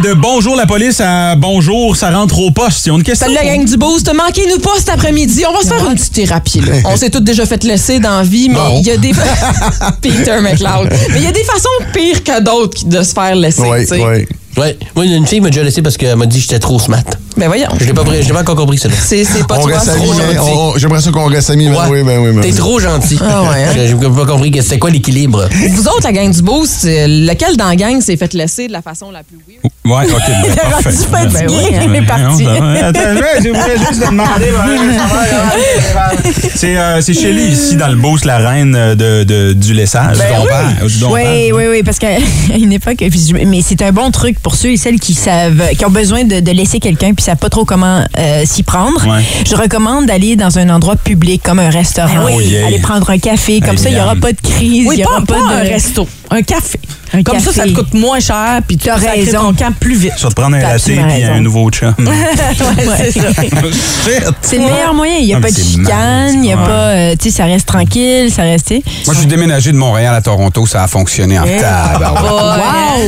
de 0.00 0.12
bonjour 0.14 0.56
la 0.56 0.66
police 0.66 1.00
à 1.00 1.36
bonjour, 1.36 1.96
ça 1.96 2.10
rentre 2.10 2.38
au 2.40 2.50
poste. 2.50 2.86
Ils 2.86 2.90
ont 2.90 2.98
une 2.98 3.02
question. 3.02 3.26
Salut 3.26 3.38
la 3.38 3.56
gang 3.56 3.64
du 3.64 3.76
boost. 3.76 4.12
Manquez-nous 4.12 4.58
pas 4.58 4.72
cet 4.78 4.90
après-midi. 4.90 5.44
On 5.48 5.52
va 5.54 5.62
se 5.62 5.68
faire 5.68 5.90
une 5.90 5.96
petite 5.96 6.12
thérapie. 6.12 6.60
Là. 6.60 6.74
On 6.84 6.96
s'est 6.96 7.08
tous 7.08 7.20
déjà 7.20 7.46
fait 7.46 7.62
laisser 7.64 7.98
dans 7.98 8.18
la 8.18 8.22
vie, 8.22 8.48
mais 8.48 8.80
il 8.80 8.86
y 8.86 8.90
a 8.90 8.96
des. 8.96 9.12
Peter 10.02 10.40
McLeod. 10.40 10.90
Mais 11.10 11.18
il 11.18 11.24
y 11.24 11.26
a 11.26 11.32
des 11.32 11.44
façons 11.44 11.68
pires 11.94 12.22
que 12.22 12.42
d'autres 12.42 12.84
de 12.84 13.02
se 13.02 13.12
faire 13.12 13.34
laisser. 13.34 13.62
tu 13.80 13.86
sais. 13.86 14.26
Ouais. 14.56 14.78
Moi, 14.94 15.04
une 15.04 15.26
fille 15.26 15.40
m'a 15.40 15.50
déjà 15.50 15.62
laissé 15.62 15.82
parce 15.82 15.96
qu'elle 15.96 16.16
m'a 16.16 16.26
dit 16.26 16.38
que 16.38 16.42
j'étais 16.42 16.58
trop 16.58 16.78
smart. 16.78 17.04
Ben 17.36 17.48
voyons. 17.48 17.68
Je 17.78 17.84
l'ai 17.84 17.92
pas, 17.92 18.02
pris- 18.04 18.22
je 18.22 18.28
l'ai 18.28 18.32
pas 18.32 18.40
encore 18.40 18.56
compris, 18.56 18.78
ça. 18.78 18.88
C'est 18.90 19.24
c'est 19.24 19.46
pas 19.46 19.58
On 19.58 19.62
toi, 19.64 19.72
reste 19.74 19.84
c'est 19.84 19.90
amis, 19.92 20.02
trop 20.04 20.12
gentil. 20.14 20.38
on- 20.54 20.78
J'aimerais 20.78 21.00
ça 21.02 21.10
qu'on 21.10 21.26
reste 21.26 21.50
amis, 21.50 21.68
mais 21.68 21.76
oui, 21.90 22.02
ben 22.02 22.18
oui, 22.20 22.32
ben 22.32 22.40
T'es 22.40 22.48
oui. 22.48 22.54
trop 22.56 22.80
gentil. 22.80 23.18
Ah 23.22 23.42
ouais, 23.42 23.64
hein? 23.64 23.72
J'ai 23.76 23.94
pas 23.94 24.24
compris 24.26 24.50
que 24.50 24.62
c'était 24.62 24.78
quoi 24.78 24.88
l'équilibre. 24.90 25.46
Vous 25.70 25.86
autres, 25.88 26.04
la 26.04 26.12
gang 26.12 26.30
du 26.32 26.40
boost, 26.42 26.84
euh, 26.86 27.06
lequel 27.06 27.56
dans 27.56 27.68
la 27.68 27.76
gang 27.76 28.00
s'est 28.00 28.16
fait 28.16 28.32
laisser 28.32 28.68
de 28.68 28.72
la 28.72 28.80
façon 28.82 29.10
la 29.10 29.22
plus 29.22 29.36
weird? 29.46 29.62
Ouais, 29.84 30.10
ok. 30.12 30.22
ben, 30.26 30.42
Il 30.44 30.50
est 30.50 30.56
parfait. 30.56 30.88
rendu 30.88 30.96
fatigué, 30.96 31.46
Ben 31.46 31.48
oui. 31.48 31.86
il 31.88 31.96
est 31.96 32.06
parti. 32.06 32.42
Non, 32.44 32.58
ben, 32.60 32.84
Attends, 32.84 33.00
je 33.42 33.48
voulais 33.48 33.78
juste 33.78 34.00
te 34.02 34.06
demander. 34.10 34.50
ouais, 34.50 36.32
C'est 36.54 36.76
euh, 36.76 37.00
c'est 37.02 37.14
Shelly 37.14 37.48
ici 37.52 37.76
dans 37.76 37.88
le 37.88 37.96
boost, 37.96 38.24
la 38.24 38.38
reine 38.38 38.72
de, 38.72 39.24
de- 39.24 39.52
du 39.52 39.74
laissage. 39.74 40.18
Ben 40.18 40.86
du 40.88 41.04
oui. 41.04 41.10
Oui, 41.12 41.52
oui, 41.54 41.64
oui, 41.70 41.82
parce 41.82 41.98
qu'à 41.98 42.18
une 42.56 42.72
époque, 42.72 43.02
mais 43.46 43.60
c'est 43.62 43.82
un 43.82 43.92
bon 43.92 44.10
truc 44.10 44.38
pour 44.40 44.54
ceux 44.54 44.70
et 44.70 44.76
celles 44.76 44.98
qui 45.00 45.14
savent, 45.14 45.62
qui 45.76 45.84
ont 45.84 45.90
besoin 45.90 46.24
de, 46.24 46.40
de 46.40 46.50
laisser 46.52 46.78
quelqu'un 46.80 47.12
puis 47.14 47.24
savent 47.26 47.38
pas 47.38 47.50
trop 47.50 47.64
comment 47.64 48.04
euh, 48.18 48.42
s'y 48.44 48.62
prendre. 48.62 49.06
Ouais. 49.06 49.22
Je 49.46 49.56
recommande 49.56 50.06
d'aller 50.06 50.36
dans 50.36 50.58
un 50.58 50.68
endroit 50.70 50.96
public 50.96 51.42
comme 51.42 51.58
un 51.58 51.70
restaurant, 51.70 52.24
Ben. 52.26 52.34
Oh, 52.34 52.40
yeah. 52.40 52.66
aller 52.66 52.78
prendre 52.78 53.10
un 53.10 53.18
café, 53.18 53.60
comme 53.60 53.70
Hey, 53.72 53.78
ça 53.78 53.90
il 53.90 53.96
y 53.96 54.00
aura 54.00 54.16
pas 54.16 54.32
de 54.32 54.40
crise, 54.40 54.86
Oui, 54.88 54.96
il 54.96 55.00
y 55.00 55.02
pas, 55.02 55.10
aura 55.10 55.20
pas 55.22 55.34
pas 55.34 55.40
un 55.40 55.64
de 55.64 55.68
resto, 55.68 56.08
un 56.30 56.42
café. 56.42 56.78
Un 57.12 57.22
Comme 57.22 57.38
ça, 57.38 57.46
café. 57.46 57.60
ça 57.60 57.66
te 57.66 57.72
coûte 57.72 57.94
moins 57.94 58.20
cher, 58.20 58.60
puis 58.66 58.76
tu 58.76 58.86
sacrer 58.86 59.08
raison. 59.24 59.38
ton 59.38 59.54
camp 59.54 59.72
plus 59.78 59.94
vite. 59.96 60.12
Tu 60.16 60.22
vas 60.24 60.28
te 60.30 60.34
prendre 60.34 60.56
un 60.56 60.60
latte 60.60 60.82
puis 60.84 60.98
absolument 60.98 61.34
un 61.36 61.40
nouveau 61.40 61.70
chum. 61.70 61.94
Ouais, 62.06 63.10
c'est. 63.12 64.22
C'est 64.42 64.56
le 64.58 64.64
meilleur 64.64 64.94
moyen. 64.94 65.16
Il 65.18 65.26
n'y 65.26 65.34
a 65.34 65.40
pas 65.40 65.50
de 65.50 65.54
c'est 65.54 65.62
chicane, 65.64 66.34
il 66.34 66.40
n'y 66.40 66.52
a 66.52 66.56
ouais. 66.56 66.64
pas. 66.64 66.70
euh, 66.70 67.14
tu 67.20 67.30
sais, 67.30 67.36
ça 67.36 67.44
reste 67.44 67.66
tranquille, 67.66 68.30
ça 68.32 68.42
reste. 68.42 68.70
Moi, 68.70 69.14
je 69.14 69.18
suis 69.20 69.26
déménagé 69.26 69.72
de 69.72 69.76
Montréal 69.76 70.14
à 70.14 70.20
Toronto, 70.20 70.66
ça 70.66 70.82
a 70.82 70.88
fonctionné 70.88 71.38
en 71.38 71.44
Eh. 71.44 71.58
tabarouette. 71.60 72.32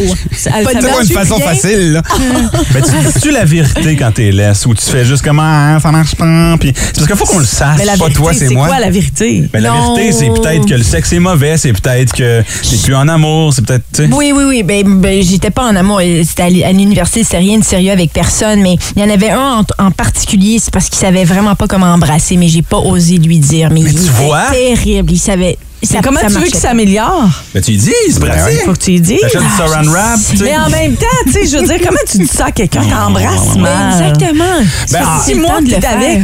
Wow! 0.08 0.16
C'est 0.36 0.50
pas 0.50 0.72
une 1.02 1.08
façon 1.08 1.38
facile, 1.38 1.92
là. 1.94 2.02
Mais 2.74 2.80
tu 2.82 2.90
dis-tu 2.90 3.30
la 3.30 3.44
vérité 3.44 3.96
quand 3.96 4.12
t'es 4.12 4.30
laisse 4.30 4.66
ou 4.66 4.74
tu 4.74 4.84
fais 4.84 5.04
juste 5.04 5.24
comment 5.24 5.42
ah, 5.44 5.78
ça 5.82 5.90
marche 5.90 6.14
pas? 6.14 6.56
Puis, 6.60 6.72
c'est 6.76 6.94
parce 6.94 7.06
qu'il 7.06 7.16
faut 7.16 7.24
qu'on 7.26 7.38
le 7.38 7.44
sache. 7.44 7.78
Mais 7.78 7.84
la 7.84 7.92
pas 7.92 7.98
vérité, 8.04 8.14
toi, 8.14 8.32
c'est 8.32 8.48
c'est 8.48 8.54
moi. 8.54 8.68
quoi 8.68 8.78
la 8.78 8.90
vérité? 8.90 9.48
Mais 9.52 9.60
la 9.60 9.72
vérité, 9.72 10.12
c'est 10.12 10.28
peut-être 10.30 10.66
que 10.66 10.74
le 10.74 10.82
sexe 10.82 11.12
est 11.12 11.18
mauvais, 11.18 11.56
c'est 11.56 11.72
peut-être 11.72 12.12
que 12.12 12.42
t'es 12.68 12.76
plus 12.82 12.94
en 12.94 13.08
amour, 13.08 13.52
c'est 13.54 13.64
peut-être. 13.66 13.84
Oui, 13.98 14.32
oui, 14.34 14.44
oui. 14.46 14.62
Ben, 14.62 15.00
ben, 15.00 15.22
j'étais 15.22 15.50
pas 15.50 15.64
en 15.64 15.74
amour. 15.76 16.00
C'était 16.24 16.64
à 16.64 16.72
l'université, 16.72 17.24
c'était 17.24 17.38
rien 17.38 17.58
de 17.58 17.64
sérieux 17.64 17.90
avec 17.92 18.12
personne. 18.12 18.60
Mais 18.60 18.76
il 18.96 19.02
y 19.02 19.04
en 19.04 19.10
avait 19.10 19.30
un 19.30 19.64
en, 19.78 19.86
en 19.86 19.90
particulier, 19.90 20.58
c'est 20.62 20.72
parce 20.72 20.88
qu'il 20.88 20.98
savait 20.98 21.24
vraiment 21.24 21.54
pas 21.54 21.66
comment 21.66 21.86
embrasser, 21.92 22.36
mais 22.36 22.48
j'ai 22.48 22.62
pas 22.62 22.78
osé 22.78 23.16
lui 23.18 23.38
dire. 23.38 23.70
Mais, 23.70 23.80
il 23.80 23.86
tu 23.94 24.00
était 24.02 24.10
vois? 24.10 24.50
terrible. 24.52 25.12
Il 25.12 25.18
savait. 25.18 25.58
Mais 25.80 25.86
ça- 25.88 26.00
comment 26.02 26.18
ça 26.20 26.26
tu 26.26 26.32
veux 26.34 26.42
qu'il 26.46 26.56
s'améliore? 26.56 27.28
Ben, 27.54 27.62
tu 27.62 27.70
lui 27.70 27.78
dis, 27.78 27.92
c'est 28.10 28.18
Ben 28.20 28.30
pratique. 28.30 28.60
Faut 28.64 28.72
que 28.72 28.78
tu 28.78 28.90
lui 28.90 29.00
dises. 29.00 29.20
T'achètes 29.20 29.40
du 29.42 29.56
saran 29.56 29.84
wrap, 29.84 30.18
tu 30.30 30.36
sais. 30.36 30.44
Mais 30.44 30.56
en 30.58 30.68
même 30.70 30.96
temps, 30.96 31.06
tu 31.26 31.32
sais, 31.32 31.46
je 31.46 31.56
veux 31.56 31.66
dire, 31.66 31.78
comment 31.86 32.00
tu 32.10 32.18
dis 32.18 32.26
ça 32.26 32.46
à 32.46 32.50
quelqu'un 32.50 32.82
qui 32.82 32.92
embrasse 32.94 33.54
Ben, 33.54 33.60
mal? 33.62 33.92
exactement. 34.12 34.44
Ben, 34.58 34.86
Ça, 34.88 35.18
Si 35.20 35.26
c'est 35.30 35.34
le 35.34 35.40
moi 35.42 35.50
temps 35.56 35.62
de 35.62 35.68
faire. 35.70 35.96
avec. 35.96 36.22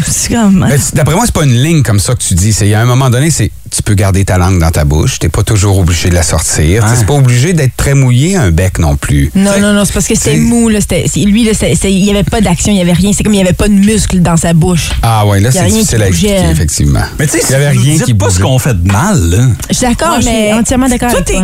Mais 0.53 0.79
c- 0.79 0.91
D'après 0.95 1.15
moi, 1.15 1.23
c'est 1.27 1.35
pas 1.35 1.45
une 1.45 1.55
ligne 1.63 1.83
comme 1.85 2.01
ça 2.01 2.15
que 2.15 2.23
tu 2.23 2.35
dis. 2.35 2.53
C'est 2.53 2.75
à 2.75 2.81
un 2.81 2.85
moment 2.85 3.09
donné, 3.11 3.31
c'est 3.31 3.51
tu 3.71 3.83
peux 3.83 3.95
garder 3.95 4.25
ta 4.25 4.39
langue 4.39 4.61
dans 4.61 4.71
ta 4.71 4.85
bouche. 4.85 5.19
T'es 5.19 5.29
pas 5.29 5.43
toujours 5.43 5.79
obligé 5.79 6.09
de 6.09 6.15
la 6.15 6.23
sortir. 6.23 6.85
Tu 6.85 6.91
sais, 6.91 6.97
C'est 6.99 7.07
pas 7.07 7.15
obligé 7.15 7.53
d'être 7.53 7.77
très 7.77 7.95
mouillé 7.95 8.37
un 8.37 8.51
bec 8.51 8.79
non 8.79 8.97
plus. 8.97 9.31
Non, 9.35 9.59
non, 9.61 9.73
non, 9.73 9.85
c'est 9.85 9.93
parce 9.93 10.07
que 10.07 10.15
c'était 10.15 10.33
c'est- 10.33 10.41
mou. 10.41 10.69
Là, 10.69 10.79
lui, 11.17 11.49
il 11.49 12.03
n'y 12.05 12.11
avait 12.11 12.23
pas 12.23 12.41
d'action, 12.41 12.73
il 12.73 12.77
n'y 12.77 12.81
avait 12.83 12.93
rien. 12.93 13.13
C'est 13.13 13.23
comme 13.25 13.35
il 13.35 13.39
n'y 13.39 13.43
avait 13.43 13.53
pas 13.53 13.69
de 13.69 13.75
muscle 13.75 14.21
dans 14.21 14.37
sa 14.37 14.53
bouche. 14.53 14.91
Ah 15.03 15.27
ouais, 15.27 15.41
là, 15.41 15.51
c'est 15.51 15.67
difficile 15.67 16.03
à 16.03 16.09
expliquer, 16.09 16.45
effectivement. 16.51 17.03
Mais 17.19 17.27
tu 17.27 17.33
sais, 17.39 17.45
il 17.49 17.53
y 17.53 17.55
avait 17.55 17.69
rien 17.71 17.99
qui 17.99 18.15
pas 18.15 18.27
bougeait. 18.27 18.39
ce 18.39 18.43
qu'on 18.43 18.59
fait 18.59 18.81
de 18.83 18.91
mal, 18.91 19.31
là. 19.31 19.47
Je 19.71 19.75
suis 19.75 19.87
d'accord, 19.87 20.19
Ouais, 20.19 20.25
mais 20.25 20.53
entièrement 20.53 20.89
d'accord 20.89 21.11
avec 21.11 21.25
toi. 21.25 21.43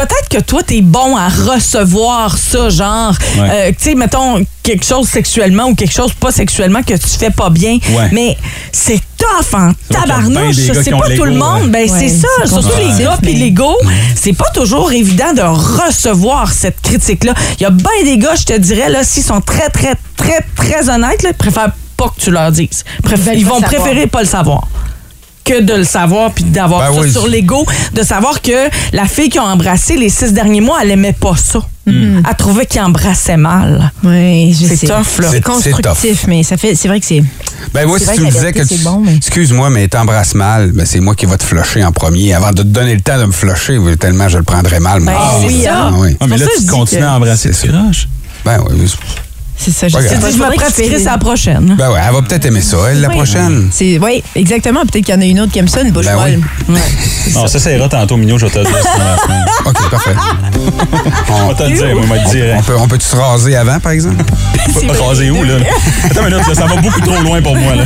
Peut-être 0.00 0.28
que 0.30 0.38
toi, 0.42 0.62
t'es 0.62 0.80
bon 0.80 1.14
à 1.16 1.28
recevoir 1.28 2.38
ça, 2.38 2.70
genre, 2.70 3.14
Ouais. 3.38 3.48
euh, 3.52 3.68
tu 3.70 3.90
sais, 3.90 3.94
mettons, 3.94 4.42
quelque 4.62 4.84
chose 4.84 5.06
sexuellement 5.08 5.64
ou 5.64 5.74
quelque 5.74 5.92
chose 5.92 6.12
pas 6.14 6.32
sexuellement 6.32 6.82
que 6.82 6.94
tu 6.94 7.08
fais 7.18 7.30
pas 7.30 7.50
bien. 7.50 7.78
Ouais. 7.90 8.08
Mais 8.12 8.36
c'est 8.72 9.00
tough 9.18 9.54
en 9.54 9.70
a 9.70 9.74
tabarnouche. 9.90 10.56
C'est 10.56 10.90
pas 10.90 11.10
tout 11.14 11.24
le 11.24 11.34
monde. 11.34 11.64
ouais. 11.64 11.68
Ben, 11.86 11.90
Ouais, 11.90 11.98
c'est 11.98 12.08
ça. 12.08 12.28
Surtout 12.46 12.78
les 12.78 13.02
gars 13.04 13.18
puis 13.20 13.34
mais- 13.34 13.38
l'ego. 13.40 13.76
C'est 14.14 14.32
pas 14.32 14.48
toujours 14.54 14.90
évident 14.92 15.32
de 15.34 15.42
recevoir 15.42 16.50
cette 16.52 16.80
critique-là. 16.80 17.34
Il 17.58 17.62
y 17.64 17.66
a 17.66 17.70
bien 17.70 17.90
des 18.04 18.16
gars, 18.16 18.34
je 18.36 18.44
te 18.44 18.56
dirais, 18.58 18.88
là, 18.88 19.04
s'ils 19.04 19.22
sont 19.22 19.40
très, 19.42 19.68
très, 19.68 19.94
très, 20.16 20.40
très 20.56 20.88
honnêtes, 20.88 21.22
là, 21.22 21.30
ils 21.30 21.34
préfèrent 21.36 21.72
pas 21.96 22.08
que 22.16 22.20
tu 22.22 22.30
leur 22.30 22.50
dises. 22.52 22.84
Préf- 23.02 23.18
Ils 23.34 23.40
ils 23.40 23.44
vont 23.46 23.60
savoir. 23.60 23.82
préférer 23.82 24.06
pas 24.06 24.22
le 24.22 24.28
savoir 24.28 24.66
que 25.50 25.60
de 25.62 25.74
le 25.74 25.84
savoir 25.84 26.32
puis 26.32 26.44
d'avoir 26.44 26.80
Ben 26.90 26.94
ça 26.94 27.00
oui. 27.02 27.10
sur 27.12 27.26
l'ego, 27.26 27.66
de 27.94 28.02
savoir 28.02 28.40
que 28.40 28.68
la 28.92 29.06
fille 29.06 29.28
qui 29.28 29.38
a 29.38 29.44
embrassé 29.44 29.96
les 29.96 30.08
six 30.08 30.32
derniers 30.32 30.60
mois, 30.60 30.78
elle 30.82 30.90
aimait 30.92 31.12
pas 31.12 31.34
ça. 31.36 31.60
Mm. 31.86 32.22
Elle 32.28 32.36
trouvait 32.36 32.66
qu'il 32.66 32.80
embrassait 32.82 33.36
mal. 33.36 33.90
Oui, 34.04 34.52
je 34.52 34.66
C'est 34.66 34.76
sais. 34.76 34.86
tough, 34.86 34.94
là. 34.94 35.04
C'est 35.04 35.26
C'est- 35.28 35.32
c'est 35.32 35.40
constructif, 35.40 36.26
mais 36.28 36.42
ça 36.42 36.56
fait, 36.56 36.74
c'est 36.74 36.86
vrai 36.88 37.00
que 37.00 37.06
c'est. 37.06 37.22
Ben 37.74 37.86
moi, 37.86 37.98
C'est 37.98 38.06
si 38.12 38.12
tu 38.16 38.20
me 38.20 38.26
disais 38.30 38.52
que 38.52 38.58
vérité, 38.58 38.74
tu... 38.74 38.80
c'est 38.80 38.84
bon, 38.84 39.00
mais- 39.04 39.16
Excuse-moi, 39.16 39.70
mais 39.70 39.88
t'embrasses 39.88 40.34
mal, 40.34 40.70
ben 40.72 40.86
c'est 40.86 41.00
moi 41.00 41.14
qui 41.14 41.26
va 41.26 41.36
te 41.36 41.42
flusher 41.44 41.82
en 41.84 41.90
premier. 41.92 42.32
Avant 42.34 42.50
de 42.52 42.62
te 42.62 42.68
donner 42.68 42.94
le 42.94 43.00
temps 43.00 43.18
de 43.18 43.24
me 43.24 43.32
flusher, 43.32 43.78
tellement 43.98 44.28
je 44.28 44.38
le 44.38 44.44
prendrais 44.44 44.78
mal, 44.80 45.00
moi. 45.00 45.12
Ben, 45.12 45.18
Ah, 45.20 45.34
c'est 45.40 45.46
oui. 45.48 45.62
ça. 45.64 45.72
Ah, 45.74 45.90
oui. 45.96 46.16
Ah, 46.20 46.26
mais 46.28 46.36
là, 46.36 46.46
tu 46.58 46.66
continues 46.66 47.00
que- 47.00 47.06
à 47.06 47.14
embrasser 47.16 47.52
C'est. 47.52 47.68
Ben 48.44 48.62
oui. 48.70 48.94
C'est 49.62 49.72
ça, 49.72 49.88
je 49.88 49.96
Ouais, 49.96 50.04
pas. 50.08 50.30
Je 50.30 50.36
me 50.38 50.56
pratiquerai 50.56 50.98
ça 50.98 51.18
prochaine? 51.18 51.74
Ben 51.76 51.90
ouais, 51.90 52.00
elle 52.06 52.14
va 52.14 52.22
peut-être 52.22 52.46
aimer 52.46 52.62
ça, 52.62 52.78
elle, 52.90 53.00
la 53.02 53.08
Oui. 53.08 53.14
prochaine. 53.16 53.68
C'est, 53.70 53.98
oui, 53.98 54.22
exactement. 54.34 54.80
Peut-être 54.82 55.04
qu'il 55.04 55.14
y 55.14 55.18
en 55.18 55.20
a 55.20 55.24
une 55.24 55.40
autre 55.40 55.52
qui 55.52 55.58
aime 55.58 55.68
ça, 55.68 55.82
une 55.82 55.90
bouche 55.90 56.06
Ben 56.06 56.16
molle. 56.16 56.40
oui. 56.70 56.78
Non, 57.34 57.46
ça, 57.46 57.58
ça 57.60 57.70
ira 57.70 57.88
tantôt, 57.88 58.16
Mignot, 58.16 58.38
je 58.38 58.46
vais 58.46 58.52
te 58.52 58.58
le 58.58 58.64
dire. 58.64 58.74
OK, 59.66 59.90
parfait. 59.90 60.14
Je 60.54 61.48
vais 61.48 61.54
te 61.54 61.62
le 61.70 61.76
dire, 61.76 62.06
moi, 62.06 62.18
te 62.18 62.30
dire. 62.30 62.54
On 62.58 62.62
peut, 62.62 62.76
on 62.78 62.88
peut-tu 62.88 63.06
se 63.06 63.14
raser 63.16 63.56
avant, 63.56 63.78
par 63.78 63.92
exemple? 63.92 64.24
Pas 64.86 65.04
raser 65.06 65.30
où, 65.30 65.42
là? 65.44 65.54
Attends 66.04 66.26
une 66.26 66.32
minute, 66.34 66.48
là, 66.48 66.54
ça 66.54 66.66
va 66.66 66.76
beaucoup 66.80 67.00
trop 67.00 67.20
loin 67.22 67.40
pour 67.42 67.56
moi, 67.56 67.74
là. 67.76 67.84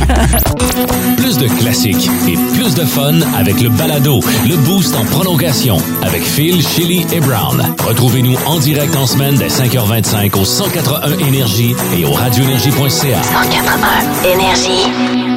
Plus 1.17 1.37
de 1.39 1.49
classiques 1.49 2.09
et 2.29 2.37
plus 2.57 2.75
de 2.75 2.85
fun 2.85 3.15
avec 3.39 3.61
le 3.61 3.69
balado, 3.71 4.21
le 4.49 4.57
boost 4.57 4.95
en 4.95 5.05
prolongation 5.05 5.77
avec 6.03 6.23
Phil, 6.23 6.63
Chili 6.67 7.07
et 7.13 7.21
Brown. 7.21 7.63
Retrouvez-nous 7.87 8.37
en 8.47 8.59
direct 8.59 8.95
en 8.97 9.07
semaine 9.07 9.35
dès 9.37 9.49
5h25 9.49 10.35
au 10.39 10.45
181 10.45 11.11
Énergie 11.65 11.77
et 11.97 12.05
au 12.05 12.13
radioénergie.ca. 12.13 13.23
181 13.23 14.23
Énergie. 14.25 15.34